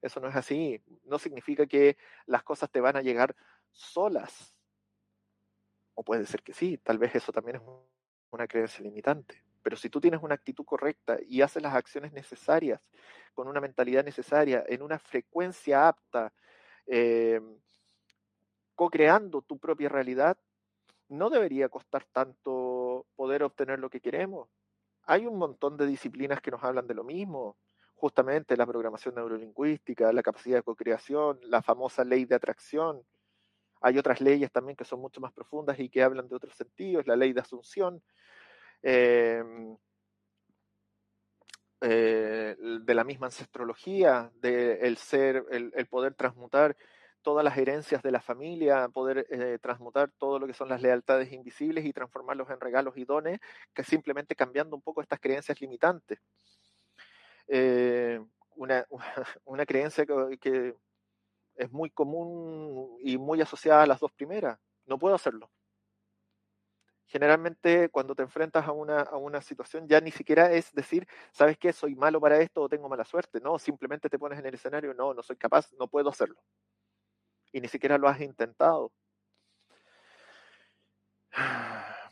Eso 0.00 0.18
no 0.20 0.28
es 0.28 0.36
así. 0.36 0.82
No 1.04 1.18
significa 1.18 1.66
que 1.66 1.98
las 2.24 2.42
cosas 2.42 2.70
te 2.70 2.80
van 2.80 2.96
a 2.96 3.02
llegar 3.02 3.36
solas. 3.70 4.55
O 5.96 6.04
puede 6.04 6.26
ser 6.26 6.42
que 6.42 6.52
sí, 6.52 6.78
tal 6.78 6.98
vez 6.98 7.14
eso 7.14 7.32
también 7.32 7.56
es 7.56 7.62
una 8.30 8.46
creencia 8.46 8.82
limitante. 8.82 9.42
Pero 9.62 9.76
si 9.76 9.90
tú 9.90 10.00
tienes 10.00 10.22
una 10.22 10.34
actitud 10.34 10.64
correcta 10.64 11.18
y 11.26 11.40
haces 11.40 11.62
las 11.62 11.74
acciones 11.74 12.12
necesarias, 12.12 12.88
con 13.34 13.48
una 13.48 13.60
mentalidad 13.60 14.04
necesaria, 14.04 14.62
en 14.68 14.82
una 14.82 14.98
frecuencia 14.98 15.88
apta, 15.88 16.32
eh, 16.86 17.40
co-creando 18.76 19.42
tu 19.42 19.58
propia 19.58 19.88
realidad, 19.88 20.36
no 21.08 21.30
debería 21.30 21.68
costar 21.68 22.04
tanto 22.12 23.06
poder 23.16 23.42
obtener 23.42 23.78
lo 23.78 23.90
que 23.90 24.00
queremos. 24.00 24.48
Hay 25.04 25.26
un 25.26 25.38
montón 25.38 25.76
de 25.76 25.86
disciplinas 25.86 26.40
que 26.40 26.50
nos 26.50 26.62
hablan 26.62 26.86
de 26.86 26.94
lo 26.94 27.04
mismo, 27.04 27.56
justamente 27.94 28.56
la 28.56 28.66
programación 28.66 29.14
neurolingüística, 29.14 30.12
la 30.12 30.22
capacidad 30.22 30.58
de 30.58 30.62
co-creación, 30.62 31.40
la 31.42 31.62
famosa 31.62 32.04
ley 32.04 32.26
de 32.26 32.34
atracción. 32.34 33.02
Hay 33.86 33.98
otras 33.98 34.20
leyes 34.20 34.50
también 34.50 34.74
que 34.76 34.84
son 34.84 35.00
mucho 35.00 35.20
más 35.20 35.32
profundas 35.32 35.78
y 35.78 35.88
que 35.88 36.02
hablan 36.02 36.28
de 36.28 36.34
otros 36.34 36.56
sentidos, 36.56 37.06
la 37.06 37.14
ley 37.14 37.32
de 37.32 37.40
asunción. 37.40 38.02
Em, 38.82 39.76
eh, 41.82 42.56
de 42.58 42.94
la 42.94 43.04
misma 43.04 43.26
ancestrología, 43.26 44.32
de 44.40 44.80
el 44.80 44.96
ser, 44.96 45.44
el, 45.52 45.86
poder 45.86 46.14
transmutar 46.14 46.76
todas 47.22 47.44
las 47.44 47.56
herencias 47.56 48.02
de 48.02 48.10
la 48.10 48.20
familia, 48.20 48.88
poder 48.88 49.24
eh, 49.30 49.58
transmutar 49.62 50.10
todo 50.18 50.40
lo 50.40 50.48
que 50.48 50.54
son 50.54 50.68
las 50.68 50.82
lealtades 50.82 51.32
invisibles 51.32 51.84
y 51.84 51.92
transformarlos 51.92 52.50
en 52.50 52.60
regalos 52.60 52.96
y 52.96 53.04
dones, 53.04 53.38
que 53.72 53.84
simplemente 53.84 54.34
cambiando 54.34 54.74
un 54.74 54.82
poco 54.82 55.00
estas 55.00 55.20
creencias 55.20 55.60
limitantes. 55.60 56.18
Eh, 57.46 58.20
una, 58.56 58.84
una, 59.44 59.64
creencia 59.64 60.04
que 60.40 60.74
es 61.56 61.72
muy 61.72 61.90
común 61.90 62.96
y 63.00 63.18
muy 63.18 63.40
asociada 63.40 63.82
a 63.82 63.86
las 63.86 64.00
dos 64.00 64.12
primeras. 64.12 64.58
No 64.86 64.98
puedo 64.98 65.14
hacerlo 65.14 65.50
generalmente 67.06 67.88
cuando 67.88 68.14
te 68.14 68.22
enfrentas 68.22 68.66
a 68.66 68.72
una, 68.72 69.00
a 69.00 69.16
una 69.16 69.40
situación 69.40 69.86
ya 69.88 70.00
ni 70.00 70.10
siquiera 70.10 70.52
es 70.52 70.72
decir, 70.72 71.06
¿sabes 71.32 71.56
qué? 71.56 71.72
Soy 71.72 71.94
malo 71.94 72.20
para 72.20 72.40
esto 72.40 72.62
o 72.62 72.68
tengo 72.68 72.88
mala 72.88 73.04
suerte. 73.04 73.40
No, 73.40 73.58
simplemente 73.58 74.08
te 74.08 74.18
pones 74.18 74.38
en 74.38 74.46
el 74.46 74.54
escenario, 74.54 74.92
no, 74.94 75.14
no 75.14 75.22
soy 75.22 75.36
capaz, 75.36 75.72
no 75.78 75.86
puedo 75.88 76.10
hacerlo. 76.10 76.36
Y 77.52 77.60
ni 77.60 77.68
siquiera 77.68 77.96
lo 77.98 78.08
has 78.08 78.20
intentado. 78.20 78.92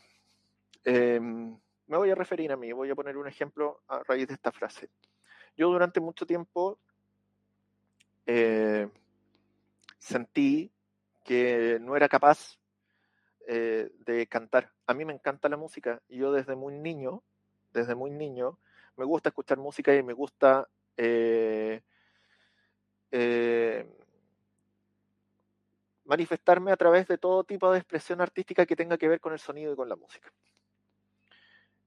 Em, 0.87 1.59
me 1.87 1.97
voy 1.97 2.11
a 2.11 2.15
referir 2.15 2.51
a 2.51 2.57
mí, 2.57 2.71
voy 2.71 2.91
a 2.91 2.95
poner 2.95 3.17
un 3.17 3.27
ejemplo 3.27 3.81
a 3.87 4.03
raíz 4.03 4.27
de 4.27 4.35
esta 4.35 4.51
frase. 4.51 4.91
Yo 5.57 5.67
durante 5.69 5.99
mucho 5.99 6.27
tiempo 6.27 6.77
eh, 8.27 8.87
sentí 10.05 10.71
que 11.23 11.79
no 11.81 11.95
era 11.95 12.07
capaz 12.07 12.59
eh, 13.47 13.91
de 14.05 14.27
cantar. 14.27 14.71
A 14.85 14.93
mí 14.93 15.03
me 15.03 15.13
encanta 15.13 15.49
la 15.49 15.57
música 15.57 16.01
yo 16.07 16.31
desde 16.31 16.55
muy 16.55 16.73
niño, 16.73 17.23
desde 17.73 17.95
muy 17.95 18.11
niño, 18.11 18.59
me 18.97 19.05
gusta 19.05 19.29
escuchar 19.29 19.57
música 19.57 19.95
y 19.95 20.03
me 20.03 20.13
gusta 20.13 20.67
eh, 20.95 21.81
eh, 23.11 23.89
manifestarme 26.05 26.71
a 26.71 26.77
través 26.77 27.07
de 27.07 27.17
todo 27.17 27.43
tipo 27.43 27.71
de 27.71 27.79
expresión 27.79 28.21
artística 28.21 28.65
que 28.65 28.75
tenga 28.75 28.97
que 28.97 29.07
ver 29.07 29.19
con 29.19 29.33
el 29.33 29.39
sonido 29.39 29.73
y 29.73 29.75
con 29.75 29.89
la 29.89 29.95
música. 29.95 30.31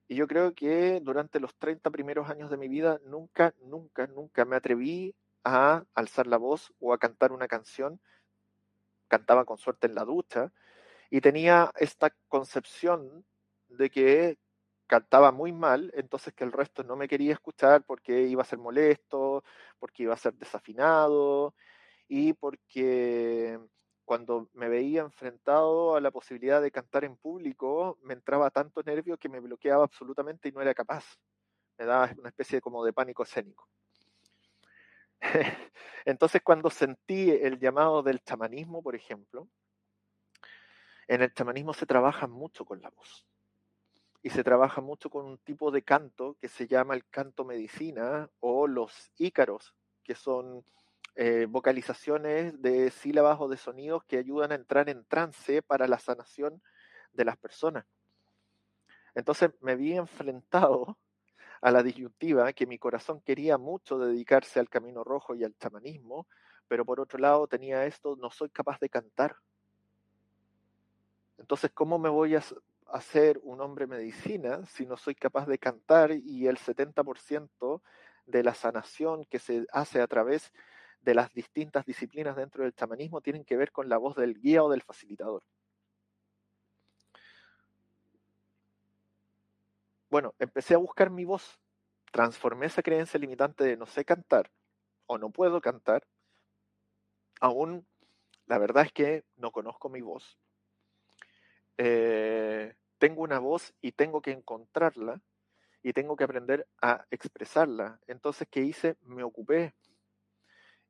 Y 0.09 0.17
yo 0.17 0.27
creo 0.27 0.55
que 0.55 1.01
durante 1.01 1.39
los 1.39 1.55
30 1.55 1.91
primeros 1.91 2.29
años 2.29 2.51
de 2.51 2.57
mi 2.57 2.67
vida 2.67 2.99
nunca, 3.05 3.55
nunca, 3.63 4.09
nunca 4.09 4.45
me 4.45 4.57
atreví 4.57 5.15
a 5.49 5.85
alzar 5.95 6.27
la 6.27 6.37
voz 6.37 6.73
o 6.81 6.93
a 6.93 6.99
cantar 6.99 7.33
una 7.33 7.49
canción. 7.49 8.01
Cantaba 9.09 9.45
con 9.45 9.59
suerte 9.59 9.87
en 9.87 9.95
la 9.95 10.05
ducha, 10.05 10.53
y 11.11 11.21
tenía 11.21 11.73
esta 11.77 12.15
concepción 12.29 13.25
de 13.69 13.91
que 13.91 14.39
cantaba 14.87 15.33
muy 15.33 15.53
mal, 15.53 15.93
entonces 15.95 16.35
que 16.35 16.45
el 16.45 16.53
resto 16.53 16.83
no 16.83 16.97
me 16.97 17.09
quería 17.09 17.33
escuchar 17.35 17.85
porque 17.85 18.23
iba 18.23 18.43
a 18.43 18.47
ser 18.47 18.59
molesto, 18.59 19.45
porque 19.79 20.05
iba 20.05 20.15
a 20.15 20.19
ser 20.19 20.35
desafinado 20.35 21.55
y 22.09 22.33
porque 22.35 23.59
cuando 24.05 24.49
me 24.55 24.69
veía 24.69 25.03
enfrentado 25.03 25.97
a 25.97 26.01
la 26.01 26.11
posibilidad 26.11 26.63
de 26.63 26.71
cantar 26.71 27.05
en 27.05 27.17
público, 27.17 27.99
me 28.03 28.15
entraba 28.15 28.51
tanto 28.51 28.83
nervio 28.83 29.19
que 29.19 29.29
me 29.29 29.41
bloqueaba 29.41 29.85
absolutamente 29.85 30.49
y 30.49 30.53
no 30.53 30.63
era 30.63 30.75
capaz. 30.75 31.05
Me 31.79 31.85
daba 31.85 32.11
una 32.19 32.31
especie 32.31 32.61
como 32.61 32.85
de 32.85 32.95
pánico 32.95 33.23
escénico. 33.23 33.69
Entonces 36.05 36.43
cuando 36.43 36.71
sentí 36.71 37.31
el 37.31 37.59
llamado 37.59 38.03
del 38.03 38.21
chamanismo, 38.21 38.83
por 38.83 38.95
ejemplo, 38.95 39.49
en 41.07 41.23
el 41.23 41.33
chamanismo 41.33 41.73
se 41.73 41.87
trabaja 41.87 42.27
mucho 42.27 42.65
con 42.65 42.81
la 42.81 42.91
voz 42.91 43.27
y 44.23 44.31
se 44.31 44.45
trabaja 44.45 44.81
mucho 44.81 45.11
con 45.11 45.27
un 45.27 45.39
tipo 45.39 45.71
de 45.71 45.83
canto 45.83 46.37
que 46.41 46.49
se 46.49 46.67
llama 46.67 46.95
el 46.95 47.07
canto 47.09 47.45
medicina 47.45 48.29
o 48.41 48.67
los 48.67 49.13
ícaros, 49.17 49.75
que 50.05 50.15
son 50.15 50.65
eh, 51.15 51.47
vocalizaciones 51.49 52.61
de 52.61 52.91
sílabas 52.91 53.41
o 53.41 53.49
de 53.49 53.57
sonidos 53.57 54.05
que 54.05 54.19
ayudan 54.19 54.53
a 54.53 54.57
entrar 54.57 54.89
en 54.89 55.05
trance 55.05 55.63
para 55.63 55.89
la 55.89 55.99
sanación 55.99 56.63
de 57.13 57.25
las 57.25 57.37
personas. 57.37 57.87
Entonces 59.15 59.51
me 59.61 59.77
vi 59.77 59.97
enfrentado 59.97 60.99
a 61.61 61.71
la 61.71 61.83
disyuntiva 61.83 62.53
que 62.53 62.67
mi 62.67 62.79
corazón 62.79 63.21
quería 63.21 63.59
mucho 63.59 63.99
dedicarse 63.99 64.61
al 64.61 64.69
camino 64.69 65.05
rojo 65.05 65.35
y 65.35 65.45
al 65.45 65.57
chamanismo, 65.57 66.27
pero 66.69 66.85
por 66.85 67.01
otro 67.01 67.19
lado 67.19 67.47
tenía 67.47 67.87
esto, 67.87 68.17
no 68.17 68.31
soy 68.31 68.51
capaz 68.51 68.79
de 68.81 68.89
cantar, 68.89 69.37
entonces, 71.39 71.71
¿cómo 71.73 71.99
me 71.99 72.09
voy 72.09 72.35
a 72.35 72.43
hacer 72.89 73.41
un 73.43 73.61
hombre 73.61 73.87
medicina 73.87 74.67
si 74.67 74.87
no 74.87 74.97
soy 74.97 75.15
capaz 75.15 75.47
de 75.47 75.59
cantar 75.59 76.11
y 76.13 76.47
el 76.47 76.59
70% 76.59 77.81
de 78.27 78.43
la 78.43 78.55
sanación 78.55 79.25
que 79.25 79.39
se 79.39 79.67
hace 79.73 80.01
a 80.01 80.07
través 80.07 80.53
de 81.01 81.15
las 81.15 81.33
distintas 81.33 81.87
disciplinas 81.87 82.37
dentro 82.37 82.65
del 82.65 82.75
chamanismo 82.75 83.21
tienen 83.21 83.45
que 83.45 83.57
ver 83.57 83.73
con 83.73 83.89
la 83.89 83.99
voz 83.99 84.17
del 84.17 84.39
guía 84.39 84.63
o 84.65 84.71
del 84.71 84.83
facilitador? 84.83 85.43
Bueno, 90.11 90.35
empecé 90.39 90.75
a 90.75 90.79
buscar 90.79 91.11
mi 91.11 91.25
voz, 91.25 91.59
transformé 92.13 92.67
esa 92.67 92.83
creencia 92.83 93.21
limitante 93.21 93.65
de 93.65 93.77
no 93.77 93.87
sé 93.87 94.05
cantar 94.05 94.51
o 95.07 95.19
no 95.19 95.31
puedo 95.31 95.61
cantar. 95.61 96.07
Aún 97.41 97.87
la 98.47 98.59
verdad 98.59 98.87
es 98.87 98.93
que 98.93 99.25
no 99.37 99.51
conozco 99.53 99.91
mi 99.91 100.01
voz, 100.01 100.39
eh, 101.77 102.75
tengo 102.99 103.23
una 103.23 103.39
voz 103.39 103.75
y 103.81 103.93
tengo 103.93 104.21
que 104.23 104.33
encontrarla 104.33 105.21
y 105.83 105.93
tengo 105.93 106.17
que 106.17 106.25
aprender 106.25 106.67
a 106.83 107.07
expresarla. 107.11 108.01
Entonces, 108.07 108.49
¿qué 108.51 108.61
hice? 108.61 108.97
Me 109.03 109.23
ocupé 109.23 109.75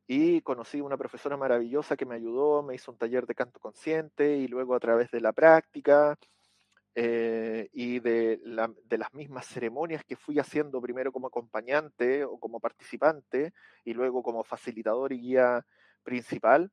y 0.06 0.40
conocí 0.40 0.80
una 0.80 0.96
profesora 0.96 1.36
maravillosa 1.36 1.96
que 1.96 2.06
me 2.06 2.14
ayudó, 2.14 2.62
me 2.62 2.74
hizo 2.74 2.90
un 2.90 2.98
taller 2.98 3.26
de 3.26 3.34
canto 3.34 3.60
consciente 3.60 4.36
y 4.38 4.48
luego 4.48 4.74
a 4.74 4.80
través 4.80 5.10
de 5.10 5.20
la 5.20 5.32
práctica 5.32 6.18
eh, 6.94 7.68
y 7.72 8.00
de, 8.00 8.40
de, 8.84 8.98
las 8.98 9.14
mismas 9.14 9.46
ceremonias 9.46 10.04
que 10.04 10.16
fui 10.16 10.38
haciendo 10.38 10.80
primero 10.80 11.12
como 11.12 11.28
acompañante 11.28 12.24
o 12.24 12.38
como 12.38 12.60
participante 12.60 13.52
y 13.84 13.94
luego 13.94 14.22
como 14.22 14.42
facilitador 14.44 15.12
y 15.12 15.20
guía 15.20 15.64
principal. 16.02 16.72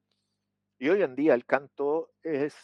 Y 0.80 0.90
hoy 0.90 1.04
en 1.04 1.16
día 1.16 1.34
el 1.34 1.46
canto 1.46 2.12
es 2.24 2.56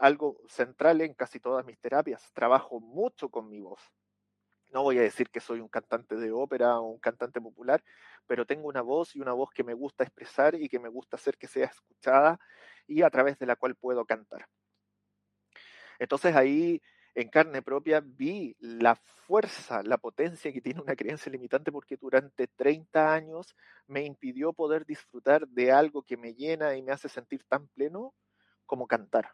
algo 0.00 0.42
central 0.48 1.00
en 1.00 1.14
casi 1.14 1.40
todas 1.40 1.64
mis 1.64 1.78
terapias. 1.78 2.32
Trabajo 2.32 2.80
mucho 2.80 3.28
con 3.30 3.48
mi 3.48 3.60
voz. 3.60 3.80
No 4.72 4.82
voy 4.82 4.98
a 4.98 5.02
decir 5.02 5.30
que 5.30 5.40
soy 5.40 5.60
un 5.60 5.68
cantante 5.68 6.16
de 6.16 6.32
ópera 6.32 6.78
o 6.80 6.90
un 6.90 6.98
cantante 6.98 7.40
popular, 7.40 7.82
pero 8.26 8.44
tengo 8.44 8.68
una 8.68 8.82
voz 8.82 9.14
y 9.16 9.20
una 9.20 9.32
voz 9.32 9.50
que 9.50 9.64
me 9.64 9.74
gusta 9.74 10.04
expresar 10.04 10.54
y 10.54 10.68
que 10.68 10.78
me 10.78 10.88
gusta 10.88 11.16
hacer 11.16 11.38
que 11.38 11.46
sea 11.46 11.66
escuchada 11.66 12.38
y 12.86 13.02
a 13.02 13.10
través 13.10 13.38
de 13.38 13.46
la 13.46 13.56
cual 13.56 13.76
puedo 13.76 14.04
cantar. 14.04 14.46
Entonces 15.98 16.34
ahí 16.34 16.82
en 17.16 17.30
carne 17.30 17.62
propia 17.62 18.00
vi 18.00 18.54
la 18.60 18.94
fuerza, 18.94 19.82
la 19.82 19.96
potencia 19.96 20.52
que 20.52 20.60
tiene 20.60 20.82
una 20.82 20.94
creencia 20.94 21.32
limitante 21.32 21.72
porque 21.72 21.96
durante 21.96 22.46
30 22.46 23.14
años 23.14 23.56
me 23.86 24.04
impidió 24.04 24.52
poder 24.52 24.84
disfrutar 24.84 25.48
de 25.48 25.72
algo 25.72 26.02
que 26.02 26.18
me 26.18 26.34
llena 26.34 26.76
y 26.76 26.82
me 26.82 26.92
hace 26.92 27.08
sentir 27.08 27.42
tan 27.48 27.68
pleno 27.68 28.12
como 28.66 28.86
cantar. 28.86 29.32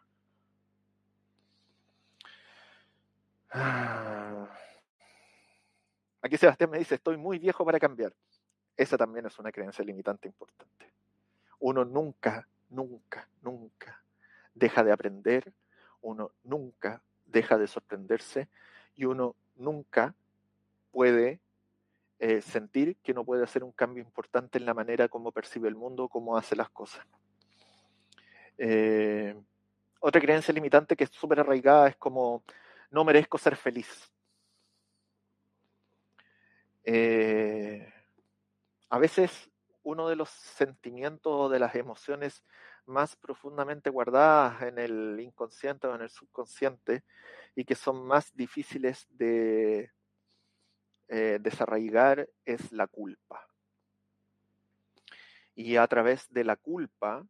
Ah. 3.51 4.47
Aquí 6.21 6.37
Sebastián 6.37 6.69
me 6.69 6.79
dice, 6.79 6.95
estoy 6.95 7.17
muy 7.17 7.37
viejo 7.37 7.65
para 7.65 7.81
cambiar. 7.81 8.13
Esa 8.77 8.97
también 8.97 9.25
es 9.25 9.37
una 9.39 9.51
creencia 9.51 9.83
limitante 9.83 10.29
importante. 10.29 10.93
Uno 11.59 11.83
nunca, 11.83 12.47
nunca, 12.69 13.27
nunca 13.41 14.01
deja 14.53 14.85
de 14.85 14.93
aprender, 14.93 15.51
uno 16.01 16.31
nunca 16.43 17.03
deja 17.33 17.57
de 17.57 17.67
sorprenderse 17.67 18.47
y 18.95 19.03
uno 19.05 19.35
nunca 19.57 20.15
puede 20.91 21.41
eh, 22.19 22.41
sentir 22.41 22.95
que 23.03 23.13
no 23.13 23.25
puede 23.25 23.43
hacer 23.43 23.63
un 23.63 23.73
cambio 23.73 24.01
importante 24.01 24.57
en 24.57 24.65
la 24.65 24.73
manera 24.73 25.09
como 25.09 25.33
percibe 25.33 25.67
el 25.67 25.75
mundo, 25.75 26.07
cómo 26.07 26.37
hace 26.37 26.55
las 26.55 26.69
cosas. 26.69 27.05
Eh, 28.57 29.35
otra 29.99 30.21
creencia 30.21 30.53
limitante 30.53 30.95
que 30.95 31.03
es 31.05 31.09
súper 31.09 31.39
arraigada 31.39 31.89
es 31.89 31.95
como 31.97 32.43
no 32.91 33.03
merezco 33.03 33.37
ser 33.37 33.55
feliz. 33.55 34.11
Eh, 36.85 37.91
a 38.89 38.99
veces 38.99 39.49
uno 39.81 40.07
de 40.07 40.15
los 40.15 40.29
sentimientos 40.29 41.33
o 41.33 41.49
de 41.49 41.59
las 41.59 41.75
emociones 41.75 42.43
más 42.85 43.15
profundamente 43.15 43.89
guardadas 43.89 44.61
en 44.63 44.77
el 44.77 45.19
inconsciente 45.19 45.87
o 45.87 45.95
en 45.95 46.01
el 46.01 46.09
subconsciente 46.09 47.03
y 47.55 47.65
que 47.65 47.75
son 47.75 48.05
más 48.05 48.35
difíciles 48.35 49.07
de 49.11 49.91
eh, 51.07 51.39
desarraigar 51.41 52.29
es 52.45 52.71
la 52.71 52.87
culpa. 52.87 53.47
Y 55.55 55.75
a 55.75 55.87
través 55.87 56.31
de 56.33 56.43
la 56.43 56.55
culpa 56.55 57.25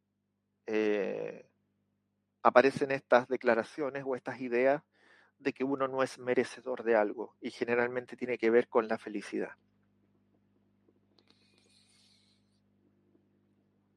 eh, 0.65 1.45
aparecen 2.41 2.91
estas 2.91 3.27
declaraciones 3.27 4.03
o 4.05 4.15
estas 4.15 4.39
ideas 4.39 4.81
de 5.39 5.53
que 5.53 5.63
uno 5.63 5.87
no 5.87 6.03
es 6.03 6.17
merecedor 6.19 6.83
de 6.83 6.95
algo 6.95 7.35
y 7.41 7.51
generalmente 7.51 8.15
tiene 8.15 8.37
que 8.37 8.49
ver 8.49 8.69
con 8.69 8.87
la 8.87 8.97
felicidad. 8.97 9.51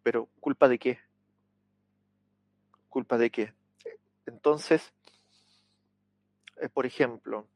Pero 0.03 0.29
¿culpa 0.41 0.69
de 0.69 0.79
qué? 0.79 0.99
¿Culpa 2.97 3.19
de 3.19 3.29
qué? 3.29 3.53
Entonces, 4.25 4.95
eh, 6.63 6.71
por 6.71 6.87
ejemplo, 6.87 7.47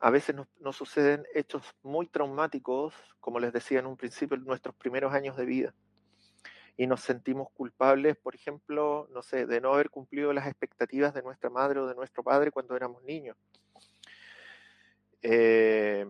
a 0.00 0.10
veces 0.10 0.36
nos, 0.60 0.76
suceden 0.76 1.24
hechos 1.34 1.62
muy 1.82 2.06
traumáticos, 2.06 2.92
como 3.18 3.40
les 3.40 3.54
decía 3.54 3.78
en 3.78 3.86
un 3.86 3.96
principio, 3.96 4.36
nuestros 4.36 4.74
primeros 4.74 5.14
años 5.14 5.34
de 5.38 5.46
vida. 5.46 5.74
Y 6.76 6.86
nos 6.86 7.00
sentimos 7.00 7.48
culpables, 7.52 8.18
por 8.18 8.34
ejemplo, 8.34 9.08
no 9.14 9.22
sé, 9.22 9.46
de 9.46 9.62
no 9.62 9.72
haber 9.72 9.88
cumplido 9.88 10.34
las 10.34 10.46
expectativas 10.46 11.14
de 11.14 11.22
nuestra 11.22 11.48
madre 11.48 11.80
o 11.80 11.86
de 11.86 11.94
nuestro 11.94 12.22
padre 12.22 12.50
cuando 12.50 12.76
éramos 12.76 13.02
niños. 13.02 13.38
Eh, 15.22 16.06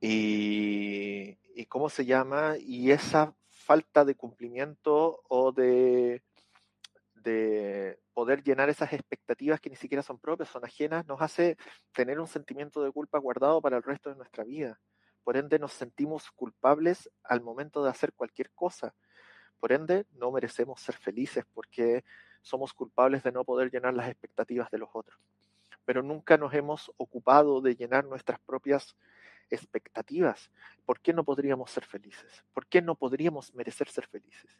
y, 0.00 1.36
y, 1.54 1.66
cómo 1.66 1.90
se 1.90 2.06
llama, 2.06 2.54
y 2.58 2.90
esa 2.90 3.34
falta 3.50 4.06
de 4.06 4.14
cumplimiento 4.14 5.20
o 5.28 5.52
de, 5.52 6.22
de 7.24 7.98
poder 8.12 8.44
llenar 8.44 8.68
esas 8.68 8.92
expectativas 8.92 9.60
que 9.60 9.70
ni 9.70 9.76
siquiera 9.76 10.02
son 10.02 10.18
propias, 10.18 10.50
son 10.50 10.64
ajenas, 10.64 11.06
nos 11.06 11.20
hace 11.20 11.56
tener 11.92 12.20
un 12.20 12.28
sentimiento 12.28 12.84
de 12.84 12.92
culpa 12.92 13.18
guardado 13.18 13.60
para 13.60 13.78
el 13.78 13.82
resto 13.82 14.10
de 14.10 14.16
nuestra 14.16 14.44
vida. 14.44 14.78
Por 15.24 15.36
ende, 15.36 15.58
nos 15.58 15.72
sentimos 15.72 16.30
culpables 16.30 17.10
al 17.24 17.40
momento 17.40 17.82
de 17.82 17.90
hacer 17.90 18.12
cualquier 18.12 18.50
cosa. 18.50 18.94
Por 19.58 19.72
ende, 19.72 20.04
no 20.12 20.30
merecemos 20.30 20.80
ser 20.80 20.94
felices 20.94 21.44
porque 21.52 22.04
somos 22.42 22.74
culpables 22.74 23.22
de 23.22 23.32
no 23.32 23.44
poder 23.44 23.70
llenar 23.70 23.94
las 23.94 24.08
expectativas 24.08 24.70
de 24.70 24.78
los 24.78 24.90
otros. 24.92 25.18
Pero 25.86 26.02
nunca 26.02 26.36
nos 26.36 26.52
hemos 26.52 26.92
ocupado 26.98 27.62
de 27.62 27.74
llenar 27.74 28.04
nuestras 28.04 28.38
propias 28.40 28.96
expectativas. 29.50 30.50
¿Por 30.84 31.00
qué 31.00 31.14
no 31.14 31.24
podríamos 31.24 31.70
ser 31.70 31.84
felices? 31.84 32.44
¿Por 32.52 32.66
qué 32.66 32.82
no 32.82 32.94
podríamos 32.94 33.54
merecer 33.54 33.88
ser 33.88 34.06
felices? 34.06 34.50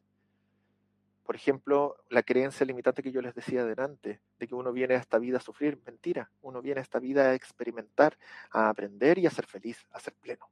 Por 1.25 1.37
ejemplo, 1.37 1.97
la 2.11 2.23
creencia 2.23 2.67
limitante 2.67 3.03
que 3.03 3.11
yo 3.11 3.23
les 3.23 3.35
decía 3.35 3.63
adelante, 3.63 4.21
de 4.39 4.47
que 4.47 4.55
uno 4.55 4.73
viene 4.73 4.95
a 4.95 4.99
esta 4.99 5.19
vida 5.19 5.39
a 5.39 5.41
sufrir, 5.41 5.81
mentira, 5.87 6.31
uno 6.43 6.61
viene 6.61 6.81
a 6.81 6.83
esta 6.83 6.99
vida 6.99 7.31
a 7.31 7.35
experimentar, 7.35 8.19
a 8.51 8.69
aprender 8.69 9.19
y 9.19 9.27
a 9.27 9.31
ser 9.31 9.47
feliz, 9.47 9.87
a 9.91 10.01
ser 10.01 10.15
pleno. 10.15 10.51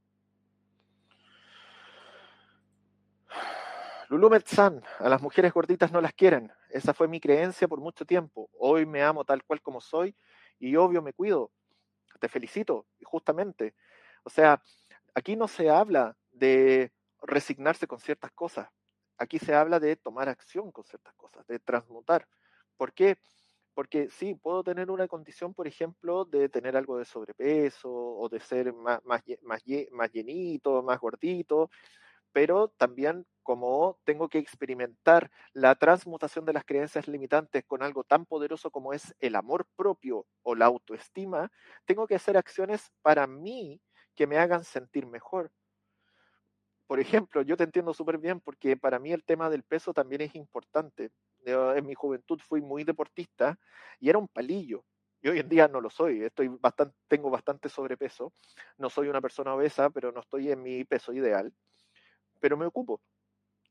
Lulu 4.09 4.29
Metzán, 4.31 4.83
a 4.99 5.09
las 5.09 5.23
mujeres 5.23 5.53
gorditas 5.53 5.93
no 5.93 6.01
las 6.01 6.13
quieren. 6.13 6.53
Esa 6.71 6.93
fue 6.93 7.09
mi 7.09 7.21
creencia 7.21 7.69
por 7.69 7.81
mucho 7.81 8.05
tiempo. 8.05 8.51
Hoy 8.59 8.85
me 8.85 9.03
amo 9.03 9.25
tal 9.25 9.45
cual 9.45 9.63
como 9.63 9.81
soy 9.81 10.15
y 10.59 10.77
obvio 10.77 11.01
me 11.03 11.13
cuido. 11.13 11.51
Te 12.21 12.29
felicito, 12.29 12.87
justamente. 13.03 13.75
O 14.23 14.31
sea, 14.31 14.61
aquí 15.15 15.35
no 15.35 15.49
se 15.49 15.71
habla 15.71 16.17
de 16.31 16.93
resignarse 17.23 17.87
con 17.87 18.01
ciertas 18.01 18.33
cosas. 18.33 18.69
Aquí 19.23 19.39
se 19.39 19.55
habla 19.55 19.79
de 19.79 19.95
tomar 19.95 20.29
acción 20.29 20.73
con 20.73 20.83
ciertas 20.85 21.15
cosas, 21.15 21.47
de 21.47 21.61
transmutar. 21.61 22.27
¿Por 22.77 22.93
qué? 22.93 23.19
Porque 23.73 24.11
sí, 24.11 24.35
puedo 24.35 24.65
tener 24.65 24.91
una 24.91 25.07
condición, 25.07 25.55
por 25.55 25.69
ejemplo, 25.69 26.25
de 26.25 26.49
tener 26.49 26.77
algo 26.77 26.99
de 26.99 27.05
sobrepeso 27.05 27.89
o 27.89 28.29
de 28.29 28.41
ser 28.41 28.73
más, 28.73 29.01
más, 29.05 29.23
más, 29.43 29.63
llenito, 30.13 30.83
más 30.83 30.99
gordito, 30.99 31.71
pero 32.33 32.69
también 32.77 33.25
como 33.45 34.01
tengo 34.05 34.29
que 34.29 34.39
experimentar 34.39 35.31
la 35.53 35.77
transmutación 35.77 36.45
de 36.45 36.55
las 36.55 36.65
creencias 36.65 37.07
limitantes 37.07 37.65
con 37.65 37.85
algo 37.85 38.03
tan 38.03 38.27
poderoso 38.27 38.73
como 38.73 38.93
es 38.93 39.15
el 39.21 39.37
amor 39.37 39.69
propio 39.77 40.27
o 40.43 40.57
la 40.57 40.67
autoestima, 40.67 41.53
tengo 41.85 42.09
que 42.09 42.17
hacer 42.17 42.37
acciones 42.37 42.91
para 43.03 43.29
mí 43.29 43.81
que 44.17 44.27
me 44.27 44.39
hagan 44.39 44.65
sentir 44.65 45.07
mejor. 45.07 45.53
Por 46.87 47.01
ejemplo, 47.01 47.43
yo 47.43 47.57
te 47.57 47.65
entiendo 47.65 47.95
súper 47.95 48.19
bien 48.19 48.41
porque 48.41 48.77
para 48.77 48.99
mí 48.99 49.13
el 49.13 49.25
tema 49.25 49.49
del 49.49 49.63
peso 49.63 49.93
también 49.93 50.21
es 50.21 50.35
importante. 50.35 51.11
en 51.45 51.87
mi 51.87 51.95
juventud 51.95 52.39
fui 52.47 52.61
muy 52.61 52.85
deportista 52.85 53.59
y 53.99 54.09
era 54.11 54.19
un 54.19 54.29
palillo. 54.29 54.85
Y 55.23 55.29
hoy 55.29 55.39
en 55.39 55.49
día 55.49 55.69
no 55.69 55.81
lo 55.81 55.89
soy, 55.89 56.25
estoy 56.25 56.49
bastante, 56.49 56.97
tengo 57.09 57.31
bastante 57.31 57.69
sobrepeso. 57.69 58.33
No 58.77 58.91
soy 58.91 59.09
una 59.09 59.21
persona 59.21 59.55
obesa, 59.55 59.91
pero 59.91 60.13
no 60.13 60.21
estoy 60.21 60.51
en 60.51 60.63
mi 60.63 60.85
peso 60.85 61.13
ideal. 61.13 61.53
Pero 62.41 62.57
me 62.57 62.67
ocupo. 62.67 63.01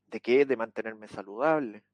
¿De 0.06 0.20
qué? 0.20 0.46
De 0.46 0.56
mantenerme 0.56 1.08
saludable. 1.08 1.84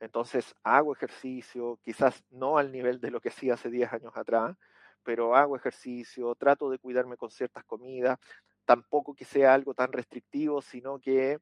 Entonces 0.00 0.54
hago 0.62 0.92
ejercicio, 0.92 1.78
quizás 1.82 2.22
no 2.30 2.58
al 2.58 2.72
nivel 2.72 3.00
de 3.00 3.10
lo 3.10 3.20
que 3.20 3.30
hacía 3.30 3.54
hace 3.54 3.70
10 3.70 3.92
años 3.92 4.12
atrás, 4.16 4.56
pero 5.02 5.34
hago 5.34 5.56
ejercicio, 5.56 6.34
trato 6.34 6.68
de 6.70 6.78
cuidarme 6.78 7.16
con 7.16 7.30
ciertas 7.30 7.64
comidas, 7.64 8.18
tampoco 8.64 9.14
que 9.14 9.24
sea 9.24 9.54
algo 9.54 9.74
tan 9.74 9.92
restrictivo, 9.92 10.62
sino 10.62 10.98
que 10.98 11.38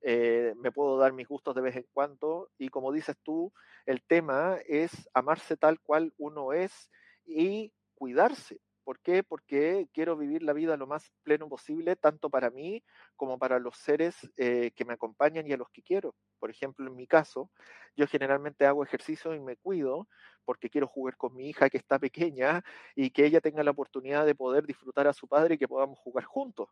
eh, 0.00 0.54
me 0.56 0.72
puedo 0.72 0.98
dar 0.98 1.12
mis 1.12 1.28
gustos 1.28 1.54
de 1.54 1.62
vez 1.62 1.76
en 1.76 1.86
cuando 1.92 2.50
y 2.58 2.68
como 2.68 2.92
dices 2.92 3.16
tú, 3.22 3.52
el 3.86 4.02
tema 4.02 4.58
es 4.66 5.08
amarse 5.14 5.56
tal 5.56 5.80
cual 5.80 6.12
uno 6.18 6.52
es 6.52 6.90
y 7.24 7.72
cuidarse. 7.94 8.60
¿Por 8.84 9.00
qué? 9.00 9.22
Porque 9.22 9.88
quiero 9.94 10.14
vivir 10.16 10.42
la 10.42 10.52
vida 10.52 10.76
lo 10.76 10.86
más 10.86 11.10
pleno 11.22 11.48
posible, 11.48 11.96
tanto 11.96 12.28
para 12.28 12.50
mí 12.50 12.84
como 13.16 13.38
para 13.38 13.58
los 13.58 13.78
seres 13.78 14.14
eh, 14.36 14.72
que 14.76 14.84
me 14.84 14.92
acompañan 14.92 15.46
y 15.46 15.52
a 15.52 15.56
los 15.56 15.70
que 15.70 15.82
quiero. 15.82 16.14
Por 16.38 16.50
ejemplo, 16.50 16.86
en 16.86 16.94
mi 16.94 17.06
caso, 17.06 17.50
yo 17.96 18.06
generalmente 18.06 18.66
hago 18.66 18.84
ejercicio 18.84 19.34
y 19.34 19.40
me 19.40 19.56
cuido 19.56 20.06
porque 20.44 20.68
quiero 20.68 20.86
jugar 20.86 21.16
con 21.16 21.34
mi 21.34 21.48
hija 21.48 21.70
que 21.70 21.78
está 21.78 21.98
pequeña 21.98 22.62
y 22.94 23.10
que 23.10 23.24
ella 23.24 23.40
tenga 23.40 23.64
la 23.64 23.70
oportunidad 23.70 24.26
de 24.26 24.34
poder 24.34 24.66
disfrutar 24.66 25.06
a 25.06 25.14
su 25.14 25.26
padre 25.26 25.54
y 25.54 25.58
que 25.58 25.68
podamos 25.68 25.98
jugar 25.98 26.24
juntos. 26.24 26.68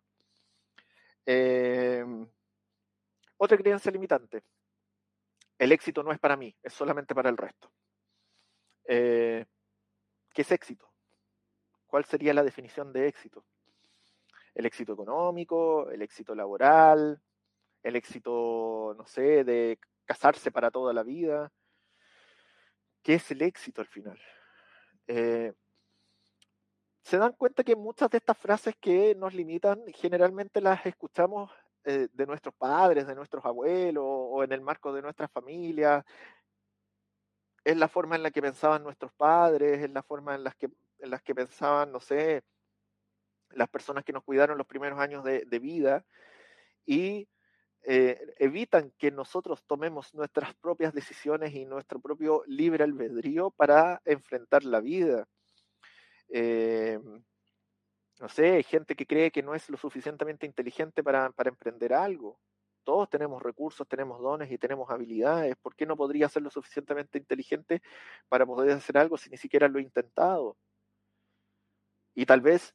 Em, 1.25 2.29
otra 3.39 3.57
creencia 3.57 3.91
limitante. 3.91 4.43
El 5.59 5.73
éxito 5.73 6.03
no 6.03 6.13
es 6.13 6.19
para 6.19 6.37
mí, 6.37 6.55
es 6.63 6.75
solamente 6.75 7.15
para 7.15 7.31
el 7.31 7.37
resto. 7.39 7.73
Eh, 8.85 9.47
¿Qué 10.35 10.43
es 10.43 10.53
éxito? 10.53 10.92
¿Cuál 11.93 12.07
sería 12.07 12.33
la 12.33 12.43
definición 12.43 12.91
de 12.91 13.07
éxito? 13.07 13.45
El 14.55 14.65
éxito 14.65 14.95
económico, 14.95 15.91
el 15.91 16.01
éxito 16.01 16.35
laboral, 16.35 17.21
el 17.83 17.97
éxito, 17.97 18.95
no 18.97 19.05
sé, 19.05 19.45
de 19.45 19.79
casarse 20.07 20.51
para 20.51 20.71
toda 20.71 20.95
la 20.95 21.03
vida. 21.03 21.53
¿Qué 23.03 23.17
es 23.17 23.31
el 23.31 23.43
éxito 23.43 23.83
al 23.83 23.89
final? 23.89 24.19
Eh, 25.07 25.53
se 27.03 27.19
dan 27.19 27.35
cuenta 27.35 27.63
que 27.63 27.77
muchas 27.77 28.09
de 28.09 28.17
estas 28.17 28.39
frases 28.39 28.75
que 28.81 29.15
nos 29.15 29.35
limitan 29.35 29.83
generalmente 29.89 30.63
las 30.63 30.87
escuchamos 30.87 31.51
eh, 31.85 32.09
de 32.11 32.27
nuestros 32.27 32.55
padres, 32.55 33.07
de 33.07 33.15
nuestros 33.15 33.45
abuelos 33.45 34.03
o 34.07 34.43
en 34.43 34.53
el 34.53 34.63
marco 34.63 34.95
de 34.95 35.03
nuestras 35.03 35.31
familias. 35.31 36.03
Es 37.63 37.77
la 37.77 37.89
forma 37.89 38.17
en 38.17 38.23
la 38.23 38.31
que 38.31 38.41
pensaban 38.41 38.83
nuestros 38.83 39.13
padres, 39.13 39.83
es 39.83 39.91
la 39.91 40.03
forma 40.03 40.35
en 40.35 40.45
la 40.45 40.53
que 40.53 40.71
en 41.03 41.11
las 41.11 41.23
que 41.23 41.35
pensaban, 41.35 41.93
no 41.93 42.01
sé, 42.01 42.43
las 43.51 43.69
personas 43.69 44.05
que 44.05 44.13
nos 44.13 44.25
cuidaron 44.25 44.57
los 44.57 44.67
primeros 44.67 44.99
años 44.99 45.25
de, 45.25 45.59
vida 45.59 46.05
y 46.87 47.29
eh, 47.83 48.35
evitan 48.39 48.93
que 48.97 49.11
nosotros 49.11 49.65
tomemos 49.67 50.15
nuestras 50.15 50.55
propias 50.55 50.95
decisiones 50.95 51.55
y 51.55 51.65
nuestro 51.65 52.01
propio 52.01 52.45
libre 52.47 52.85
albedrío 52.85 53.51
para 53.51 54.01
enfrentar 54.05 54.65
la 54.65 54.81
vida. 54.81 55.27
Eh, 56.29 56.99
no 58.21 58.29
sé, 58.29 58.53
hay 58.53 58.63
gente 58.63 58.95
que 58.95 59.07
cree 59.07 59.31
que 59.33 59.43
no 59.43 59.55
es 59.55 59.69
lo 59.69 59.77
suficientemente 59.77 60.47
inteligente 60.47 61.03
para, 61.03 61.31
para 61.33 61.51
emprender 61.51 61.93
algo. 61.93 62.39
Todos 62.85 63.11
tenemos 63.11 63.43
recursos, 63.43 63.87
tenemos 63.87 64.21
dones 64.21 64.51
y 64.51 64.59
tenemos 64.59 64.91
habilidades. 64.91 65.57
¿Por 65.57 65.75
qué 65.75 65.87
no 65.87 65.97
podría 65.97 66.29
ser 66.29 66.43
lo 66.43 66.51
suficientemente 66.51 67.19
inteligente 67.19 67.83
para 68.29 68.47
poder 68.47 68.71
hacer 68.73 68.99
algo 68.99 69.17
si 69.17 69.31
ni 69.31 69.37
siquiera 69.37 69.69
lo 69.69 69.79
he 69.79 69.83
intentado? 69.83 70.57
Y 72.15 72.27
tal 72.27 72.41
vez 72.41 72.75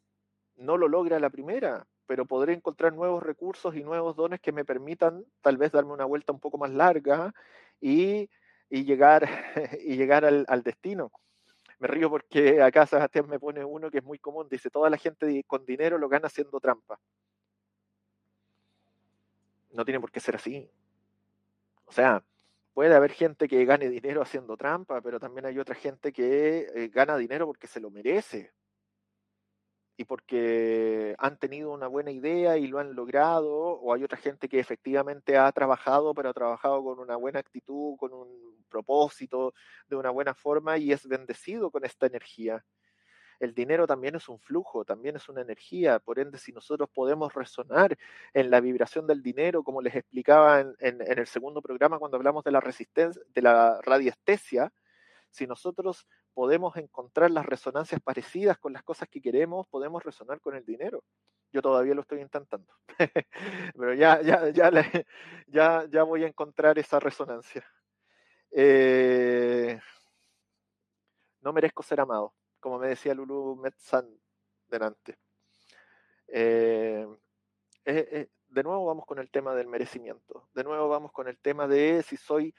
no 0.55 0.77
lo 0.77 0.87
logre 0.87 1.19
la 1.19 1.29
primera, 1.29 1.85
pero 2.07 2.25
podré 2.25 2.53
encontrar 2.53 2.93
nuevos 2.93 3.21
recursos 3.21 3.75
y 3.75 3.83
nuevos 3.83 4.15
dones 4.15 4.39
que 4.39 4.51
me 4.51 4.65
permitan 4.65 5.25
tal 5.41 5.57
vez 5.57 5.71
darme 5.71 5.93
una 5.93 6.05
vuelta 6.05 6.33
un 6.33 6.39
poco 6.39 6.57
más 6.57 6.71
larga 6.71 7.33
y, 7.79 8.29
llegar, 8.69 9.25
al, 10.47 10.63
destino. 10.63 11.11
Me 11.79 11.87
río 11.87 12.09
porque 12.09 12.61
acá 12.61 12.87
Sebastián 12.87 13.27
me 13.29 13.39
pone 13.39 13.63
uno 13.63 13.91
que 13.91 13.99
es 13.99 14.03
muy 14.03 14.17
común, 14.17 14.47
dice, 14.49 14.69
toda 14.69 14.89
la 14.89 14.97
gente 14.97 15.43
con 15.45 15.65
dinero 15.65 15.97
lo 15.97 16.09
gana 16.09 16.27
haciendo 16.27 16.59
trampa. 16.59 16.99
No 19.73 19.85
tiene 19.85 19.99
por 19.99 20.11
qué 20.11 20.19
ser 20.19 20.35
así. 20.35 20.67
O 21.85 21.91
sea, 21.91 22.23
puede 22.73 22.95
haber 22.95 23.11
gente 23.11 23.47
que 23.47 23.63
gane 23.65 23.89
dinero 23.89 24.23
haciendo 24.23 24.57
trampa, 24.57 25.01
pero 25.01 25.19
también 25.19 25.45
hay 25.45 25.59
otra 25.59 25.75
gente 25.75 26.11
que 26.11 26.67
eh, 26.73 26.87
gana 26.87 27.15
dinero 27.15 27.45
porque 27.45 27.67
se 27.67 27.79
lo 27.79 27.91
merece 27.91 28.51
y 29.97 30.05
porque 30.05 31.15
han 31.17 31.37
tenido 31.37 31.71
una 31.71 31.87
buena 31.87 32.11
idea 32.11 32.57
y 32.57 32.67
lo 32.67 32.77
han 32.77 32.95
logrado, 32.95 33.51
o 33.51 33.93
hay 33.93 34.03
otra 34.03 34.17
gente 34.17 34.47
que 34.47 34.59
efectivamente 34.59 35.37
ha 35.37 35.51
trabajado, 35.51 36.13
pero 36.13 36.29
ha 36.29 36.33
trabajado 36.33 36.83
con 36.83 36.99
una 36.99 37.15
buena 37.15 37.39
actitud, 37.39 37.97
con 37.97 38.13
un 38.13 38.63
propósito, 38.69 39.55
de 39.87 39.95
una 39.95 40.11
buena 40.11 40.35
forma 40.35 40.77
y 40.77 40.91
es 40.91 41.07
bendecido 41.07 41.71
con 41.71 41.83
esta 41.83 42.05
energía. 42.05 42.63
El 43.39 43.55
dinero 43.55 43.87
también 43.87 44.15
es 44.15 44.29
un 44.29 44.39
flujo, 44.39 44.85
también 44.85 45.15
es 45.15 45.29
una 45.29 45.41
energía, 45.41 45.99
por 45.99 46.19
ende 46.19 46.37
si 46.37 46.51
nosotros 46.51 46.89
podemos 46.93 47.33
resonar 47.33 47.97
en 48.33 48.51
la 48.51 48.61
vibración 48.61 49.07
del 49.07 49.23
dinero, 49.23 49.63
como 49.63 49.81
les 49.81 49.95
explicaba 49.95 50.59
en, 50.59 50.75
en, 50.79 51.01
en 51.01 51.19
el 51.19 51.27
segundo 51.27 51.61
programa 51.61 51.97
cuando 51.97 52.17
hablamos 52.17 52.43
de 52.43 52.51
la 52.51 52.59
resistencia, 52.59 53.21
de 53.33 53.41
la 53.41 53.79
radiestesia, 53.81 54.71
si 55.37 55.45
nosotros 55.45 56.07
podemos 56.33 56.75
encontrar 56.77 57.29
las 57.29 57.45
resonancias 57.45 58.01
parecidas 58.01 58.57
con 58.57 58.73
las 58.73 58.81
cosas 58.81 59.07
que 59.07 59.21
queremos, 59.21 59.67
podemos 59.67 60.03
resonar 60.03 60.41
con 60.41 60.55
el 60.55 60.65
dinero. 60.65 61.03
Yo 61.53 61.61
todavía 61.61 61.93
lo 61.93 62.01
estoy 62.01 62.21
intentando, 62.21 62.73
pero 63.75 63.93
ya, 63.93 64.19
ya, 64.21 64.49
ya, 64.49 64.71
ya, 65.47 65.85
ya 65.89 66.03
voy 66.03 66.23
a 66.23 66.27
encontrar 66.27 66.79
esa 66.79 66.99
resonancia. 66.99 67.63
Eh, 68.51 69.79
no 71.41 71.53
merezco 71.53 71.83
ser 71.83 71.99
amado, 72.01 72.33
como 72.59 72.79
me 72.79 72.87
decía 72.87 73.13
Lulu 73.13 73.57
Metzan 73.57 74.09
delante. 74.67 75.19
Eh, 76.27 77.07
eh, 77.85 78.27
de 78.49 78.63
nuevo 78.63 78.85
vamos 78.87 79.05
con 79.05 79.19
el 79.19 79.29
tema 79.29 79.53
del 79.53 79.67
merecimiento. 79.67 80.49
De 80.55 80.63
nuevo 80.63 80.89
vamos 80.89 81.11
con 81.11 81.27
el 81.27 81.37
tema 81.37 81.67
de 81.67 82.01
si 82.01 82.17
soy 82.17 82.55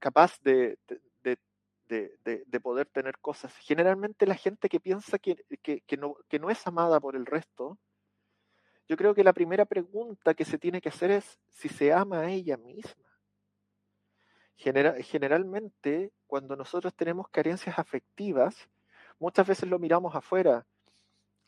capaz 0.00 0.40
de, 0.40 0.78
de, 1.90 2.16
de, 2.24 2.38
de, 2.38 2.44
de, 2.46 2.60
poder 2.60 2.86
tener 2.86 3.18
cosas. 3.18 3.54
Generalmente 3.56 4.26
la 4.26 4.36
gente 4.36 4.68
que 4.68 4.80
piensa 4.80 5.18
que, 5.18 5.44
que, 5.62 5.80
que, 5.80 5.96
no, 5.96 6.16
que 6.28 6.38
no 6.38 6.48
es 6.48 6.66
amada 6.66 7.00
por 7.00 7.16
el 7.16 7.26
resto, 7.26 7.78
yo 8.88 8.96
creo 8.96 9.14
que 9.14 9.24
la 9.24 9.32
primera 9.32 9.64
pregunta 9.64 10.34
que 10.34 10.44
se 10.44 10.58
tiene 10.58 10.80
que 10.80 10.88
hacer 10.88 11.10
es 11.10 11.38
si 11.48 11.68
se 11.68 11.92
ama 11.92 12.20
a 12.20 12.30
ella 12.30 12.56
misma. 12.56 13.04
Genera, 14.56 14.94
generalmente, 15.02 16.12
cuando 16.26 16.56
nosotros 16.56 16.94
tenemos 16.94 17.28
carencias 17.28 17.78
afectivas, 17.78 18.68
muchas 19.18 19.46
veces 19.46 19.68
lo 19.68 19.78
miramos 19.78 20.14
afuera. 20.14 20.66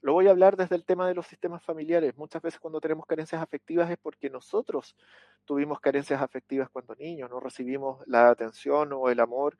Lo 0.01 0.15
voy 0.15 0.27
a 0.27 0.31
hablar 0.31 0.57
desde 0.57 0.75
el 0.75 0.85
tema 0.85 1.07
de 1.07 1.15
los 1.15 1.27
sistemas 1.29 1.63
familiares. 1.63 2.17
Muchas 2.17 2.43
veces 2.43 2.59
cuando 2.59 2.81
tenemos 2.81 3.07
carencias 3.07 3.41
afectivas 3.41 3.89
es 3.91 3.99
porque 3.99 4.29
nosotros 4.29 4.97
tuvimos 5.45 5.79
carencias 5.79 6.21
afectivas 6.21 6.69
cuando 6.71 6.97
niños, 6.97 7.31
no 7.31 7.39
recibimos 7.39 8.05
la 8.09 8.31
atención 8.31 8.93
o 8.93 9.09
el 9.09 9.21
amor 9.21 9.57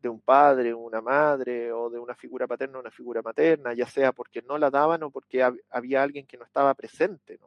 de 0.00 0.08
un 0.08 0.20
padre, 0.20 0.74
una 0.74 1.00
madre 1.00 1.72
o 1.72 1.88
de 1.88 1.98
una 1.98 2.14
figura 2.14 2.46
paterna 2.46 2.78
o 2.78 2.80
una 2.80 2.90
figura 2.90 3.22
materna, 3.22 3.72
ya 3.72 3.86
sea 3.86 4.12
porque 4.12 4.42
no 4.42 4.58
la 4.58 4.70
daban 4.70 5.02
o 5.02 5.10
porque 5.10 5.42
había 5.70 6.02
alguien 6.02 6.26
que 6.26 6.36
no 6.36 6.44
estaba 6.44 6.74
presente. 6.74 7.38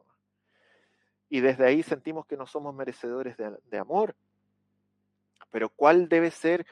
Y 1.28 1.40
desde 1.40 1.66
ahí 1.66 1.82
sentimos 1.82 2.26
que 2.26 2.36
no 2.36 2.46
somos 2.46 2.74
merecedores 2.74 3.36
de, 3.36 3.78
amor. 3.78 4.16
Pero 5.50 5.68
¿cuál 5.68 6.08
debe 6.08 6.30
ser 6.30 6.66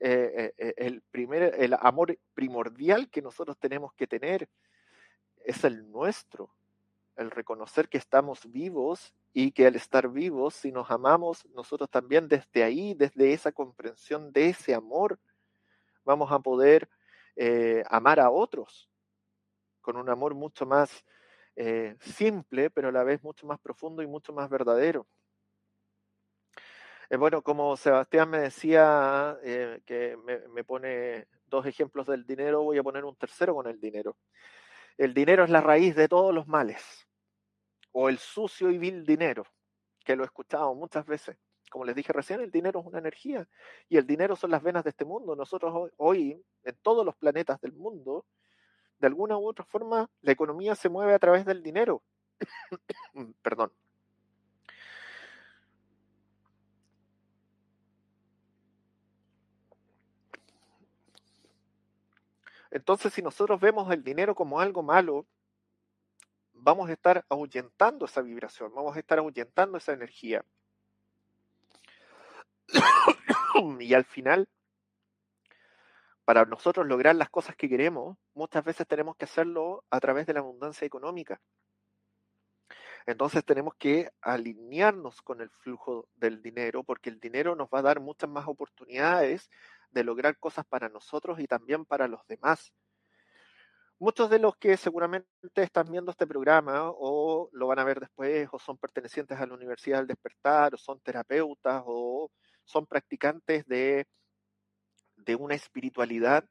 eh, 0.00 0.52
eh, 0.56 0.74
el, 0.76 1.02
primer, 1.02 1.54
el 1.58 1.74
amor 1.74 2.18
primordial 2.34 3.08
que 3.10 3.22
nosotros 3.22 3.58
tenemos 3.58 3.92
que 3.92 4.06
tener? 4.06 4.48
Es 5.44 5.64
el 5.64 5.90
nuestro, 5.90 6.50
el 7.16 7.30
reconocer 7.30 7.88
que 7.88 7.98
estamos 7.98 8.50
vivos 8.50 9.12
y 9.38 9.52
que 9.52 9.66
al 9.66 9.76
estar 9.76 10.08
vivos, 10.08 10.54
si 10.54 10.72
nos 10.72 10.90
amamos, 10.90 11.44
nosotros 11.54 11.90
también 11.90 12.26
desde 12.26 12.64
ahí, 12.64 12.94
desde 12.94 13.34
esa 13.34 13.52
comprensión 13.52 14.32
de 14.32 14.48
ese 14.48 14.74
amor, 14.74 15.20
vamos 16.06 16.32
a 16.32 16.38
poder 16.38 16.88
eh, 17.36 17.84
amar 17.90 18.18
a 18.18 18.30
otros 18.30 18.88
con 19.82 19.98
un 19.98 20.08
amor 20.08 20.34
mucho 20.34 20.64
más 20.64 21.04
eh, 21.54 21.96
simple, 22.00 22.70
pero 22.70 22.88
a 22.88 22.92
la 22.92 23.04
vez 23.04 23.22
mucho 23.22 23.46
más 23.46 23.60
profundo 23.60 24.00
y 24.02 24.06
mucho 24.06 24.32
más 24.32 24.48
verdadero. 24.48 25.06
Eh, 27.10 27.18
bueno, 27.18 27.42
como 27.42 27.76
Sebastián 27.76 28.30
me 28.30 28.38
decía 28.38 29.38
que 29.84 30.16
me 30.50 30.64
pone 30.64 31.26
dos 31.44 31.66
ejemplos 31.66 32.06
del 32.06 32.24
dinero, 32.24 32.62
voy 32.62 32.78
a 32.78 32.82
poner 32.82 33.04
un 33.04 33.16
tercero 33.16 33.54
con 33.54 33.66
el 33.66 33.78
dinero. 33.78 34.16
El 34.96 35.12
dinero 35.12 35.44
es 35.44 35.50
la 35.50 35.60
raíz 35.60 35.94
de 35.94 36.08
todos 36.08 36.34
los 36.34 36.48
males 36.48 37.05
o 37.98 38.10
el 38.10 38.18
sucio 38.18 38.70
y 38.70 38.76
vil 38.76 39.06
dinero, 39.06 39.46
que 40.04 40.16
lo 40.16 40.22
he 40.22 40.26
escuchado 40.26 40.74
muchas 40.74 41.06
veces. 41.06 41.38
Como 41.70 41.86
les 41.86 41.96
dije 41.96 42.12
recién, 42.12 42.42
el 42.42 42.50
dinero 42.50 42.80
es 42.80 42.86
una 42.86 42.98
energía 42.98 43.48
y 43.88 43.96
el 43.96 44.06
dinero 44.06 44.36
son 44.36 44.50
las 44.50 44.62
venas 44.62 44.84
de 44.84 44.90
este 44.90 45.06
mundo. 45.06 45.34
Nosotros 45.34 45.72
hoy, 45.74 45.90
hoy, 45.96 46.44
en 46.64 46.76
todos 46.82 47.06
los 47.06 47.16
planetas 47.16 47.58
del 47.62 47.72
mundo, 47.72 48.26
de 48.98 49.06
alguna 49.06 49.38
u 49.38 49.48
otra 49.48 49.64
forma, 49.64 50.10
la 50.20 50.32
economía 50.32 50.74
se 50.74 50.90
mueve 50.90 51.14
a 51.14 51.18
través 51.18 51.46
del 51.46 51.62
dinero. 51.62 52.02
Perdón. 53.40 53.72
Entonces, 62.70 63.14
si 63.14 63.22
nosotros 63.22 63.58
vemos 63.58 63.90
el 63.90 64.04
dinero 64.04 64.34
como 64.34 64.60
algo 64.60 64.82
malo, 64.82 65.24
vamos 66.66 66.90
a 66.90 66.94
estar 66.94 67.24
ahuyentando 67.28 68.06
esa 68.06 68.22
vibración, 68.22 68.74
vamos 68.74 68.96
a 68.96 68.98
estar 68.98 69.20
ahuyentando 69.20 69.78
esa 69.78 69.92
energía. 69.92 70.44
y 73.80 73.94
al 73.94 74.04
final, 74.04 74.48
para 76.24 76.44
nosotros 76.44 76.84
lograr 76.84 77.14
las 77.14 77.30
cosas 77.30 77.54
que 77.54 77.68
queremos, 77.68 78.18
muchas 78.34 78.64
veces 78.64 78.84
tenemos 78.88 79.14
que 79.14 79.26
hacerlo 79.26 79.84
a 79.90 80.00
través 80.00 80.26
de 80.26 80.32
la 80.32 80.40
abundancia 80.40 80.84
económica. 80.84 81.40
Entonces 83.06 83.44
tenemos 83.44 83.76
que 83.76 84.10
alinearnos 84.20 85.22
con 85.22 85.40
el 85.40 85.50
flujo 85.50 86.08
del 86.16 86.42
dinero 86.42 86.82
porque 86.82 87.10
el 87.10 87.20
dinero 87.20 87.54
nos 87.54 87.68
va 87.68 87.78
a 87.78 87.82
dar 87.82 88.00
muchas 88.00 88.28
más 88.28 88.48
oportunidades 88.48 89.50
de 89.92 90.02
lograr 90.02 90.36
cosas 90.40 90.66
para 90.66 90.88
nosotros 90.88 91.38
y 91.38 91.46
también 91.46 91.84
para 91.84 92.08
los 92.08 92.26
demás 92.26 92.72
muchos 93.98 94.30
de 94.30 94.38
los 94.38 94.56
que 94.56 94.76
seguramente 94.76 95.28
están 95.56 95.90
viendo 95.90 96.10
este 96.10 96.26
programa 96.26 96.90
o 96.90 97.48
lo 97.52 97.66
van 97.66 97.78
a 97.78 97.84
ver 97.84 98.00
después 98.00 98.48
o 98.52 98.58
son 98.58 98.78
pertenecientes 98.78 99.38
a 99.40 99.46
la 99.46 99.54
Universidad 99.54 99.98
del 99.98 100.08
Despertar 100.08 100.74
o 100.74 100.78
son 100.78 101.00
terapeutas 101.00 101.82
o 101.86 102.30
son 102.64 102.86
practicantes 102.86 103.66
de, 103.66 104.06
de 105.16 105.36
una 105.36 105.54
espiritualidad, 105.54 106.44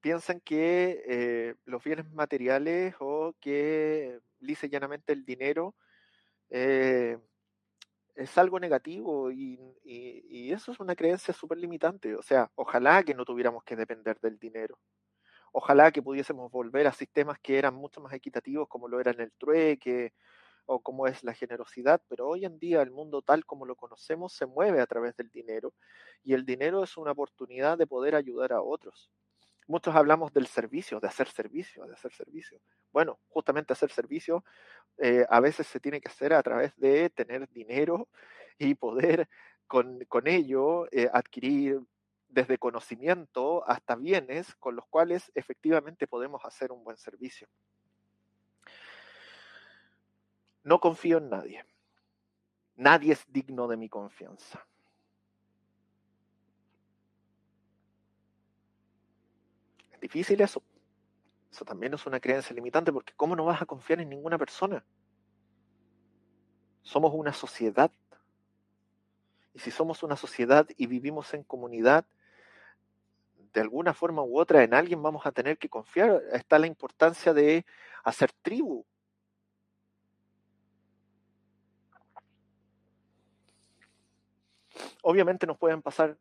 piensan 0.00 0.40
que 0.40 1.02
eh, 1.06 1.54
los 1.64 1.82
bienes 1.84 2.10
materiales 2.12 2.94
o 3.00 3.34
que 3.40 4.20
y 4.40 4.68
llanamente 4.68 5.12
el 5.12 5.24
dinero 5.24 5.74
eh, 6.50 7.18
es 8.14 8.38
algo 8.38 8.60
negativo 8.60 9.30
y, 9.30 9.58
y, 9.84 10.24
y 10.28 10.52
eso 10.52 10.72
es 10.72 10.80
una 10.80 10.96
creencia 10.96 11.34
súper 11.34 11.58
limitante. 11.58 12.14
O 12.16 12.22
sea, 12.22 12.50
ojalá 12.54 13.02
que 13.02 13.14
no 13.14 13.24
tuviéramos 13.24 13.64
que 13.64 13.76
depender 13.76 14.18
del 14.20 14.38
dinero. 14.38 14.78
Ojalá 15.58 15.90
que 15.90 16.02
pudiésemos 16.02 16.52
volver 16.52 16.86
a 16.86 16.92
sistemas 16.92 17.38
que 17.38 17.56
eran 17.56 17.74
mucho 17.74 18.02
más 18.02 18.12
equitativos 18.12 18.68
como 18.68 18.88
lo 18.88 19.00
eran 19.00 19.18
el 19.22 19.32
trueque 19.32 20.12
o 20.66 20.80
como 20.80 21.06
es 21.06 21.24
la 21.24 21.32
generosidad, 21.32 22.02
pero 22.08 22.28
hoy 22.28 22.44
en 22.44 22.58
día 22.58 22.82
el 22.82 22.90
mundo 22.90 23.22
tal 23.22 23.46
como 23.46 23.64
lo 23.64 23.74
conocemos 23.74 24.34
se 24.34 24.44
mueve 24.44 24.82
a 24.82 24.86
través 24.86 25.16
del 25.16 25.30
dinero 25.30 25.72
y 26.22 26.34
el 26.34 26.44
dinero 26.44 26.84
es 26.84 26.98
una 26.98 27.12
oportunidad 27.12 27.78
de 27.78 27.86
poder 27.86 28.16
ayudar 28.16 28.52
a 28.52 28.60
otros. 28.60 29.10
Muchos 29.66 29.96
hablamos 29.96 30.30
del 30.34 30.46
servicio, 30.46 31.00
de 31.00 31.08
hacer 31.08 31.28
servicio, 31.28 31.86
de 31.86 31.94
hacer 31.94 32.12
servicio. 32.12 32.60
Bueno, 32.92 33.18
justamente 33.26 33.72
hacer 33.72 33.90
servicio 33.90 34.44
eh, 34.98 35.24
a 35.26 35.40
veces 35.40 35.66
se 35.68 35.80
tiene 35.80 36.02
que 36.02 36.08
hacer 36.08 36.34
a 36.34 36.42
través 36.42 36.76
de 36.76 37.08
tener 37.08 37.48
dinero 37.48 38.08
y 38.58 38.74
poder 38.74 39.26
con, 39.66 40.04
con 40.04 40.26
ello 40.28 40.86
eh, 40.92 41.08
adquirir 41.10 41.80
desde 42.36 42.58
conocimiento 42.58 43.66
hasta 43.66 43.96
bienes 43.96 44.54
con 44.56 44.76
los 44.76 44.84
cuales 44.88 45.32
efectivamente 45.34 46.06
podemos 46.06 46.44
hacer 46.44 46.70
un 46.70 46.84
buen 46.84 46.98
servicio. 46.98 47.48
No 50.62 50.78
confío 50.78 51.16
en 51.16 51.30
nadie. 51.30 51.64
Nadie 52.76 53.14
es 53.14 53.24
digno 53.32 53.66
de 53.68 53.78
mi 53.78 53.88
confianza. 53.88 54.66
Es 59.92 60.00
difícil 60.00 60.38
eso. 60.42 60.62
Eso 61.50 61.64
también 61.64 61.94
es 61.94 62.04
una 62.04 62.20
creencia 62.20 62.54
limitante 62.54 62.92
porque 62.92 63.14
¿cómo 63.16 63.34
no 63.34 63.46
vas 63.46 63.62
a 63.62 63.66
confiar 63.66 64.02
en 64.02 64.10
ninguna 64.10 64.36
persona? 64.36 64.84
Somos 66.82 67.14
una 67.14 67.32
sociedad. 67.32 67.90
Y 69.54 69.60
si 69.60 69.70
somos 69.70 70.02
una 70.02 70.16
sociedad 70.16 70.68
y 70.76 70.86
vivimos 70.86 71.32
en 71.32 71.42
comunidad, 71.42 72.04
de 73.56 73.62
alguna 73.62 73.94
forma 73.94 74.22
u 74.22 74.38
otra 74.38 74.62
en 74.62 74.74
alguien 74.74 75.02
vamos 75.02 75.24
a 75.24 75.32
tener 75.32 75.56
que 75.56 75.70
confiar. 75.70 76.22
Está 76.30 76.58
la 76.58 76.66
importancia 76.66 77.32
de 77.32 77.64
hacer 78.04 78.30
tribu. 78.42 78.84
Obviamente 85.02 85.46
nos 85.46 85.56
pueden 85.56 85.80
pasar 85.80 86.18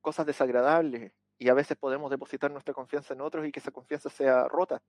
cosas 0.00 0.26
desagradables 0.26 1.10
y 1.38 1.48
a 1.48 1.54
veces 1.54 1.76
podemos 1.76 2.08
depositar 2.08 2.52
nuestra 2.52 2.72
confianza 2.72 3.14
en 3.14 3.20
otros 3.22 3.44
y 3.44 3.50
que 3.50 3.58
esa 3.58 3.72
confianza 3.72 4.08
sea 4.08 4.46
rota. 4.46 4.80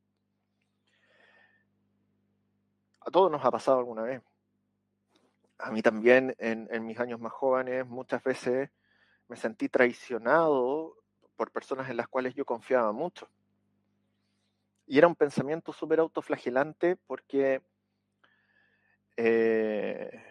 A 2.99 3.09
todos 3.09 3.32
nos 3.32 3.43
ha 3.43 3.49
pasado 3.49 3.79
alguna 3.79 4.03
vez. 4.03 4.21
A 5.57 5.71
mí 5.71 5.82
también 5.82 6.36
en, 6.38 6.67
en 6.71 6.86
mis 6.86 6.99
años 6.99 7.19
más 7.19 7.34
jóvenes 7.34 7.88
muchas 7.88 8.23
veces 8.23 8.69
me 9.27 9.36
sentí 9.36 9.67
traicionado 9.67 11.01
por 11.42 11.50
personas 11.50 11.89
en 11.89 11.98
las 11.98 12.08
cuales 12.08 12.36
yo 12.36 12.46
confiaba 12.46 12.92
mucho. 12.92 13.28
Y 14.86 15.00
era 15.00 15.08
un 15.08 15.16
pensamiento 15.16 15.74
súper 15.74 16.00
autoflagelante 16.00 16.98
porque, 17.08 17.64
eh, 19.18 20.24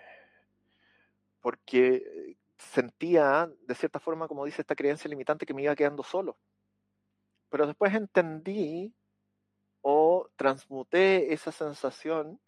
porque 1.40 2.36
sentía, 2.58 3.50
de 3.66 3.74
cierta 3.74 3.98
forma, 3.98 4.28
como 4.28 4.44
dice 4.44 4.62
esta 4.62 4.76
creencia 4.76 5.08
limitante, 5.08 5.46
que 5.46 5.52
me 5.52 5.64
iba 5.64 5.74
quedando 5.74 6.04
solo. 6.04 6.38
Pero 7.48 7.66
después 7.66 7.92
entendí 7.92 8.94
o 9.80 10.30
transmuté 10.36 11.32
esa 11.32 11.50
sensación 11.50 12.38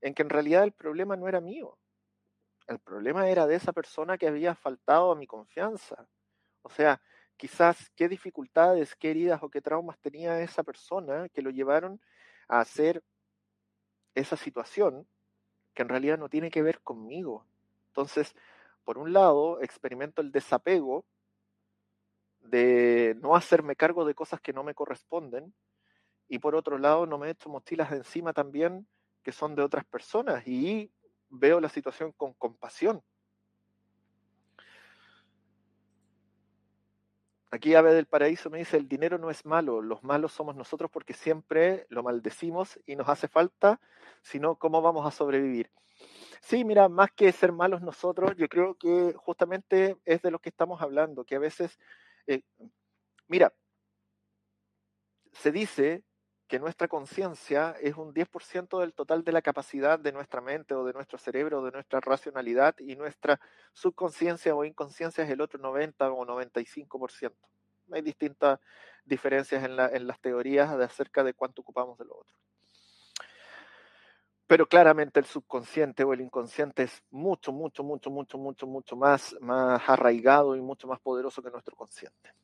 en 0.00 0.14
que 0.14 0.22
en 0.22 0.30
realidad 0.30 0.62
el 0.62 0.70
problema 0.70 1.16
no 1.16 1.26
era 1.26 1.40
mío. 1.40 1.76
El 2.68 2.78
problema 2.78 3.28
era 3.28 3.48
de 3.48 3.56
esa 3.56 3.72
persona 3.72 4.16
que 4.16 4.28
había 4.28 4.54
faltado 4.54 5.10
a 5.10 5.16
mi 5.16 5.26
confianza. 5.26 6.06
O 6.62 6.70
sea, 6.70 7.02
quizás 7.40 7.90
qué 7.96 8.06
dificultades, 8.06 8.94
qué 8.96 9.12
heridas 9.12 9.42
o 9.42 9.48
qué 9.48 9.62
traumas 9.62 9.98
tenía 9.98 10.42
esa 10.42 10.62
persona 10.62 11.26
que 11.30 11.40
lo 11.40 11.48
llevaron 11.48 11.98
a 12.48 12.60
hacer 12.60 13.02
esa 14.14 14.36
situación 14.36 15.06
que 15.72 15.80
en 15.80 15.88
realidad 15.88 16.18
no 16.18 16.28
tiene 16.28 16.50
que 16.50 16.60
ver 16.60 16.82
conmigo. 16.82 17.46
Entonces, 17.86 18.34
por 18.84 18.98
un 18.98 19.14
lado, 19.14 19.62
experimento 19.62 20.20
el 20.20 20.32
desapego 20.32 21.06
de 22.40 23.16
no 23.22 23.34
hacerme 23.34 23.74
cargo 23.74 24.04
de 24.04 24.14
cosas 24.14 24.42
que 24.42 24.52
no 24.52 24.62
me 24.62 24.74
corresponden 24.74 25.54
y 26.28 26.40
por 26.40 26.54
otro 26.54 26.76
lado 26.76 27.06
no 27.06 27.16
me 27.16 27.30
echo 27.30 27.48
mochilas 27.48 27.90
de 27.90 27.96
encima 27.96 28.34
también 28.34 28.86
que 29.22 29.32
son 29.32 29.54
de 29.54 29.62
otras 29.62 29.86
personas 29.86 30.46
y 30.46 30.92
veo 31.30 31.58
la 31.58 31.70
situación 31.70 32.12
con 32.12 32.34
compasión. 32.34 33.02
Aquí 37.52 37.74
Ave 37.74 37.92
del 37.92 38.06
Paraíso 38.06 38.48
me 38.48 38.58
dice, 38.58 38.76
el 38.76 38.88
dinero 38.88 39.18
no 39.18 39.28
es 39.28 39.44
malo, 39.44 39.82
los 39.82 40.04
malos 40.04 40.32
somos 40.32 40.54
nosotros 40.54 40.88
porque 40.90 41.14
siempre 41.14 41.86
lo 41.88 42.04
maldecimos 42.04 42.78
y 42.86 42.94
nos 42.94 43.08
hace 43.08 43.26
falta, 43.26 43.80
sino 44.22 44.54
cómo 44.56 44.82
vamos 44.82 45.04
a 45.04 45.10
sobrevivir. 45.10 45.70
Sí, 46.40 46.64
mira, 46.64 46.88
más 46.88 47.10
que 47.10 47.32
ser 47.32 47.52
malos 47.52 47.82
nosotros, 47.82 48.34
yo 48.36 48.48
creo 48.48 48.76
que 48.76 49.14
justamente 49.16 49.96
es 50.04 50.22
de 50.22 50.30
lo 50.30 50.38
que 50.38 50.48
estamos 50.48 50.80
hablando, 50.80 51.24
que 51.24 51.34
a 51.34 51.40
veces, 51.40 51.78
eh, 52.26 52.42
mira, 53.26 53.52
se 55.32 55.50
dice 55.50 56.04
que 56.50 56.58
nuestra 56.58 56.88
conciencia 56.88 57.76
es 57.80 57.96
un 57.96 58.12
10% 58.12 58.80
del 58.80 58.92
total 58.92 59.22
de 59.22 59.30
la 59.30 59.40
capacidad 59.40 60.00
de 60.00 60.10
nuestra 60.10 60.40
mente 60.40 60.74
o 60.74 60.84
de 60.84 60.92
nuestro 60.92 61.16
cerebro, 61.16 61.60
o 61.60 61.64
de 61.64 61.70
nuestra 61.70 62.00
racionalidad, 62.00 62.74
y 62.80 62.96
nuestra 62.96 63.40
subconsciencia 63.72 64.52
o 64.52 64.64
inconsciencia 64.64 65.22
es 65.22 65.30
el 65.30 65.42
otro 65.42 65.60
90 65.60 66.10
o 66.10 66.26
95%. 66.26 67.32
Hay 67.92 68.02
distintas 68.02 68.58
diferencias 69.04 69.62
en, 69.62 69.78
en 69.78 70.08
las 70.08 70.18
teorías 70.18 70.76
de 70.76 70.84
acerca 70.84 71.22
de 71.22 71.34
cuánto 71.34 71.62
ocupamos 71.62 71.96
de 71.98 72.06
lo 72.06 72.16
otro. 72.16 72.36
Pero 74.48 74.66
claramente 74.66 75.20
el 75.20 75.26
subconsciente 75.26 76.02
o 76.02 76.12
el 76.12 76.20
inconsciente 76.20 76.82
es 76.82 77.04
mucho, 77.12 77.52
mucho, 77.52 77.84
mucho, 77.84 78.10
mucho, 78.10 78.38
mucho, 78.38 78.66
mucho 78.66 78.96
más, 78.96 79.36
más 79.40 79.80
arraigado 79.88 80.56
y 80.56 80.60
mucho 80.60 80.88
más 80.88 80.98
poderoso 80.98 81.44
que 81.44 81.50
nuestro 81.52 81.76
consciente. 81.76 82.34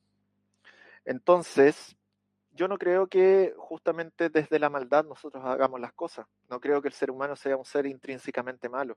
Entonces, 1.04 1.95
yo 2.56 2.68
no 2.68 2.78
creo 2.78 3.06
que 3.06 3.54
justamente 3.56 4.30
desde 4.30 4.58
la 4.58 4.70
maldad 4.70 5.04
nosotros 5.04 5.44
hagamos 5.44 5.80
las 5.80 5.92
cosas. 5.92 6.26
No 6.48 6.60
creo 6.60 6.82
que 6.82 6.88
el 6.88 6.94
ser 6.94 7.10
humano 7.10 7.36
sea 7.36 7.56
un 7.56 7.64
ser 7.64 7.86
intrínsecamente 7.86 8.68
malo. 8.68 8.96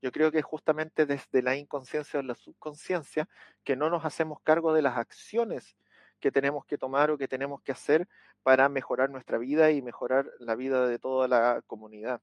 Yo 0.00 0.12
creo 0.12 0.30
que 0.30 0.42
justamente 0.42 1.06
desde 1.06 1.42
la 1.42 1.56
inconsciencia 1.56 2.20
o 2.20 2.22
la 2.22 2.34
subconsciencia 2.34 3.28
que 3.64 3.76
no 3.76 3.90
nos 3.90 4.04
hacemos 4.04 4.40
cargo 4.42 4.72
de 4.72 4.82
las 4.82 4.96
acciones 4.96 5.76
que 6.20 6.30
tenemos 6.30 6.64
que 6.66 6.78
tomar 6.78 7.10
o 7.10 7.18
que 7.18 7.28
tenemos 7.28 7.62
que 7.62 7.72
hacer 7.72 8.08
para 8.42 8.68
mejorar 8.68 9.10
nuestra 9.10 9.38
vida 9.38 9.70
y 9.70 9.82
mejorar 9.82 10.30
la 10.38 10.54
vida 10.54 10.86
de 10.86 10.98
toda 10.98 11.28
la 11.28 11.62
comunidad. 11.66 12.20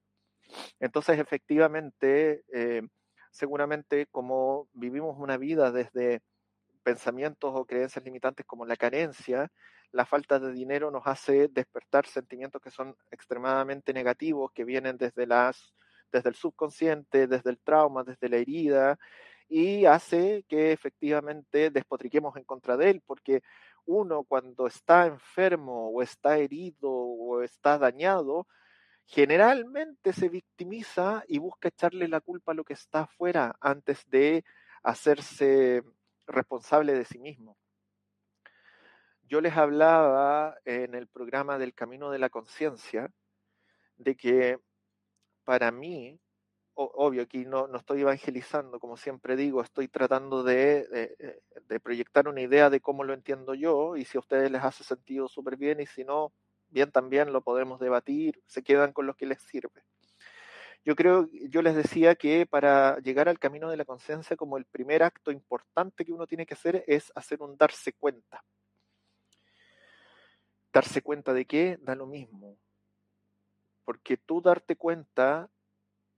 Entonces, 0.80 1.18
efectivamente, 1.18 2.44
eh, 2.52 2.82
seguramente 3.30 4.06
como 4.06 4.68
vivimos 4.72 5.16
una 5.18 5.36
vida 5.36 5.72
desde 5.72 6.22
pensamientos 6.82 7.52
o 7.54 7.64
creencias 7.64 8.04
limitantes 8.04 8.46
como 8.46 8.64
la 8.64 8.76
carencia, 8.76 9.50
la 9.96 10.04
falta 10.04 10.38
de 10.38 10.52
dinero 10.52 10.90
nos 10.90 11.06
hace 11.06 11.48
despertar 11.48 12.06
sentimientos 12.06 12.60
que 12.60 12.70
son 12.70 12.94
extremadamente 13.10 13.94
negativos, 13.94 14.52
que 14.52 14.64
vienen 14.64 14.98
desde, 14.98 15.26
las, 15.26 15.74
desde 16.12 16.28
el 16.28 16.34
subconsciente, 16.34 17.26
desde 17.26 17.50
el 17.50 17.58
trauma, 17.58 18.04
desde 18.04 18.28
la 18.28 18.36
herida, 18.36 18.98
y 19.48 19.86
hace 19.86 20.44
que 20.48 20.72
efectivamente 20.72 21.70
despotriquemos 21.70 22.36
en 22.36 22.44
contra 22.44 22.76
de 22.76 22.90
él, 22.90 23.02
porque 23.06 23.42
uno 23.86 24.24
cuando 24.24 24.66
está 24.66 25.06
enfermo 25.06 25.88
o 25.88 26.02
está 26.02 26.36
herido 26.36 26.90
o 26.90 27.42
está 27.42 27.78
dañado, 27.78 28.46
generalmente 29.06 30.12
se 30.12 30.28
victimiza 30.28 31.24
y 31.26 31.38
busca 31.38 31.68
echarle 31.68 32.06
la 32.08 32.20
culpa 32.20 32.52
a 32.52 32.54
lo 32.54 32.64
que 32.64 32.74
está 32.74 33.02
afuera 33.02 33.56
antes 33.60 34.04
de 34.10 34.44
hacerse 34.82 35.82
responsable 36.26 36.92
de 36.92 37.04
sí 37.06 37.18
mismo. 37.18 37.56
Yo 39.28 39.40
les 39.40 39.56
hablaba 39.56 40.56
en 40.64 40.94
el 40.94 41.08
programa 41.08 41.58
del 41.58 41.74
Camino 41.74 42.10
de 42.10 42.20
la 42.20 42.30
Conciencia 42.30 43.10
de 43.96 44.16
que 44.16 44.58
para 45.44 45.72
mí, 45.72 46.20
obvio, 46.74 47.22
aquí 47.22 47.44
no, 47.44 47.66
no, 47.66 47.78
estoy 47.78 48.02
evangelizando, 48.02 48.78
como 48.78 48.96
siempre 48.96 49.34
digo, 49.34 49.62
estoy 49.62 49.88
tratando 49.88 50.44
de, 50.44 50.86
de, 51.68 51.80
proyectar 51.80 52.28
una 52.28 52.40
idea 52.40 52.70
de 52.70 52.80
cómo 52.80 53.02
lo 53.02 53.14
entiendo 53.14 53.54
yo 53.54 53.96
y 53.96 54.04
si 54.04 54.16
a 54.16 54.20
ustedes 54.20 54.48
les 54.50 54.62
hace 54.62 54.84
sentido 54.84 55.26
súper 55.28 55.56
bien 55.56 55.80
y 55.80 55.86
si 55.86 56.04
no, 56.04 56.32
bien 56.68 56.92
también 56.92 57.32
lo 57.32 57.40
podemos 57.40 57.80
debatir, 57.80 58.40
se 58.46 58.62
quedan 58.62 58.92
con 58.92 59.06
lo 59.06 59.14
que 59.14 59.26
les 59.26 59.42
sirve. 59.42 59.82
Yo 60.84 60.94
creo, 60.94 61.28
yo 61.48 61.62
les 61.62 61.74
decía 61.74 62.14
que 62.14 62.46
para 62.46 63.00
llegar 63.00 63.28
al 63.28 63.40
camino 63.40 63.70
de 63.70 63.76
la 63.76 63.84
conciencia, 63.84 64.36
como 64.36 64.56
el 64.56 64.66
primer 64.66 65.02
acto 65.02 65.32
importante 65.32 66.04
que 66.04 66.12
uno 66.12 66.28
tiene 66.28 66.46
que 66.46 66.54
hacer 66.54 66.84
es 66.86 67.10
hacer 67.16 67.42
un 67.42 67.56
darse 67.56 67.92
cuenta. 67.92 68.44
Darse 70.76 71.00
cuenta 71.00 71.32
de 71.32 71.46
qué 71.46 71.78
da 71.80 71.94
lo 71.94 72.04
mismo. 72.04 72.58
Porque 73.86 74.18
tú 74.18 74.42
darte 74.42 74.76
cuenta 74.76 75.48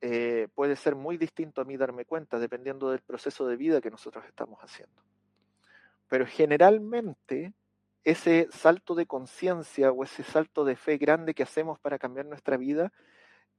eh, 0.00 0.48
puede 0.52 0.74
ser 0.74 0.96
muy 0.96 1.16
distinto 1.16 1.60
a 1.60 1.64
mí 1.64 1.76
darme 1.76 2.04
cuenta, 2.04 2.40
dependiendo 2.40 2.90
del 2.90 2.98
proceso 2.98 3.46
de 3.46 3.54
vida 3.54 3.80
que 3.80 3.92
nosotros 3.92 4.24
estamos 4.24 4.58
haciendo. 4.58 5.00
Pero 6.08 6.26
generalmente 6.26 7.52
ese 8.02 8.48
salto 8.50 8.96
de 8.96 9.06
conciencia 9.06 9.92
o 9.92 10.02
ese 10.02 10.24
salto 10.24 10.64
de 10.64 10.74
fe 10.74 10.98
grande 10.98 11.34
que 11.34 11.44
hacemos 11.44 11.78
para 11.78 12.00
cambiar 12.00 12.26
nuestra 12.26 12.56
vida 12.56 12.92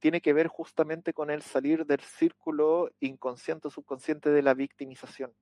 tiene 0.00 0.20
que 0.20 0.34
ver 0.34 0.48
justamente 0.48 1.14
con 1.14 1.30
el 1.30 1.40
salir 1.40 1.86
del 1.86 2.00
círculo 2.00 2.90
inconsciente 3.00 3.68
o 3.68 3.70
subconsciente 3.70 4.28
de 4.28 4.42
la 4.42 4.52
victimización. 4.52 5.32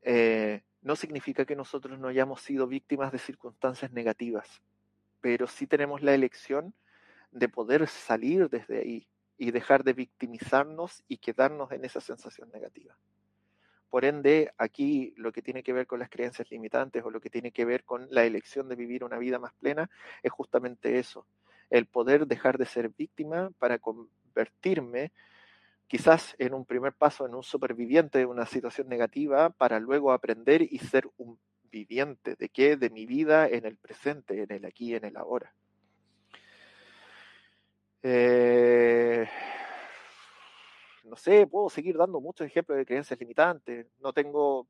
Eh, 0.00 0.62
no 0.86 0.94
significa 0.94 1.44
que 1.44 1.56
nosotros 1.56 1.98
no 1.98 2.06
hayamos 2.06 2.42
sido 2.42 2.68
víctimas 2.68 3.10
de 3.10 3.18
circunstancias 3.18 3.90
negativas, 3.90 4.62
pero 5.20 5.48
sí 5.48 5.66
tenemos 5.66 6.00
la 6.00 6.14
elección 6.14 6.74
de 7.32 7.48
poder 7.48 7.88
salir 7.88 8.48
desde 8.48 8.78
ahí 8.78 9.08
y 9.36 9.50
dejar 9.50 9.82
de 9.82 9.94
victimizarnos 9.94 11.02
y 11.08 11.16
quedarnos 11.18 11.72
en 11.72 11.84
esa 11.84 12.00
sensación 12.00 12.52
negativa. 12.52 12.96
Por 13.90 14.04
ende, 14.04 14.52
aquí 14.58 15.12
lo 15.16 15.32
que 15.32 15.42
tiene 15.42 15.64
que 15.64 15.72
ver 15.72 15.88
con 15.88 15.98
las 15.98 16.08
creencias 16.08 16.52
limitantes 16.52 17.02
o 17.04 17.10
lo 17.10 17.20
que 17.20 17.30
tiene 17.30 17.50
que 17.50 17.64
ver 17.64 17.82
con 17.82 18.06
la 18.12 18.22
elección 18.22 18.68
de 18.68 18.76
vivir 18.76 19.02
una 19.02 19.18
vida 19.18 19.40
más 19.40 19.54
plena 19.54 19.90
es 20.22 20.30
justamente 20.30 21.00
eso, 21.00 21.26
el 21.68 21.86
poder 21.86 22.28
dejar 22.28 22.58
de 22.58 22.66
ser 22.66 22.90
víctima 22.90 23.50
para 23.58 23.80
convertirme 23.80 25.10
quizás 25.88 26.34
en 26.38 26.54
un 26.54 26.64
primer 26.64 26.92
paso 26.92 27.26
en 27.26 27.34
un 27.34 27.42
superviviente 27.42 28.18
de 28.18 28.26
una 28.26 28.46
situación 28.46 28.88
negativa 28.88 29.50
para 29.50 29.78
luego 29.80 30.12
aprender 30.12 30.62
y 30.62 30.78
ser 30.78 31.08
un 31.16 31.38
viviente 31.70 32.36
de 32.36 32.48
qué, 32.48 32.76
de 32.76 32.90
mi 32.90 33.06
vida 33.06 33.48
en 33.48 33.66
el 33.66 33.76
presente, 33.76 34.42
en 34.42 34.52
el 34.52 34.64
aquí, 34.64 34.94
en 34.94 35.04
el 35.04 35.16
ahora. 35.16 35.52
Eh, 38.02 39.28
no 41.04 41.16
sé, 41.16 41.46
puedo 41.46 41.68
seguir 41.68 41.96
dando 41.96 42.20
muchos 42.20 42.46
ejemplos 42.46 42.78
de 42.78 42.86
creencias 42.86 43.18
limitantes. 43.18 43.86
No 44.00 44.12
tengo 44.12 44.66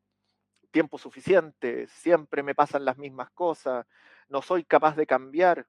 tiempo 0.70 0.98
suficiente, 0.98 1.86
siempre 1.86 2.42
me 2.42 2.54
pasan 2.54 2.84
las 2.84 2.98
mismas 2.98 3.30
cosas, 3.30 3.86
no 4.28 4.42
soy 4.42 4.64
capaz 4.64 4.96
de 4.96 5.06
cambiar, 5.06 5.66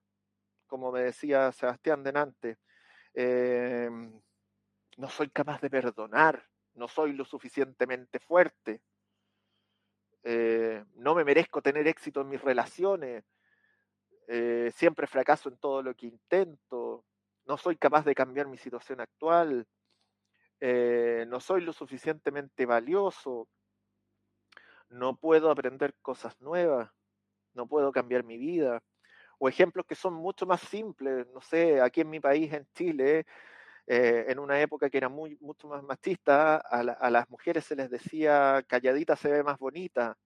como 0.65 0.91
me 0.91 1.01
decía 1.01 1.51
Sebastián 1.51 2.03
Denante. 2.03 2.57
Eh, 3.13 3.89
no 4.97 5.09
soy 5.09 5.29
capaz 5.29 5.61
de 5.61 5.69
perdonar, 5.69 6.47
no 6.73 6.87
soy 6.87 7.13
lo 7.13 7.25
suficientemente 7.25 8.19
fuerte, 8.19 8.81
eh, 10.23 10.83
no 10.95 11.15
me 11.15 11.23
merezco 11.23 11.61
tener 11.61 11.87
éxito 11.87 12.21
en 12.21 12.29
mis 12.29 12.41
relaciones, 12.41 13.23
eh, 14.27 14.71
siempre 14.75 15.07
fracaso 15.07 15.49
en 15.49 15.57
todo 15.57 15.81
lo 15.81 15.95
que 15.95 16.07
intento, 16.07 17.05
no 17.45 17.57
soy 17.57 17.77
capaz 17.77 18.03
de 18.03 18.15
cambiar 18.15 18.47
mi 18.47 18.57
situación 18.57 18.99
actual, 18.99 19.65
eh, 20.59 21.25
no 21.27 21.39
soy 21.39 21.61
lo 21.61 21.71
suficientemente 21.71 22.65
valioso, 22.65 23.47
no 24.89 25.15
puedo 25.15 25.51
aprender 25.51 25.95
cosas 26.01 26.39
nuevas, 26.41 26.89
no 27.53 27.67
puedo 27.67 27.91
cambiar 27.91 28.23
mi 28.23 28.37
vida. 28.37 28.81
O 29.39 29.47
ejemplos 29.47 29.85
que 29.85 29.95
son 29.95 30.15
mucho 30.15 30.45
más 30.47 30.61
simples, 30.61 31.27
no 31.33 31.41
sé, 31.41 31.79
aquí 31.81 32.01
en 32.01 32.09
mi 32.09 32.19
país, 32.19 32.51
en 32.53 32.67
Chile, 32.73 33.25
eh, 33.87 34.25
en 34.27 34.39
una 34.39 34.59
época 34.61 34.89
que 34.89 34.97
era 34.97 35.07
muy, 35.07 35.37
mucho 35.39 35.69
más 35.69 35.81
machista, 35.81 36.57
a, 36.57 37.09
las 37.09 37.29
mujeres 37.29 37.63
se 37.65 37.75
les 37.75 37.89
decía 37.89 38.63
calladita 38.67 39.15
se 39.15 39.31
ve 39.31 39.43
más 39.43 39.57
bonita, 39.57 40.17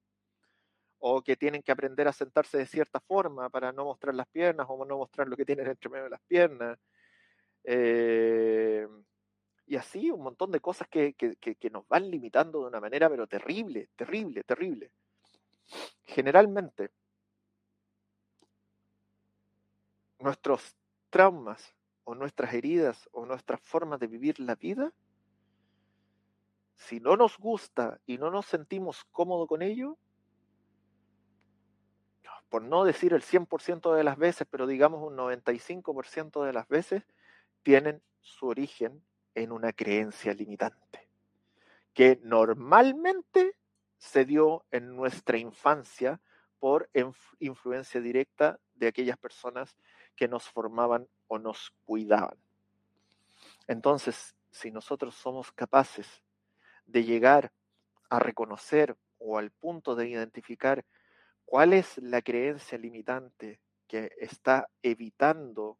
o 0.99 1.22
que 1.22 1.36
tienen 1.36 1.62
que 1.62 1.72
aprender 1.72 2.07
a 2.07 2.14
sentarse 2.14 2.57
de 2.57 2.66
cierta 2.66 2.99
forma 2.99 3.49
para 3.49 3.72
no 3.72 3.86
mostrar 3.86 4.16
las 4.16 4.28
piernas 4.28 4.66
o 4.70 4.84
no 4.86 4.97
mostrar 4.97 5.28
lo 5.28 5.38
que 5.38 5.45
tienen 5.45 5.68
entre 5.68 5.89
medio 5.89 6.05
de 6.05 6.09
las 6.09 6.22
piernas. 6.22 6.80
Eh, 7.64 8.88
y 9.68 9.76
así 9.76 10.12
un 10.12 10.24
montón 10.24 10.51
de 10.51 10.59
cosas 10.59 10.88
que, 10.88 11.14
que, 11.14 11.70
nos 11.72 11.88
van 11.88 12.09
limitando 12.09 12.62
de 12.62 12.68
una 12.68 12.80
manera, 12.80 13.09
pero 13.09 13.28
terrible, 13.28 13.89
terrible, 13.95 14.43
terrible. 14.43 14.91
Generalmente, 16.03 16.89
nuestros 20.20 20.76
traumas 21.09 21.74
o 22.04 22.16
nuestras 22.16 22.54
heridas 22.54 23.10
o 23.12 23.26
nuestras 23.26 23.62
formas 23.62 23.99
de 23.99 24.08
vivir 24.08 24.39
la 24.39 24.56
vida, 24.56 24.93
si 26.76 26.99
no 26.99 27.16
nos 27.16 27.38
gusta 27.38 27.99
y 28.06 28.18
no 28.18 28.32
nos 28.32 28.45
sentimos 28.47 29.04
cómodos 29.12 29.47
con 29.47 29.62
ello, 29.62 29.97
por 32.49 32.64
no 32.64 32.84
decir 32.84 33.14
el 33.14 33.22
100% 33.22 33.95
de 33.95 34.04
las 34.04 34.18
veces, 34.18 34.45
pero 34.52 34.68
digamos 34.68 35.02
un 35.02 35.16
95% 35.16 36.43
de 36.43 36.52
las 36.52 36.68
veces, 36.68 37.04
tienen 37.64 38.02
su 38.20 38.47
origen 38.47 39.02
en 39.36 39.54
una 39.54 39.72
creencia 39.72 40.34
limitante, 40.34 41.08
que 41.93 42.20
normalmente 42.24 43.56
se 43.97 44.26
dio 44.26 44.66
en 44.72 44.95
nuestra 44.95 45.38
infancia 45.38 46.20
por 46.60 46.89
influencia 47.39 48.02
directa 48.02 48.60
de 48.74 48.88
aquellas 48.88 49.18
personas 49.18 49.78
que 50.16 50.28
nos 50.28 50.49
formaban 50.49 51.08
o 51.32 51.40
nos 51.40 51.72
cuidaban. 51.86 52.38
Entonces, 53.66 54.36
si 54.50 54.70
nosotros 54.70 55.16
somos 55.16 55.50
capaces 55.54 56.22
de 56.86 57.06
llegar 57.06 57.54
a 58.10 58.20
reconocer 58.20 58.98
o 59.18 59.38
al 59.38 59.50
punto 59.50 59.96
de 59.96 60.10
identificar 60.10 60.84
cuál 61.46 61.72
es 61.72 61.98
la 62.00 62.22
creencia 62.22 62.78
limitante 62.78 63.62
que 63.88 64.12
está 64.20 64.68
evitando 64.84 65.78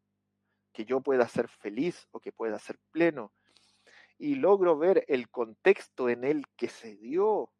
que 0.72 0.86
yo 0.86 1.02
pueda 1.02 1.28
ser 1.28 1.48
feliz 1.48 2.08
o 2.12 2.20
que 2.20 2.32
pueda 2.32 2.58
ser 2.58 2.78
pleno, 2.90 3.30
y 4.16 4.36
logro 4.36 4.78
ver 4.78 5.04
el 5.06 5.28
contexto 5.28 6.08
en 6.08 6.24
el 6.24 6.46
que 6.56 6.70
se 6.70 6.96
dio 6.96 7.50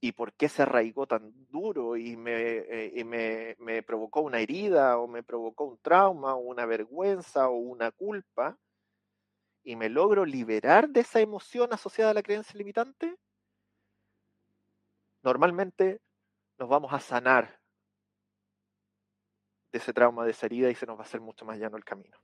y 0.00 0.12
por 0.12 0.32
qué 0.32 0.48
se 0.48 0.62
arraigó 0.62 1.06
tan 1.06 1.32
duro 1.50 1.96
y, 1.96 2.16
me, 2.16 2.32
eh, 2.32 3.56
me, 3.58 3.82
provocó 3.82 4.22
una 4.22 4.40
herida 4.40 4.98
o 4.98 5.06
me 5.06 5.22
provocó 5.22 5.64
un 5.64 5.78
trauma 5.78 6.34
o 6.34 6.38
una 6.38 6.64
vergüenza 6.64 7.48
o 7.50 7.56
una 7.56 7.90
culpa, 7.90 8.56
y 9.62 9.76
me 9.76 9.90
logro 9.90 10.24
liberar 10.24 10.88
de 10.88 11.00
esa 11.00 11.20
emoción 11.20 11.72
asociada 11.74 12.12
a 12.12 12.14
la 12.14 12.22
creencia 12.22 12.56
limitante, 12.56 13.14
normalmente 15.22 16.00
nos 16.58 16.68
vamos 16.68 16.94
a 16.94 17.00
sanar 17.00 17.60
de 19.70 19.78
ese 19.78 19.92
trauma, 19.92 20.24
de 20.24 20.30
esa 20.30 20.46
herida 20.46 20.70
y 20.70 20.74
se 20.74 20.86
nos 20.86 20.96
va 20.96 21.02
a 21.02 21.04
hacer 21.04 21.20
mucho 21.20 21.44
más 21.44 21.58
llano 21.58 21.76
el 21.76 21.84
camino. 21.84 22.16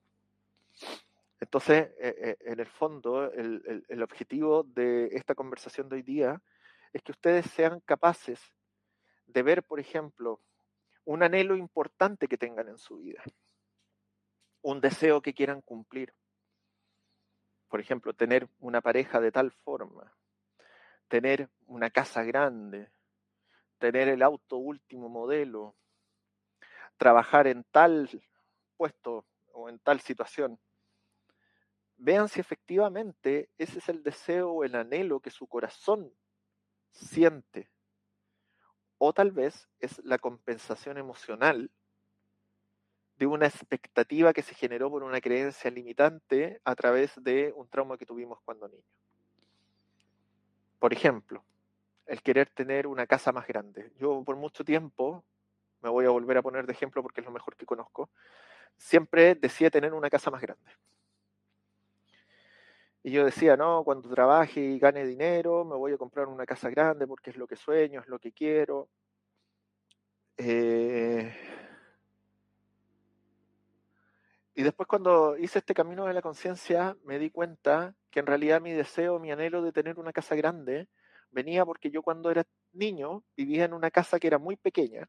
Entonces, 1.39 1.91
eh, 2.01 2.17
eh, 2.19 2.37
en 2.41 2.59
el 2.59 2.67
fondo, 2.67 3.31
el 3.31 4.03
objetivo 4.03 4.63
de 4.63 5.09
esta 5.13 5.35
conversación 5.35 5.91
de 5.91 5.97
hoy 5.97 6.03
día 6.03 6.41
es 6.97 7.03
que 7.03 7.13
ustedes 7.13 7.45
sean 7.51 7.81
capaces 7.81 8.41
de 9.27 9.43
ver, 9.43 9.63
por 9.63 9.79
ejemplo, 9.79 10.41
un 11.05 11.23
anhelo 11.23 11.55
importante 11.55 12.27
que 12.27 12.39
tengan 12.39 12.69
en 12.69 12.79
su 12.79 12.97
vida, 12.97 13.23
un 14.63 14.81
deseo 14.81 15.21
que 15.21 15.35
quieran 15.35 15.61
cumplir. 15.61 16.15
Por 17.69 17.81
ejemplo, 17.81 18.15
tener 18.15 18.49
una 18.61 18.81
pareja 18.81 19.21
de 19.21 19.31
tal 19.31 19.53
forma, 19.53 20.17
tener 21.09 21.51
una 21.67 21.91
casa 21.91 22.23
grande, 22.23 22.91
tener 23.79 24.09
el 24.09 24.23
auto 24.23 24.57
último 24.57 25.11
modelo, 25.11 25.77
trabajar 26.97 27.47
en 27.47 27.65
tal 27.65 28.09
puesto 28.79 29.27
o 29.53 29.69
en 29.69 29.79
tal 29.81 30.01
situación. 30.01 30.59
Vean 31.99 32.31
si 32.31 32.41
efectivamente 32.41 33.51
ese 33.59 33.81
es 33.81 33.89
el 33.91 34.03
deseo 34.03 34.51
o 34.51 34.65
el 34.65 34.75
anhelo 34.77 35.21
que 35.21 35.31
su 35.31 35.47
corazón 35.47 36.11
siente. 36.97 37.71
O 38.99 39.13
tal 39.13 39.31
vez 39.31 39.69
es 39.79 40.03
la 40.05 40.19
compensación 40.19 40.99
emocional 40.99 41.71
de 43.19 43.27
una 43.27 43.47
expectativa 43.47 44.33
que 44.33 44.43
se 44.43 44.55
generó 44.55 44.91
por 44.91 45.03
una 45.03 45.21
creencia 45.21 45.71
limitante 45.71 46.61
a 46.65 46.75
través 46.75 47.13
de 47.23 47.53
un 47.57 47.69
trauma 47.69 47.97
que 47.97 48.07
tuvimos 48.07 48.41
cuando 48.45 48.69
niños. 48.69 48.85
Por 50.79 50.93
ejemplo, 50.93 51.45
el 52.07 52.23
querer 52.23 52.51
tener 52.51 52.87
una 52.87 53.07
casa 53.07 53.33
más 53.33 53.47
grande. 53.47 53.93
Yo 53.99 54.23
por 54.25 54.37
mucho 54.37 54.65
tiempo, 54.65 55.25
me 55.83 55.89
voy 55.89 56.05
a 56.05 56.11
volver 56.11 56.39
a 56.39 56.43
poner 56.43 56.67
de 56.67 56.73
ejemplo 56.73 57.03
porque 57.03 57.21
es 57.21 57.27
lo 57.27 57.33
mejor 57.33 57.57
que 57.57 57.67
conozco, 57.67 58.11
siempre 58.77 59.35
decía 59.35 59.71
tener 59.71 59.95
una 59.95 60.11
casa 60.11 60.31
más 60.31 60.43
grande. 60.43 60.71
Y 63.07 63.13
yo 63.13 63.25
decía, 63.25 63.57
no, 63.57 63.85
cuando 63.85 64.09
trabaje 64.09 64.61
y 64.61 64.81
gane 64.81 65.07
dinero, 65.07 65.65
me 65.65 65.77
voy 65.77 65.93
a 65.93 65.97
comprar 65.97 66.27
una 66.27 66.45
casa 66.45 66.71
grande 66.71 67.07
porque 67.07 67.31
es 67.31 67.37
lo 67.37 67.47
que 67.47 67.55
sueño, 67.55 68.01
es 68.01 68.09
lo 68.09 68.19
que 68.19 68.33
quiero. 68.33 68.89
Eh, 70.37 71.33
y 74.57 74.63
después 74.65 74.89
cuando 74.89 75.39
hice 75.39 75.61
este 75.61 75.73
camino 75.73 76.07
de 76.07 76.15
la 76.15 76.21
conciencia, 76.21 76.97
me 77.05 77.21
di 77.21 77.31
cuenta 77.31 77.95
que 78.11 78.19
en 78.19 78.27
realidad 78.27 78.61
mi 78.61 78.73
deseo, 78.73 79.21
mi 79.21 79.31
anhelo 79.31 79.63
de 79.63 79.71
tener 79.71 80.01
una 80.01 80.13
casa 80.13 80.35
grande, 80.35 80.89
venía 81.31 81.65
porque 81.65 81.93
yo 81.93 82.03
cuando 82.03 82.33
era 82.33 82.45
niño 82.73 83.23
vivía 83.37 83.67
en 83.67 83.73
una 83.73 83.93
casa 83.93 84.19
que 84.19 84.27
era 84.27 84.39
muy 84.41 84.57
pequeña 84.57 85.09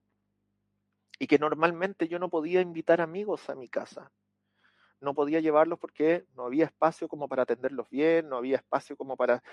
y 1.17 1.25
que 1.25 1.39
normalmente 1.39 2.07
yo 2.07 2.19
no 2.19 2.29
podía 2.29 2.61
invitar 2.61 3.01
amigos 3.01 3.49
a 3.49 3.55
mi 3.55 3.67
casa 3.67 4.11
no 5.01 5.13
podía 5.13 5.39
llevarlos 5.39 5.79
porque 5.79 6.25
no 6.35 6.45
había 6.45 6.65
espacio 6.65 7.07
como 7.07 7.27
para 7.27 7.43
atenderlos 7.43 7.89
bien, 7.89 8.29
no 8.29 8.37
había 8.37 8.57
espacio 8.57 8.97
como 8.97 9.15
para 9.17 9.43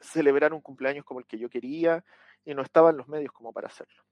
celebrar 0.00 0.52
un 0.52 0.60
cumpleaños 0.60 1.04
como 1.04 1.20
el 1.20 1.26
que 1.26 1.38
yo 1.38 1.48
quería 1.48 2.04
y 2.44 2.54
no 2.54 2.62
estaban 2.62 2.96
los 2.96 3.08
medios 3.08 3.32
como 3.32 3.52
para 3.52 3.68
hacerlo. 3.68 4.02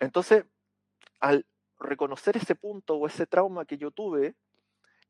Entonces, 0.00 0.44
al 1.20 1.46
reconocer 1.78 2.36
ese 2.36 2.54
punto 2.54 2.96
o 2.96 3.06
ese 3.06 3.26
trauma 3.26 3.64
que 3.64 3.78
yo 3.78 3.90
tuve, 3.90 4.34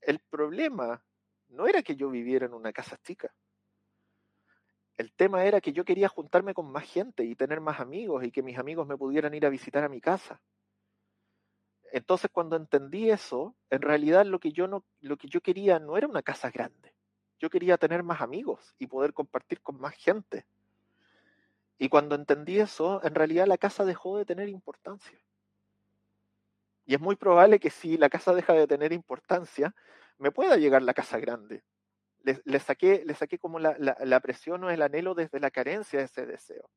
el 0.01 0.21
problema 0.21 1.05
no 1.49 1.67
era 1.67 1.83
que 1.83 1.97
yo 1.97 2.11
viviera 2.11 2.47
en 2.47 2.55
una 2.55 2.73
casa 2.73 2.99
chica. 3.03 3.33
El 4.97 5.13
tema 5.13 5.45
era 5.45 5.61
que 5.61 5.73
yo 5.73 5.85
quería 5.85 6.09
juntarme 6.09 6.55
con 6.55 6.71
más 6.71 6.85
gente 6.85 7.25
y 7.25 7.35
tener 7.35 7.61
más 7.61 7.81
amigos 7.81 8.25
y 8.25 8.31
que 8.31 8.43
mis 8.43 8.59
amigos 8.59 8.87
me 8.87 8.97
pudieran 8.97 9.35
ir 9.35 9.45
a 9.45 9.51
visitar 9.51 9.83
a 9.83 9.89
mi 9.89 10.01
casa. 10.01 10.41
Entonces 11.93 12.31
cuando 12.33 12.57
entendí 12.57 13.11
eso, 13.11 13.57
en 13.71 13.83
realidad 13.83 14.25
lo 14.27 14.39
que 14.39 14.53
yo 14.53 14.67
no 14.67 14.85
lo 15.01 15.17
que 15.17 15.29
yo 15.29 15.41
quería 15.41 15.79
no 15.79 15.97
era 15.97 16.07
una 16.07 16.23
casa 16.23 16.51
grande. 16.51 16.95
Yo 17.41 17.51
quería 17.51 17.77
tener 17.77 18.03
más 18.03 18.21
amigos 18.21 18.75
y 18.79 18.87
poder 18.87 19.13
compartir 19.13 19.61
con 19.61 19.81
más 19.81 19.95
gente. 19.95 20.47
Y 21.79 21.89
cuando 21.89 22.15
entendí 22.15 22.59
eso, 22.59 23.01
en 23.05 23.15
realidad 23.15 23.47
la 23.47 23.59
casa 23.59 23.85
dejó 23.85 24.17
de 24.17 24.25
tener 24.25 24.49
importancia. 24.49 25.21
Y 26.87 26.95
es 26.95 27.01
muy 27.01 27.17
probable 27.17 27.59
que 27.59 27.71
si 27.71 27.97
la 27.97 28.09
casa 28.09 28.35
deja 28.35 28.53
de 28.53 28.67
tener 28.67 28.93
importancia, 28.93 29.75
me 30.19 30.31
pueda 30.31 30.57
llegar 30.57 30.83
la 30.83 30.95
casa 30.95 31.19
grande. 31.19 31.65
Le, 32.25 32.59
saqué, 32.59 33.05
le 33.05 33.15
saqué 33.15 33.39
como 33.39 33.59
la, 33.59 33.77
la 33.79 34.21
presión 34.21 34.65
o 34.65 34.71
el 34.71 34.83
anhelo 34.83 35.15
desde 35.15 35.41
la 35.41 35.51
carencia 35.51 35.99
de 35.99 36.07
ese 36.07 36.27
deseo. 36.27 36.71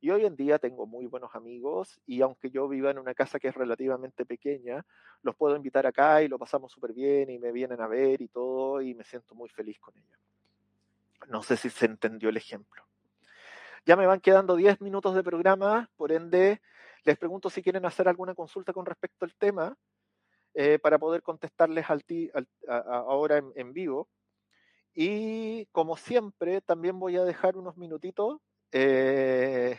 Y 0.00 0.10
hoy 0.10 0.26
en 0.26 0.36
día 0.36 0.58
tengo 0.58 0.86
muy 0.86 1.06
buenos 1.06 1.34
amigos 1.34 1.98
y 2.04 2.20
aunque 2.20 2.50
yo 2.50 2.68
viva 2.68 2.90
en 2.90 2.98
una 2.98 3.14
casa 3.14 3.38
que 3.38 3.48
es 3.48 3.54
relativamente 3.54 4.26
pequeña, 4.26 4.84
los 5.22 5.34
puedo 5.34 5.56
invitar 5.56 5.86
acá 5.86 6.22
y 6.22 6.28
lo 6.28 6.38
pasamos 6.38 6.72
súper 6.72 6.92
bien 6.92 7.30
y 7.30 7.38
me 7.38 7.52
vienen 7.52 7.80
a 7.80 7.86
ver 7.86 8.20
y 8.20 8.28
todo 8.28 8.82
y 8.82 8.94
me 8.94 9.04
siento 9.04 9.34
muy 9.34 9.48
feliz 9.48 9.78
con 9.80 9.96
ellos. 9.96 10.18
No 11.28 11.42
sé 11.42 11.56
si 11.56 11.70
se 11.70 11.86
entendió 11.86 12.28
el 12.28 12.36
ejemplo. 12.36 12.84
Ya 13.86 13.96
me 13.96 14.06
van 14.06 14.20
quedando 14.20 14.56
10 14.56 14.82
minutos 14.82 15.14
de 15.14 15.22
programa, 15.22 15.90
por 15.96 16.12
ende 16.12 16.60
les 17.04 17.18
pregunto 17.18 17.50
si 17.50 17.62
quieren 17.62 17.84
hacer 17.84 18.08
alguna 18.08 18.34
consulta 18.34 18.72
con 18.72 18.86
respecto 18.86 19.24
al 19.24 19.34
tema 19.34 19.76
eh, 20.54 20.78
para 20.78 20.98
poder 20.98 21.22
contestarles 21.22 21.86
al, 21.88 22.04
ahora 22.68 23.38
en, 23.38 23.52
en 23.56 23.72
vivo. 23.72 24.08
Y 24.94 25.66
como 25.72 25.96
siempre, 25.96 26.60
también 26.60 26.98
voy 27.00 27.16
a 27.16 27.24
dejar 27.24 27.56
unos 27.56 27.76
minutitos 27.76 28.38
eh, 28.70 29.76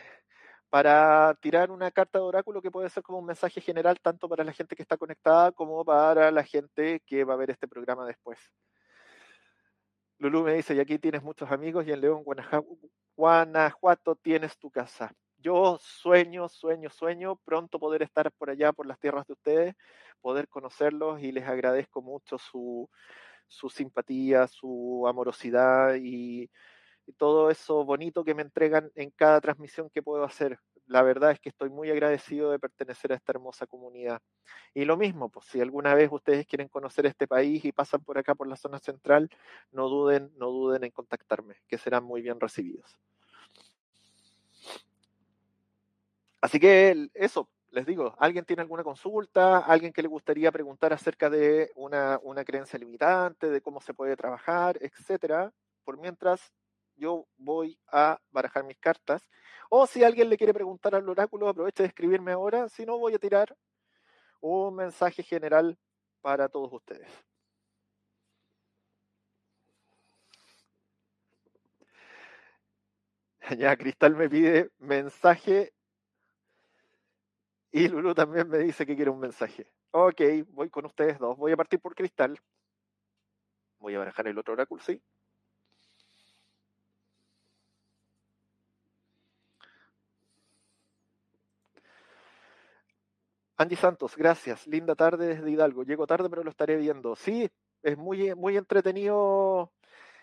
para 0.68 1.34
tirar 1.40 1.70
una 1.70 1.90
carta 1.90 2.18
de 2.18 2.24
oráculo 2.24 2.60
que 2.60 2.70
puede 2.70 2.90
ser 2.90 3.02
como 3.02 3.18
un 3.18 3.26
mensaje 3.26 3.62
general 3.62 3.98
tanto 4.00 4.28
para 4.28 4.44
la 4.44 4.52
gente 4.52 4.76
que 4.76 4.82
está 4.82 4.98
conectada 4.98 5.52
como 5.52 5.82
para 5.84 6.30
la 6.30 6.44
gente 6.44 7.00
que 7.06 7.24
va 7.24 7.32
a 7.32 7.38
ver 7.38 7.50
este 7.50 7.66
programa 7.66 8.04
después. 8.06 8.38
Lulu 10.18 10.44
me 10.44 10.54
dice, 10.54 10.74
y 10.74 10.80
aquí 10.80 10.98
tienes 10.98 11.22
muchos 11.22 11.50
amigos 11.50 11.86
y 11.86 11.92
en 11.92 12.00
León, 12.02 12.24
Guanajuato 13.16 14.16
tienes 14.16 14.58
tu 14.58 14.70
casa. 14.70 15.12
Yo 15.38 15.78
sueño, 15.80 16.48
sueño, 16.48 16.90
sueño 16.90 17.36
pronto 17.36 17.78
poder 17.78 18.02
estar 18.02 18.30
por 18.32 18.50
allá, 18.50 18.72
por 18.72 18.86
las 18.86 18.98
tierras 18.98 19.26
de 19.26 19.32
ustedes, 19.34 19.74
poder 20.20 20.48
conocerlos 20.48 21.22
y 21.22 21.32
les 21.32 21.46
agradezco 21.46 22.02
mucho 22.02 22.38
su, 22.38 22.88
su 23.48 23.68
simpatía, 23.68 24.46
su 24.46 25.06
amorosidad 25.08 25.96
y, 25.96 26.50
todo 27.18 27.50
eso 27.50 27.84
bonito 27.84 28.24
que 28.24 28.34
me 28.34 28.42
entregan 28.42 28.90
en 28.96 29.10
cada 29.12 29.40
transmisión 29.40 29.88
que 29.90 30.02
puedo 30.02 30.24
hacer. 30.24 30.58
La 30.88 31.02
verdad 31.02 31.30
es 31.30 31.38
que 31.38 31.50
estoy 31.50 31.70
muy 31.70 31.88
agradecido 31.88 32.50
de 32.50 32.58
pertenecer 32.58 33.12
a 33.12 33.14
esta 33.14 33.30
hermosa 33.30 33.64
comunidad. 33.66 34.20
Y 34.74 34.84
lo 34.84 34.96
mismo, 34.96 35.28
pues 35.28 35.46
si 35.46 35.60
alguna 35.60 35.94
vez 35.94 36.08
ustedes 36.10 36.46
quieren 36.46 36.66
conocer 36.66 37.06
este 37.06 37.28
país 37.28 37.64
y 37.64 37.70
pasan 37.70 38.02
por 38.02 38.18
acá 38.18 38.34
por 38.34 38.48
la 38.48 38.56
zona 38.56 38.80
central, 38.80 39.30
no 39.70 39.88
duden, 39.88 40.32
no 40.36 40.50
duden 40.50 40.82
en 40.82 40.90
contactarme, 40.90 41.54
que 41.68 41.78
serán 41.78 42.02
muy 42.02 42.22
bien 42.22 42.40
recibidos. 42.40 42.98
Así 46.40 46.60
que 46.60 47.08
eso, 47.14 47.48
les 47.76 47.84
digo, 47.84 48.14
¿alguien 48.18 48.46
tiene 48.46 48.62
alguna 48.62 48.82
consulta? 48.82 49.58
¿Alguien 49.58 49.92
que 49.92 50.00
le 50.00 50.08
gustaría 50.08 50.50
preguntar 50.50 50.94
acerca 50.94 51.28
de 51.28 51.70
una, 51.76 52.18
una 52.22 52.42
creencia 52.42 52.78
limitante, 52.78 53.50
de 53.50 53.60
cómo 53.60 53.82
se 53.82 53.92
puede 53.92 54.16
trabajar, 54.16 54.78
etcétera? 54.80 55.52
Por 55.84 55.98
mientras, 55.98 56.54
yo 56.96 57.26
voy 57.36 57.78
a 57.92 58.18
barajar 58.30 58.64
mis 58.64 58.78
cartas. 58.78 59.28
O 59.68 59.86
si 59.86 60.02
alguien 60.02 60.30
le 60.30 60.38
quiere 60.38 60.54
preguntar 60.54 60.94
al 60.94 61.06
oráculo, 61.06 61.50
aproveche 61.50 61.82
de 61.82 61.88
escribirme 61.88 62.32
ahora. 62.32 62.66
Si 62.70 62.86
no, 62.86 62.96
voy 62.96 63.12
a 63.12 63.18
tirar 63.18 63.54
un 64.40 64.74
mensaje 64.74 65.22
general 65.22 65.78
para 66.22 66.48
todos 66.48 66.72
ustedes. 66.72 67.10
Ya, 73.58 73.76
Cristal 73.76 74.16
me 74.16 74.28
pide 74.28 74.70
mensaje 74.78 75.75
y 77.72 77.88
Lulu 77.88 78.14
también 78.14 78.48
me 78.48 78.58
dice 78.58 78.86
que 78.86 78.96
quiere 78.96 79.10
un 79.10 79.20
mensaje. 79.20 79.70
Ok, 79.90 80.20
voy 80.48 80.70
con 80.70 80.86
ustedes 80.86 81.18
dos. 81.18 81.36
Voy 81.36 81.52
a 81.52 81.56
partir 81.56 81.80
por 81.80 81.94
Cristal. 81.94 82.38
Voy 83.78 83.94
a 83.94 83.98
barajar 83.98 84.26
el 84.28 84.38
otro 84.38 84.54
oráculo, 84.54 84.82
¿sí? 84.82 85.00
Angie 93.58 93.76
Santos, 93.76 94.16
gracias. 94.16 94.66
Linda 94.66 94.94
tarde 94.94 95.28
desde 95.28 95.50
Hidalgo. 95.50 95.82
Llego 95.84 96.06
tarde, 96.06 96.28
pero 96.28 96.44
lo 96.44 96.50
estaré 96.50 96.76
viendo. 96.76 97.16
Sí, 97.16 97.48
es 97.82 97.96
muy, 97.96 98.34
muy 98.34 98.56
entretenido 98.56 99.72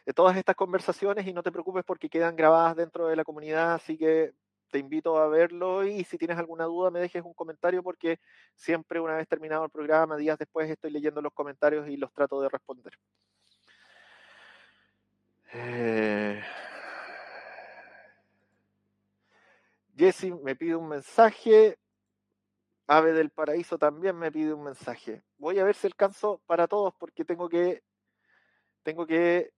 eh, 0.06 0.14
todas 0.14 0.38
estas 0.38 0.56
conversaciones 0.56 1.26
y 1.28 1.34
no 1.34 1.44
te 1.44 1.52
preocupes 1.52 1.84
porque 1.86 2.10
quedan 2.10 2.36
grabadas 2.36 2.76
dentro 2.76 3.08
de 3.08 3.16
la 3.16 3.24
comunidad, 3.24 3.74
así 3.74 3.98
que 3.98 4.34
te 4.74 4.80
invito 4.80 5.20
a 5.20 5.28
verlo 5.28 5.86
y 5.86 6.04
si 6.04 6.18
tienes 6.18 6.36
alguna 6.40 6.66
duda 6.66 6.90
me 6.90 7.00
dejes 7.00 7.24
un 7.24 7.36
comentario 7.36 7.84
porque 7.84 8.20
siempre 8.56 9.00
una 9.00 9.16
vez 9.18 9.28
terminado 9.28 9.64
el 9.66 9.70
programa, 9.70 10.18
días 10.18 10.40
después 10.40 10.68
estoy 10.68 10.90
leyendo 10.90 11.22
los 11.22 11.32
comentarios 11.32 11.88
y 11.88 11.96
los 11.96 12.12
trato 12.12 12.42
de 12.42 12.50
responder. 12.50 12.98
Eh... 15.54 16.42
Jesse 19.96 20.32
me 20.42 20.56
pide 20.56 20.76
un 20.76 20.90
mensaje. 20.90 21.78
Ave 22.88 23.14
del 23.14 23.30
Paraíso 23.30 23.78
también 23.78 24.18
me 24.18 24.32
pide 24.32 24.56
un 24.56 24.64
mensaje. 24.64 25.22
Voy 25.38 25.60
a 25.60 25.64
ver 25.66 25.76
si 25.76 25.86
alcanzo 25.86 26.42
para 26.48 26.68
todos 26.68 26.96
porque 26.96 27.24
tengo 27.24 27.48
que 27.48 27.84
tengo 28.82 29.06
que 29.06 29.54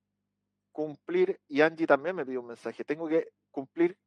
cumplir 0.73 1.39
y 1.47 1.61
Angie 1.61 1.87
también 1.87 2.17
me 2.17 2.25
pide 2.25 2.37
un 2.37 2.47
mensaje. 2.47 2.83
Tengo 2.83 3.07
que 3.07 3.29
cumplir 3.49 3.97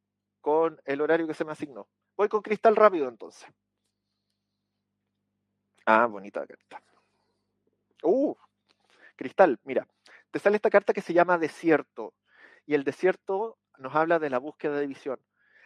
con 0.41 0.79
el 0.85 1.01
horario 1.01 1.27
que 1.27 1.33
se 1.33 1.45
me 1.45 1.51
asignó. 1.51 1.87
Voy 2.15 2.29
con 2.29 2.41
Cristal 2.41 2.75
rápido 2.75 3.07
entonces. 3.07 3.47
Ah, 5.85 6.05
bonita 6.05 6.45
carta. 6.45 6.83
Uh, 8.03 8.35
Cristal, 9.15 9.59
mira, 9.63 9.87
te 10.31 10.39
sale 10.39 10.55
esta 10.55 10.69
carta 10.69 10.93
que 10.93 11.01
se 11.01 11.13
llama 11.13 11.37
Desierto 11.37 12.13
y 12.65 12.75
el 12.75 12.83
desierto 12.83 13.57
nos 13.77 13.95
habla 13.95 14.19
de 14.19 14.29
la 14.29 14.37
búsqueda 14.37 14.77
de 14.79 14.87
visión. 14.87 15.19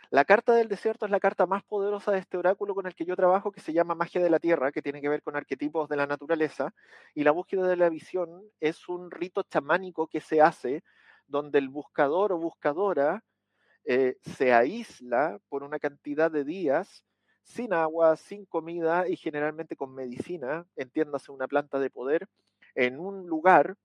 La 0.09 0.25
carta 0.25 0.53
del 0.53 0.69
desierto 0.69 1.05
es 1.05 1.11
la 1.11 1.19
carta 1.19 1.47
más 1.47 1.63
poderosa 1.63 2.11
de 2.11 2.19
este 2.19 2.37
oráculo 2.37 2.75
con 2.75 2.85
el 2.85 2.93
que 2.93 3.03
yo 3.03 3.15
trabajo, 3.15 3.51
que 3.51 3.59
se 3.59 3.73
llama 3.73 3.95
Magia 3.95 4.21
de 4.21 4.29
la 4.29 4.39
Tierra, 4.39 4.71
que 4.71 4.81
tiene 4.83 5.01
que 5.01 5.09
ver 5.09 5.23
con 5.23 5.35
arquetipos 5.35 5.89
de 5.89 5.97
la 5.97 6.05
naturaleza. 6.05 6.73
Y 7.15 7.23
la 7.23 7.31
búsqueda 7.31 7.67
de 7.67 7.75
la 7.75 7.89
visión 7.89 8.43
es 8.59 8.87
un 8.87 9.09
rito 9.09 9.41
chamánico 9.43 10.07
que 10.07 10.21
se 10.21 10.39
hace 10.39 10.83
donde 11.25 11.57
el 11.57 11.69
buscador 11.69 12.31
o 12.31 12.37
buscadora 12.37 13.23
eh, 13.85 14.17
se 14.21 14.53
aísla 14.53 15.39
por 15.49 15.63
una 15.63 15.79
cantidad 15.79 16.31
de 16.31 16.43
días 16.43 17.03
sin 17.43 17.73
agua, 17.73 18.15
sin 18.15 18.45
comida 18.45 19.07
y 19.07 19.17
generalmente 19.17 19.75
con 19.75 19.93
medicina, 19.93 20.65
entiéndase 20.75 21.31
una 21.31 21.47
planta 21.47 21.79
de 21.79 21.89
poder, 21.89 22.27
en 22.75 22.99
un 22.99 23.27
lugar, 23.27 23.75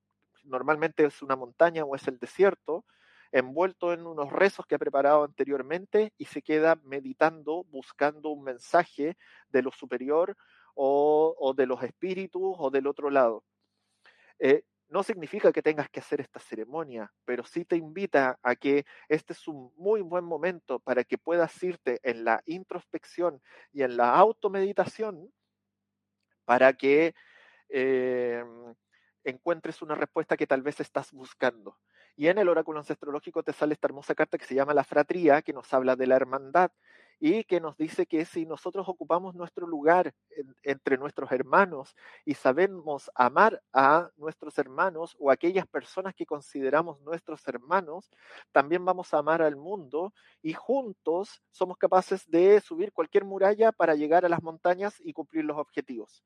normalmente 0.44 1.04
es 1.04 1.22
una 1.22 1.36
montaña 1.36 1.84
o 1.84 1.94
es 1.96 2.06
el 2.08 2.18
desierto, 2.18 2.84
envuelto 3.32 3.92
en 3.92 4.06
unos 4.06 4.32
rezos 4.32 4.66
que 4.66 4.74
ha 4.74 4.78
preparado 4.78 5.24
anteriormente 5.24 6.12
y 6.16 6.26
se 6.26 6.40
queda 6.42 6.76
meditando, 6.84 7.64
buscando 7.64 8.30
un 8.30 8.44
mensaje 8.44 9.16
de 9.50 9.62
lo 9.62 9.70
superior 9.70 10.36
o, 10.74 11.54
de 11.56 11.66
los 11.66 11.82
espíritus 11.82 12.54
o 12.56 12.70
del 12.70 12.86
otro 12.86 13.10
lado. 13.10 13.44
Eh, 14.38 14.62
no 14.88 15.02
significa 15.02 15.52
que 15.52 15.62
tengas 15.62 15.88
que 15.90 16.00
hacer 16.00 16.20
esta 16.20 16.40
ceremonia, 16.40 17.12
pero 17.24 17.44
sí 17.44 17.64
te 17.64 17.76
invita 17.76 18.38
a 18.42 18.56
que 18.56 18.84
este 19.08 19.32
es 19.32 19.46
un 19.46 19.72
muy 19.76 20.00
buen 20.00 20.24
momento 20.24 20.78
para 20.80 21.04
que 21.04 21.18
puedas 21.18 21.62
irte 21.62 22.00
en 22.02 22.24
la 22.24 22.42
introspección 22.46 23.42
y 23.72 23.82
en 23.82 23.96
la 23.96 24.14
automeditación 24.16 25.30
para 26.44 26.72
que 26.72 27.14
eh, 27.68 28.42
encuentres 29.24 29.82
una 29.82 29.94
respuesta 29.94 30.36
que 30.36 30.46
tal 30.46 30.62
vez 30.62 30.80
estás 30.80 31.12
buscando. 31.12 31.76
Y 32.16 32.28
en 32.28 32.38
el 32.38 32.48
oráculo 32.48 32.78
ancestrológico 32.78 33.42
te 33.42 33.52
sale 33.52 33.74
esta 33.74 33.86
hermosa 33.86 34.14
carta 34.14 34.38
que 34.38 34.46
se 34.46 34.54
llama 34.54 34.74
la 34.74 34.84
fratría, 34.84 35.42
que 35.42 35.52
nos 35.52 35.72
habla 35.74 35.94
de 35.94 36.06
la 36.06 36.16
hermandad 36.16 36.70
y 37.20 37.44
que 37.44 37.60
nos 37.60 37.76
dice 37.76 38.06
que 38.06 38.24
si 38.24 38.46
nosotros 38.46 38.88
ocupamos 38.88 39.34
nuestro 39.34 39.66
lugar 39.66 40.14
entre 40.62 40.96
nuestros 40.98 41.32
hermanos 41.32 41.96
y 42.24 42.34
sabemos 42.34 43.10
amar 43.14 43.60
a 43.72 44.10
nuestros 44.16 44.56
hermanos 44.58 45.16
o 45.18 45.30
aquellas 45.30 45.66
personas 45.66 46.14
que 46.14 46.26
consideramos 46.26 47.00
nuestros 47.00 47.46
hermanos, 47.48 48.10
también 48.52 48.84
vamos 48.84 49.12
a 49.12 49.18
amar 49.18 49.42
al 49.42 49.56
mundo 49.56 50.14
y 50.42 50.52
juntos 50.52 51.42
somos 51.50 51.76
capaces 51.76 52.28
de 52.30 52.60
subir 52.60 52.92
cualquier 52.92 53.24
muralla 53.24 53.72
para 53.72 53.96
llegar 53.96 54.24
a 54.24 54.28
las 54.28 54.42
montañas 54.42 54.94
y 55.00 55.12
cumplir 55.12 55.44
los 55.44 55.58
objetivos. 55.58 56.24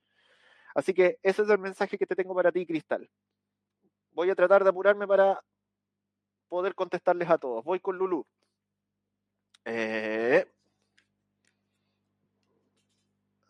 Así 0.75 0.93
que 0.93 1.19
ese 1.23 1.43
es 1.43 1.49
el 1.49 1.59
mensaje 1.59 1.97
que 1.97 2.07
te 2.07 2.17
tengo 2.17 2.35
para 2.35 2.53
ti, 2.53 2.67
Cristal. 2.67 3.09
Voy 4.13 4.29
a 4.29 4.35
tratar 4.35 4.63
de 4.63 4.71
apurarme 4.71 5.07
para 5.07 5.43
poder 6.49 6.75
contestarles 6.75 7.31
a 7.31 7.39
todos. 7.39 7.65
Voy 7.65 7.81
con 7.81 7.97
Lulu. 7.97 8.27
Eh, 9.65 10.47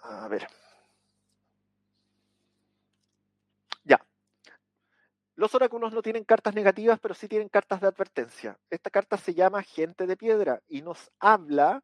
a 0.02 0.28
ver. 0.28 0.46
Ya. 3.84 4.04
Los 5.34 5.54
oráculos 5.54 5.92
no 5.92 6.02
tienen 6.02 6.24
cartas 6.24 6.54
negativas, 6.54 6.98
pero 7.00 7.14
sí 7.14 7.28
tienen 7.28 7.48
cartas 7.48 7.80
de 7.80 7.86
advertencia. 7.86 8.58
Esta 8.70 8.90
carta 8.90 9.16
se 9.16 9.34
llama 9.34 9.62
Gente 9.62 10.06
de 10.06 10.16
Piedra 10.16 10.60
y 10.68 10.82
nos 10.82 11.10
habla 11.18 11.82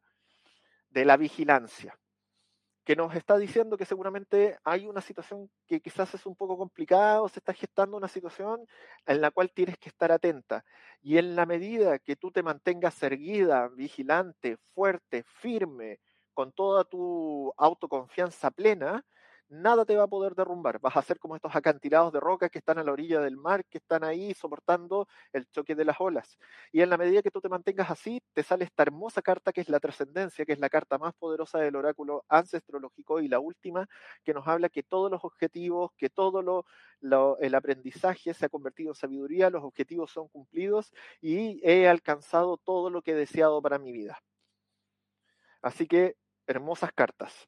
de 0.89 1.05
la 1.05 1.17
vigilancia, 1.17 1.97
que 2.83 2.95
nos 2.95 3.15
está 3.15 3.37
diciendo 3.37 3.77
que 3.77 3.85
seguramente 3.85 4.57
hay 4.63 4.87
una 4.87 5.01
situación 5.01 5.49
que 5.67 5.79
quizás 5.81 6.13
es 6.15 6.25
un 6.25 6.35
poco 6.35 6.57
complicada 6.57 7.21
o 7.21 7.29
se 7.29 7.39
está 7.39 7.53
gestando 7.53 7.97
una 7.97 8.07
situación 8.07 8.65
en 9.05 9.21
la 9.21 9.31
cual 9.31 9.51
tienes 9.51 9.77
que 9.77 9.89
estar 9.89 10.11
atenta. 10.11 10.63
Y 11.01 11.17
en 11.17 11.35
la 11.35 11.45
medida 11.45 11.99
que 11.99 12.15
tú 12.15 12.31
te 12.31 12.43
mantengas 12.43 13.01
erguida, 13.03 13.67
vigilante, 13.67 14.57
fuerte, 14.73 15.23
firme, 15.23 15.99
con 16.39 16.53
toda 16.53 16.85
tu 16.85 17.53
autoconfianza 17.57 18.49
plena, 18.49 19.05
nada 19.49 19.83
te 19.83 19.97
va 19.97 20.03
a 20.03 20.07
poder 20.07 20.35
derrumbar. 20.35 20.79
Vas 20.79 20.95
a 20.95 21.01
ser 21.01 21.19
como 21.19 21.35
estos 21.35 21.53
acantilados 21.53 22.13
de 22.13 22.21
roca 22.21 22.47
que 22.47 22.59
están 22.59 22.77
a 22.77 22.83
la 22.85 22.93
orilla 22.93 23.19
del 23.19 23.35
mar, 23.35 23.65
que 23.65 23.79
están 23.79 24.05
ahí 24.05 24.33
soportando 24.33 25.09
el 25.33 25.49
choque 25.49 25.75
de 25.75 25.83
las 25.83 25.97
olas. 25.99 26.37
Y 26.71 26.79
en 26.79 26.89
la 26.91 26.97
medida 26.97 27.21
que 27.21 27.29
tú 27.29 27.41
te 27.41 27.49
mantengas 27.49 27.91
así, 27.91 28.21
te 28.31 28.41
sale 28.41 28.63
esta 28.63 28.83
hermosa 28.83 29.21
carta 29.21 29.51
que 29.51 29.59
es 29.59 29.67
la 29.67 29.81
trascendencia, 29.81 30.45
que 30.45 30.53
es 30.53 30.59
la 30.59 30.69
carta 30.69 30.97
más 30.97 31.13
poderosa 31.13 31.59
del 31.59 31.75
oráculo 31.75 32.23
ancestrológico 32.29 33.19
y 33.19 33.27
la 33.27 33.41
última 33.41 33.89
que 34.23 34.33
nos 34.33 34.47
habla 34.47 34.69
que 34.69 34.83
todos 34.83 35.11
los 35.11 35.25
objetivos, 35.25 35.91
que 35.97 36.09
todo 36.09 36.41
lo, 36.41 37.37
el 37.41 37.53
aprendizaje 37.53 38.33
se 38.33 38.45
ha 38.45 38.49
convertido 38.49 38.91
en 38.91 38.95
sabiduría, 38.95 39.49
los 39.49 39.65
objetivos 39.65 40.09
son 40.09 40.29
cumplidos 40.29 40.93
y 41.19 41.59
he 41.69 41.89
alcanzado 41.89 42.55
todo 42.55 42.89
lo 42.89 43.01
que 43.01 43.11
he 43.11 43.15
deseado 43.15 43.61
para 43.61 43.77
mi 43.77 43.91
vida. 43.91 44.21
Así 45.61 45.87
que 45.87 46.15
hermosas 46.49 46.91
cartas. 46.93 47.47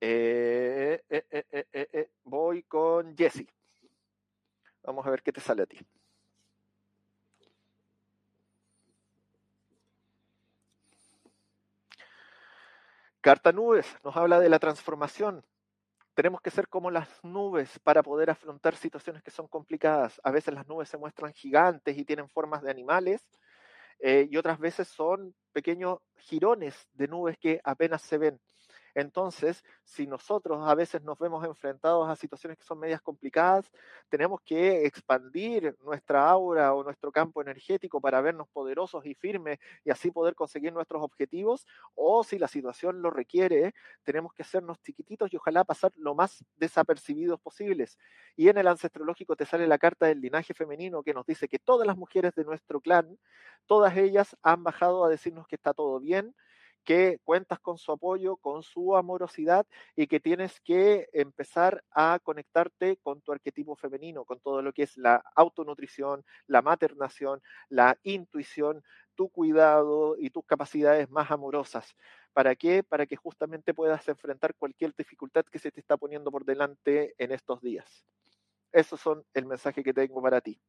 Eh, 0.00 1.02
eh, 1.10 1.66
eh, 1.72 2.10
voy 2.22 2.62
con 2.62 3.16
Jesse. 3.16 3.46
Vamos 4.82 5.06
a 5.06 5.10
ver 5.10 5.22
qué 5.22 5.32
te 5.32 5.40
sale 5.40 5.62
a 5.62 5.66
ti. 5.66 5.78
Carta 13.20 13.52
nubes 13.52 13.86
nos 14.04 14.16
habla 14.16 14.38
de 14.38 14.48
la 14.48 14.60
transformación. 14.60 15.44
Tenemos 16.14 16.40
que 16.40 16.50
ser 16.50 16.68
como 16.68 16.90
las 16.90 17.22
nubes 17.24 17.78
para 17.80 18.02
poder 18.02 18.30
afrontar 18.30 18.76
situaciones 18.76 19.22
que 19.22 19.30
son 19.30 19.48
complicadas. 19.48 20.20
A 20.22 20.30
veces 20.30 20.54
las 20.54 20.66
nubes 20.68 20.88
se 20.88 20.96
muestran 20.96 21.34
gigantes 21.34 21.98
y 21.98 22.04
tienen 22.04 22.28
formas 22.28 22.62
de 22.62 22.70
animales, 22.70 23.26
y 24.02 24.34
otras 24.38 24.58
veces 24.58 24.88
son 24.88 25.34
pequeños 25.52 25.98
jirones 26.16 26.88
de 26.92 27.08
nubes 27.08 27.36
que 27.38 27.60
apenas 27.64 28.02
se 28.02 28.18
ven. 28.18 28.40
Entonces, 28.94 29.64
si 29.84 30.06
nosotros 30.06 30.66
a 30.66 30.74
veces 30.74 31.02
nos 31.02 31.18
vemos 31.18 31.44
enfrentados 31.44 32.08
a 32.08 32.16
situaciones 32.16 32.58
que 32.58 32.64
son 32.64 32.78
medias 32.78 33.00
complicadas, 33.00 33.70
tenemos 34.08 34.40
que 34.42 34.86
expandir 34.86 35.76
nuestra 35.84 36.28
aura 36.28 36.74
o 36.74 36.82
nuestro 36.84 37.12
campo 37.12 37.40
energético 37.42 38.00
para 38.00 38.20
vernos 38.20 38.48
poderosos 38.48 39.06
y 39.06 39.14
firmes 39.14 39.58
y 39.84 39.90
así 39.90 40.10
poder 40.10 40.34
conseguir 40.34 40.72
nuestros 40.72 41.02
objetivos. 41.02 41.66
O 41.94 42.24
si 42.24 42.38
la 42.38 42.48
situación 42.48 43.02
lo 43.02 43.10
requiere, 43.10 43.74
tenemos 44.02 44.32
que 44.32 44.42
hacernos 44.42 44.80
chiquititos 44.82 45.32
y 45.32 45.36
ojalá 45.36 45.64
pasar 45.64 45.92
lo 45.96 46.14
más 46.14 46.44
desapercibidos 46.56 47.40
posibles. 47.40 47.98
Y 48.36 48.48
en 48.48 48.58
el 48.58 48.68
ancestrológico 48.68 49.36
te 49.36 49.46
sale 49.46 49.66
la 49.66 49.78
carta 49.78 50.06
del 50.06 50.20
linaje 50.20 50.54
femenino 50.54 51.02
que 51.02 51.14
nos 51.14 51.26
dice 51.26 51.48
que 51.48 51.58
todas 51.58 51.86
las 51.86 51.96
mujeres 51.96 52.34
de 52.34 52.44
nuestro 52.44 52.80
clan, 52.80 53.18
todas 53.66 53.96
ellas 53.96 54.36
han 54.42 54.64
bajado 54.64 55.04
a 55.04 55.08
decirnos 55.08 55.46
que 55.46 55.56
está 55.56 55.74
todo 55.74 56.00
bien, 56.00 56.34
que 56.84 57.18
cuentas 57.24 57.60
con 57.60 57.78
su 57.78 57.92
apoyo, 57.92 58.36
con 58.36 58.62
su 58.62 58.96
amorosidad 58.96 59.66
y 59.96 60.06
que 60.06 60.20
tienes 60.20 60.60
que 60.60 61.08
empezar 61.12 61.84
a 61.90 62.18
conectarte 62.22 62.96
con 62.98 63.20
tu 63.20 63.32
arquetipo 63.32 63.76
femenino, 63.76 64.24
con 64.24 64.40
todo 64.40 64.62
lo 64.62 64.72
que 64.72 64.84
es 64.84 64.96
la 64.96 65.22
autonutrición, 65.34 66.24
la 66.46 66.62
maternación, 66.62 67.42
la 67.68 67.98
intuición, 68.02 68.82
tu 69.14 69.28
cuidado 69.28 70.16
y 70.18 70.30
tus 70.30 70.44
capacidades 70.44 71.10
más 71.10 71.30
amorosas. 71.30 71.94
¿Para 72.32 72.54
qué? 72.56 72.82
Para 72.82 73.06
que 73.06 73.16
justamente 73.16 73.74
puedas 73.74 74.08
enfrentar 74.08 74.54
cualquier 74.54 74.94
dificultad 74.96 75.44
que 75.44 75.58
se 75.58 75.70
te 75.70 75.80
está 75.80 75.96
poniendo 75.96 76.30
por 76.30 76.44
delante 76.44 77.14
en 77.18 77.32
estos 77.32 77.60
días. 77.60 78.04
Esos 78.72 79.00
son 79.00 79.24
el 79.34 79.46
mensaje 79.46 79.82
que 79.82 79.92
tengo 79.92 80.22
para 80.22 80.40
ti. 80.40 80.60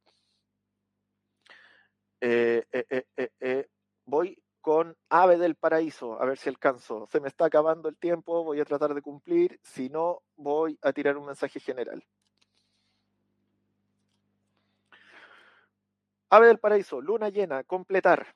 Eh, 2.20 2.64
eh, 2.72 3.06
eh, 3.40 3.68
voy 4.06 4.38
con 4.62 4.96
Ave 5.10 5.38
del 5.38 5.56
Paraíso, 5.56 6.22
a 6.22 6.26
ver 6.26 6.38
si 6.38 6.50
alcanzo. 6.50 7.08
Se 7.12 7.20
me 7.20 7.28
está 7.28 7.46
acabando 7.46 7.90
el 7.90 7.98
tiempo, 7.98 8.44
voy 8.44 8.60
a 8.60 8.66
tratar 8.66 8.94
de 8.94 9.02
cumplir, 9.02 9.60
si 9.64 9.90
no, 9.90 10.22
voy 10.38 10.78
a 10.82 10.94
tirar 10.94 11.18
un 11.18 11.26
mensaje 11.26 11.60
general. 11.60 12.04
Ave 16.30 16.48
del 16.48 16.60
Paraíso, 16.60 17.02
luna 17.02 17.30
llena, 17.30 17.64
completar 17.64 18.36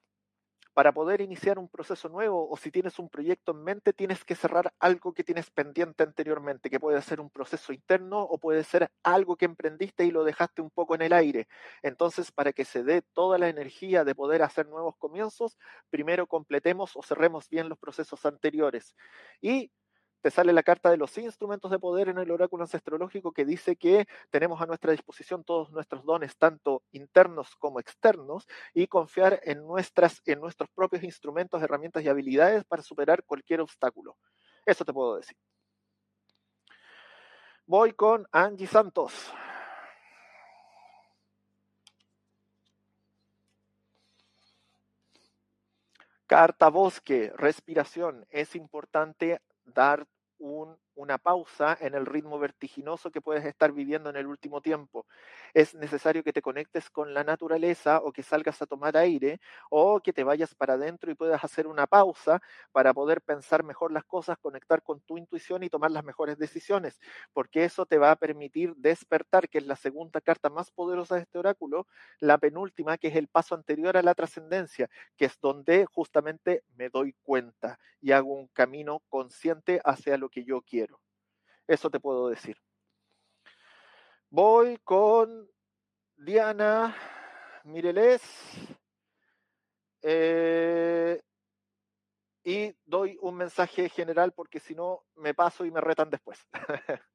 para 0.76 0.92
poder 0.92 1.22
iniciar 1.22 1.58
un 1.58 1.70
proceso 1.70 2.10
nuevo 2.10 2.50
o 2.50 2.58
si 2.58 2.70
tienes 2.70 3.00
un 3.00 3.08
proyecto 3.08 3.54
en 3.54 3.64
mente, 3.64 3.94
tienes 3.94 4.26
que 4.26 4.36
cerrar 4.36 4.74
algo 4.78 5.14
que 5.14 5.24
tienes 5.24 5.50
pendiente 5.50 6.04
anteriormente, 6.04 6.70
que 6.70 6.82
puede 6.82 7.02
ser 7.02 7.22
un 7.22 7.30
proceso 7.30 7.72
interno 7.72 8.22
o 8.22 8.38
puede 8.38 8.66
ser 8.66 8.92
algo 9.02 9.38
que 9.38 9.46
emprendiste 9.46 10.04
y 10.04 10.12
lo 10.12 10.26
dejaste 10.26 10.62
un 10.62 10.70
poco 10.70 10.94
en 10.94 11.04
el 11.04 11.14
aire. 11.14 11.48
Entonces, 11.82 12.30
para 12.34 12.52
que 12.52 12.66
se 12.66 12.84
dé 12.84 13.02
toda 13.02 13.38
la 13.38 13.48
energía 13.48 14.04
de 14.04 14.16
poder 14.16 14.44
hacer 14.44 14.68
nuevos 14.68 14.98
comienzos, 14.98 15.58
primero 15.90 16.28
completemos 16.28 16.98
o 16.98 17.02
cerremos 17.02 17.48
bien 17.50 17.70
los 17.70 17.80
procesos 17.80 18.26
anteriores. 18.26 18.98
Y 19.42 19.72
te 20.26 20.32
sale 20.32 20.54
la 20.54 20.64
carta 20.64 20.90
de 20.90 20.98
los 20.98 21.16
instrumentos 21.20 21.70
de 21.70 21.78
poder 21.78 22.10
en 22.10 22.18
el 22.18 22.32
oráculo 22.32 22.64
ancestrológico 22.64 23.32
que 23.32 23.46
dice 23.46 23.76
que 23.76 24.08
tenemos 24.32 24.60
a 24.60 24.66
nuestra 24.66 24.92
disposición 24.92 25.44
todos 25.44 25.70
nuestros 25.70 26.04
dones, 26.04 26.36
tanto 26.36 26.82
internos 26.94 27.56
como 27.58 27.80
externos, 27.80 28.48
y 28.74 28.88
confiar 28.88 29.40
en, 29.44 29.60
nuestras, 29.68 30.24
en 30.26 30.40
nuestros 30.40 30.68
propios 30.72 31.04
instrumentos, 31.04 31.62
herramientas 31.62 32.02
y 32.04 32.10
habilidades 32.10 32.64
para 32.64 32.82
superar 32.82 33.24
cualquier 33.24 33.62
obstáculo. 33.62 34.18
Eso 34.66 34.84
te 34.84 34.94
puedo 34.94 35.18
decir. 35.18 35.38
Voy 37.68 37.94
con 37.94 38.28
Angie 38.32 38.66
Santos. 38.66 39.32
Carta 46.26 46.70
bosque, 46.70 47.32
respiración. 47.38 48.26
Es 48.32 48.56
importante 48.56 49.40
dar 49.66 50.06
un, 50.38 50.78
una 50.96 51.18
pausa 51.18 51.78
en 51.80 51.94
el 51.96 52.06
ritmo 52.06 52.40
vertiginoso 52.40 53.12
que 53.12 53.22
puedes 53.22 53.46
estar 53.46 53.72
viviendo 53.72 54.10
en 54.10 54.16
el 54.16 54.28
último 54.28 54.62
tiempo. 54.62 55.06
Es 55.54 55.74
necesario 55.76 56.24
que 56.24 56.34
te 56.34 56.42
conectes 56.42 56.90
con 56.90 57.14
la 57.14 57.24
naturaleza 57.24 58.00
o 58.04 58.12
que 58.12 58.24
salgas 58.24 58.62
a 58.62 58.66
tomar 58.66 58.98
aire 58.98 59.40
o 59.70 60.00
que 60.02 60.14
te 60.14 60.24
vayas 60.24 60.56
para 60.56 60.74
adentro 60.74 61.12
y 61.12 61.16
puedas 61.16 61.44
hacer 61.44 61.68
una 61.68 61.88
pausa 61.88 62.42
para 62.72 62.94
poder 62.94 63.22
pensar 63.22 63.64
mejor 63.64 63.92
las 63.92 64.06
cosas, 64.06 64.38
conectar 64.38 64.82
con 64.84 65.02
tu 65.02 65.18
intuición 65.18 65.64
y 65.64 65.70
tomar 65.70 65.92
las 65.92 66.04
mejores 66.04 66.38
decisiones, 66.38 67.00
porque 67.34 67.64
eso 67.64 67.86
te 67.86 67.98
va 67.98 68.12
a 68.12 68.16
permitir 68.16 68.76
despertar, 68.76 69.50
que 69.50 69.58
es 69.60 69.66
la 69.68 69.76
segunda 69.76 70.22
carta 70.22 70.50
más 70.50 70.72
poderosa 70.72 71.16
de 71.16 71.22
este 71.22 71.40
oráculo, 71.40 71.88
la 72.20 72.38
penúltima, 72.38 72.98
que 72.98 73.08
es 73.10 73.16
el 73.16 73.28
paso 73.28 73.56
anterior 73.56 73.98
a 73.98 74.02
la 74.02 74.14
trascendencia, 74.16 74.90
que 75.18 75.26
es 75.26 75.40
donde 75.40 75.86
justamente 75.86 76.64
me 76.76 76.90
doy 76.90 77.14
cuenta 77.24 77.80
y 78.02 78.12
hago 78.12 78.34
un 78.34 78.48
camino 78.48 79.02
consciente 79.10 79.82
hacia 79.84 80.18
lo 80.18 80.25
que 80.30 80.44
yo 80.44 80.62
quiero. 80.62 81.02
Eso 81.68 81.90
te 81.90 82.00
puedo 82.00 82.30
decir. 82.30 82.58
Voy 84.30 84.78
con 84.84 85.50
Diana 86.16 86.96
Mireles 87.64 88.22
eh, 90.02 91.22
y 92.44 92.76
doy 92.86 93.18
un 93.22 93.36
mensaje 93.36 93.90
general 93.90 94.34
porque 94.34 94.60
si 94.60 94.76
no 94.76 95.04
me 95.16 95.34
paso 95.34 95.66
y 95.66 95.72
me 95.72 95.82
retan 95.82 96.10
después. 96.10 96.40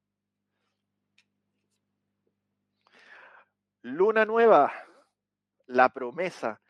Luna 3.83 4.25
nueva, 4.25 4.73
la 5.67 5.89
promesa 5.89 6.61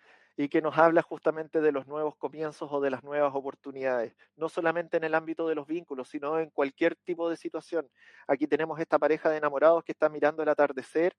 y 0.43 0.49
que 0.49 0.59
nos 0.61 0.75
habla 0.79 1.03
justamente 1.03 1.61
de 1.61 1.71
los 1.71 1.85
nuevos 1.85 2.15
comienzos 2.15 2.67
o 2.71 2.81
de 2.81 2.89
las 2.89 3.03
nuevas 3.03 3.31
oportunidades, 3.35 4.15
no 4.35 4.49
solamente 4.49 4.97
en 4.97 5.03
el 5.03 5.13
ámbito 5.13 5.47
de 5.47 5.53
los 5.53 5.67
vínculos, 5.67 6.09
sino 6.09 6.39
en 6.39 6.49
cualquier 6.49 6.95
tipo 6.95 7.29
de 7.29 7.37
situación. 7.37 7.87
Aquí 8.27 8.47
tenemos 8.47 8.79
esta 8.79 8.97
pareja 8.97 9.29
de 9.29 9.37
enamorados 9.37 9.83
que 9.83 9.91
está 9.91 10.09
mirando 10.09 10.41
el 10.41 10.49
atardecer, 10.49 11.15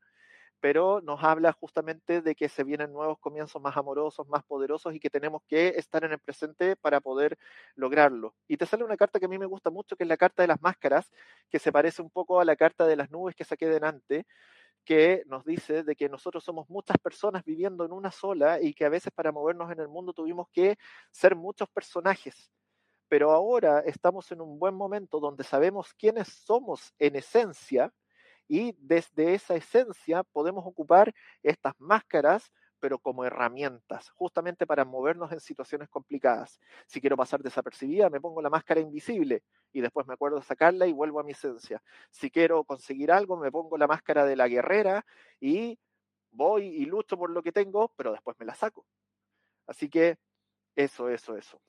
pero 0.60 1.00
nos 1.02 1.22
habla 1.22 1.52
justamente 1.52 2.20
de 2.20 2.34
que 2.34 2.48
se 2.48 2.64
vienen 2.64 2.92
nuevos 2.92 3.18
comienzos 3.20 3.62
más 3.62 3.76
amorosos, 3.76 4.28
más 4.28 4.42
poderosos 4.44 4.94
y 4.94 5.00
que 5.00 5.10
tenemos 5.10 5.42
que 5.46 5.68
estar 5.76 6.04
en 6.04 6.12
el 6.12 6.18
presente 6.18 6.74
para 6.76 7.00
poder 7.00 7.38
lograrlo. 7.76 8.34
Y 8.48 8.56
te 8.56 8.66
sale 8.66 8.82
una 8.84 8.96
carta 8.96 9.20
que 9.20 9.26
a 9.26 9.28
mí 9.28 9.38
me 9.38 9.46
gusta 9.46 9.70
mucho, 9.70 9.96
que 9.96 10.04
es 10.04 10.08
la 10.08 10.16
carta 10.16 10.42
de 10.42 10.48
las 10.48 10.60
máscaras, 10.62 11.12
que 11.48 11.60
se 11.60 11.70
parece 11.70 12.02
un 12.02 12.10
poco 12.10 12.40
a 12.40 12.44
la 12.44 12.56
carta 12.56 12.86
de 12.86 12.96
las 12.96 13.10
nubes 13.10 13.36
que 13.36 13.44
saqué 13.44 13.68
delante, 13.68 14.26
que 14.84 15.22
nos 15.26 15.44
dice 15.44 15.84
de 15.84 15.96
que 15.96 16.08
nosotros 16.08 16.44
somos 16.44 16.68
muchas 16.68 16.98
personas 16.98 17.44
viviendo 17.44 17.84
en 17.84 17.92
una 17.92 18.10
sola 18.10 18.60
y 18.60 18.74
que 18.74 18.84
a 18.84 18.88
veces 18.88 19.12
para 19.14 19.32
movernos 19.32 19.70
en 19.70 19.80
el 19.80 19.88
mundo 19.88 20.12
tuvimos 20.12 20.48
que 20.52 20.76
ser 21.10 21.36
muchos 21.36 21.68
personajes. 21.68 22.50
Pero 23.08 23.30
ahora 23.32 23.80
estamos 23.80 24.32
en 24.32 24.40
un 24.40 24.58
buen 24.58 24.74
momento 24.74 25.20
donde 25.20 25.44
sabemos 25.44 25.92
quiénes 25.94 26.28
somos 26.28 26.94
en 26.98 27.16
esencia 27.16 27.92
Y 28.48 28.74
desde 28.78 29.34
esa 29.34 29.54
esencia 29.54 30.22
podemos 30.24 30.64
ocupar 30.66 31.14
estas 31.42 31.74
máscaras 31.78 32.52
pero 32.82 32.98
como 32.98 33.24
herramientas, 33.24 34.10
justamente 34.10 34.66
para 34.66 34.84
movernos 34.84 35.30
en 35.30 35.38
situaciones 35.38 35.88
complicadas. 35.88 36.58
Si 36.84 37.00
quiero 37.00 37.16
pasar 37.16 37.40
desapercibida, 37.40 38.10
me 38.10 38.20
pongo 38.20 38.42
la 38.42 38.50
máscara 38.50 38.80
invisible 38.80 39.44
y 39.72 39.80
después 39.80 40.04
me 40.08 40.14
acuerdo 40.14 40.38
de 40.38 40.42
sacarla 40.42 40.88
y 40.88 40.92
vuelvo 40.92 41.20
a 41.20 41.22
mi 41.22 41.30
esencia. 41.30 41.80
Si 42.10 42.28
quiero 42.28 42.64
conseguir 42.64 43.12
algo, 43.12 43.36
me 43.36 43.52
pongo 43.52 43.78
la 43.78 43.86
máscara 43.86 44.24
de 44.24 44.34
la 44.34 44.48
guerrera 44.48 45.06
y 45.38 45.78
voy 46.32 46.66
y 46.66 46.84
lucho 46.86 47.16
por 47.16 47.30
lo 47.30 47.40
que 47.40 47.52
tengo, 47.52 47.92
pero 47.94 48.10
después 48.10 48.36
me 48.40 48.46
la 48.46 48.56
saco. 48.56 48.84
Así 49.68 49.88
que 49.88 50.18
eso, 50.74 51.08
eso, 51.08 51.36
eso. 51.36 51.62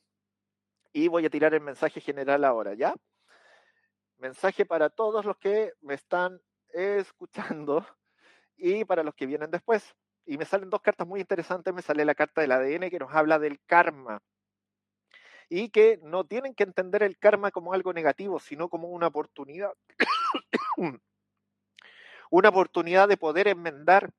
Y 0.93 1.09
voy 1.09 1.27
a 1.27 1.29
tirar 1.29 1.53
el 1.53 1.61
mensaje 1.61 2.01
general 2.01 2.43
ahora, 2.43 2.73
¿ya? 2.73 2.95
Mensaje 4.17 4.65
para 4.65 4.89
todos 4.89 5.25
los 5.25 5.37
que 5.37 5.73
me 5.79 5.93
están 5.93 6.41
escuchando 6.69 7.85
y 8.57 8.83
para 8.83 9.03
los 9.03 9.13
que 9.13 9.27
vienen 9.27 9.51
después 9.51 9.95
y 10.25 10.37
me 10.37 10.45
salen 10.45 10.69
dos 10.69 10.81
cartas 10.81 11.07
muy 11.07 11.19
interesantes. 11.19 11.73
Me 11.73 11.81
sale 11.81 12.05
la 12.05 12.15
carta 12.15 12.41
del 12.41 12.51
ADN 12.51 12.89
que 12.89 12.99
nos 12.99 13.13
habla 13.13 13.39
del 13.39 13.59
karma. 13.65 14.21
Y 15.49 15.69
que 15.69 15.99
no 16.01 16.25
tienen 16.25 16.55
que 16.55 16.63
entender 16.63 17.03
el 17.03 17.17
karma 17.17 17.51
como 17.51 17.73
algo 17.73 17.93
negativo, 17.93 18.39
sino 18.39 18.69
como 18.69 18.87
una 18.89 19.07
oportunidad. 19.07 19.71
una 22.31 22.49
oportunidad 22.49 23.07
de 23.07 23.17
poder 23.17 23.47
enmendar 23.47 24.09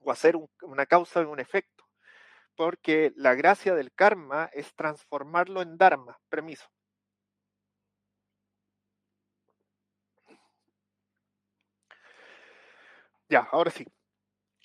o 0.00 0.12
hacer 0.12 0.36
una 0.62 0.86
causa 0.86 1.22
y 1.22 1.24
un 1.24 1.40
efecto. 1.40 1.84
Porque 2.56 3.12
la 3.16 3.34
gracia 3.34 3.74
del 3.74 3.92
karma 3.92 4.50
es 4.52 4.74
transformarlo 4.74 5.62
en 5.62 5.78
dharma. 5.78 6.18
Permiso. 6.28 6.68
Ya, 13.28 13.40
ahora 13.50 13.70
sí 13.70 13.86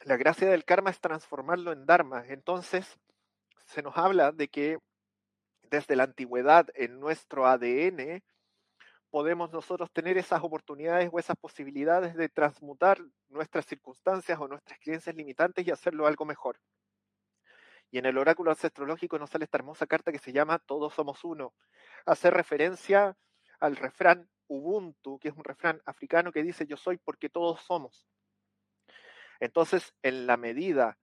la 0.04 0.18
gracia 0.18 0.50
del 0.50 0.66
karma 0.66 0.90
es 0.90 1.00
transformarlo 1.00 1.72
en 1.72 1.86
dharma. 1.86 2.24
Entonces, 2.28 3.00
se 3.68 3.82
nos 3.82 3.98
habla 3.98 4.32
de 4.32 4.48
que 4.48 4.78
desde 5.64 5.96
la 5.96 6.04
antigüedad 6.04 6.68
en 6.74 7.00
nuestro 7.00 7.46
ADN 7.48 8.22
podemos 9.10 9.52
nosotros 9.52 9.92
tener 9.92 10.18
esas 10.18 10.42
oportunidades 10.44 11.10
o 11.12 11.20
esas 11.20 11.38
posibilidades 11.38 12.16
de 12.16 12.30
transmutar 12.30 13.00
nuestras 13.30 13.66
circunstancias 13.66 14.40
o 14.40 14.48
nuestras 14.48 14.80
creencias 14.80 15.16
limitantes 15.16 15.68
y 15.68 15.72
hacerlo 15.72 16.08
algo 16.08 16.26
mejor. 16.26 16.60
Y 17.92 17.98
en 17.98 18.06
el 18.06 18.18
oráculo 18.18 18.52
ancestrológico 18.52 19.20
nos 19.20 19.30
sale 19.30 19.46
esta 19.46 19.58
hermosa 19.58 19.86
carta 19.86 20.12
que 20.12 20.20
se 20.20 20.32
llama 20.32 20.60
Todos 20.60 20.94
somos 20.94 21.24
uno. 21.26 21.54
Hace 22.06 22.32
referencia 22.32 23.18
al 23.60 23.76
refrán 23.76 24.30
Ubuntu, 24.48 25.20
que 25.20 25.28
es 25.28 25.36
un 25.36 25.44
refrán 25.44 25.82
africano 25.86 26.32
que 26.32 26.42
dice 26.42 26.66
yo 26.66 26.78
soy 26.78 26.98
porque 26.98 27.30
todos 27.30 27.62
somos. 27.62 28.06
Entonces, 29.42 29.94
en 30.04 30.28
la 30.28 30.38
medida 30.38 30.98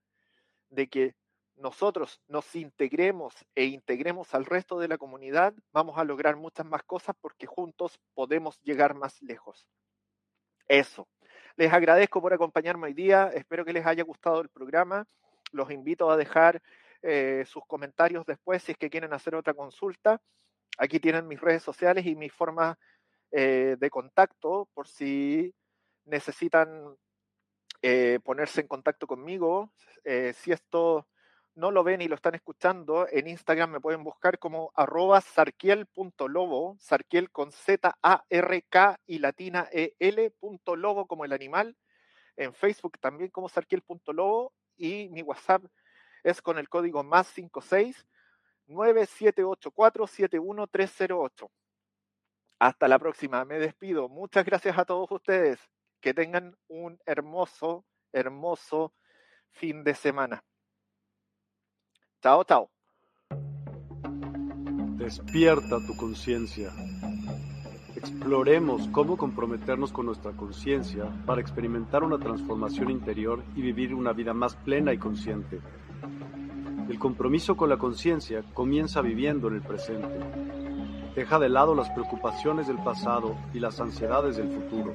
de 0.71 0.89
que 0.89 1.15
nosotros 1.57 2.21
nos 2.29 2.55
integremos 2.55 3.35
e 3.57 3.65
integremos 3.65 4.33
al 4.33 4.47
resto 4.47 4.79
de 4.79 4.87
la 4.87 4.97
comunidad, 4.97 5.55
vamos 5.73 5.99
a 5.99 6.05
lograr 6.05 6.37
muchas 6.37 6.65
más 6.65 6.85
cosas 6.85 7.17
porque 7.21 7.47
juntos 7.47 7.99
podemos 8.15 8.61
llegar 8.63 8.95
más 8.95 9.21
lejos. 9.21 9.67
Eso. 10.69 11.09
Les 11.57 11.73
agradezco 11.73 12.23
por 12.23 12.33
acompañarme 12.33 12.87
hoy 12.87 12.95
día. 12.95 13.29
Espero 13.35 13.65
que 13.65 13.73
les 13.73 13.85
haya 13.85 14.05
gustado 14.05 14.41
el 14.41 14.49
programa. 14.49 15.05
Los 15.51 15.73
invito 15.73 16.09
a 16.09 16.17
dejar 16.17 16.63
eh, 17.03 17.45
sus 17.45 17.67
comentarios 17.67 18.25
después 18.25 18.63
si 18.63 18.73
es 18.73 18.79
que 18.79 18.89
quieren 18.89 19.13
hacer 19.13 19.35
otra 19.35 19.55
consulta. 19.55 20.23
Aquí 20.79 21.01
tienen 21.01 21.27
mis 21.27 21.41
redes 21.41 21.65
sociales 21.65 22.07
y 22.07 22.15
mi 22.15 22.29
forma 22.29 22.79
eh, 23.33 23.77
de 23.81 23.91
contacto 23.91 24.69
por 24.75 24.87
si 24.87 25.53
necesitan 26.05 26.97
eh, 27.83 28.19
ponerse 28.25 28.61
en 28.61 28.69
contacto 28.69 29.07
conmigo. 29.07 29.73
Eh, 30.05 30.33
si 30.35 30.53
esto 30.53 31.07
no 31.55 31.71
lo 31.71 31.83
ven 31.83 32.01
y 32.01 32.09
lo 32.09 32.15
están 32.15 32.35
escuchando, 32.35 33.07
en 33.11 33.27
Instagram 33.27 33.71
me 33.71 33.81
pueden 33.81 34.05
buscar 34.05 34.39
como 34.39 34.71
arroba 34.75 35.21
sarkiel.lobo, 35.21 36.77
sarkiel 36.79 37.31
con 37.31 37.51
Z-A-R-K 37.51 39.01
y 39.07 39.19
latina 39.19 39.69
E-L 39.73 40.31
punto 40.39 40.77
lobo 40.77 41.07
como 41.07 41.25
el 41.25 41.33
animal. 41.33 41.77
En 42.37 42.55
Facebook 42.55 42.99
también 43.01 43.31
como 43.31 43.49
sarkiel.lobo 43.49 44.53
y 44.77 45.09
mi 45.09 45.23
WhatsApp 45.23 45.65
es 46.23 46.41
con 46.41 46.59
el 46.59 46.69
código 46.69 47.03
más 47.03 47.27
56 47.29 48.07
9784 48.69 50.07
71308. 50.07 51.51
Hasta 52.61 52.89
la 52.89 52.99
próxima, 52.99 53.45
me 53.45 53.59
despido. 53.59 54.09
Muchas 54.09 54.45
gracias 54.45 54.77
a 54.79 54.85
todos 54.85 55.11
ustedes. 55.11 55.59
Que 56.01 56.15
tengan 56.15 56.57
un 56.69 56.99
hermoso, 57.07 57.85
hermoso 58.13 58.93
fin 59.51 59.83
de 59.83 59.95
semana. 59.95 60.45
Chao, 62.23 62.45
chao. 62.45 62.71
Despierta 64.97 65.79
tu 65.87 65.97
conciencia. 65.97 66.71
Exploremos 67.97 68.89
cómo 68.89 69.17
comprometernos 69.17 69.93
con 69.93 70.07
nuestra 70.07 70.33
conciencia 70.33 71.11
para 71.27 71.41
experimentar 71.41 72.05
una 72.05 72.19
transformación 72.19 72.91
interior 72.91 73.43
y 73.57 73.63
vivir 73.63 73.95
una 73.95 74.13
vida 74.13 74.33
más 74.33 74.55
plena 74.55 74.93
y 74.93 74.99
consciente. 74.99 75.61
El 76.89 76.99
compromiso 76.99 77.57
con 77.57 77.69
la 77.69 77.77
conciencia 77.77 78.45
comienza 78.55 79.01
viviendo 79.01 79.49
en 79.49 79.57
el 79.57 79.63
presente. 79.63 80.21
Deja 81.17 81.39
de 81.39 81.49
lado 81.49 81.75
las 81.75 81.91
preocupaciones 81.91 82.69
del 82.69 82.79
pasado 82.79 83.37
y 83.53 83.59
las 83.59 83.81
ansiedades 83.81 84.37
del 84.37 84.49
futuro 84.49 84.95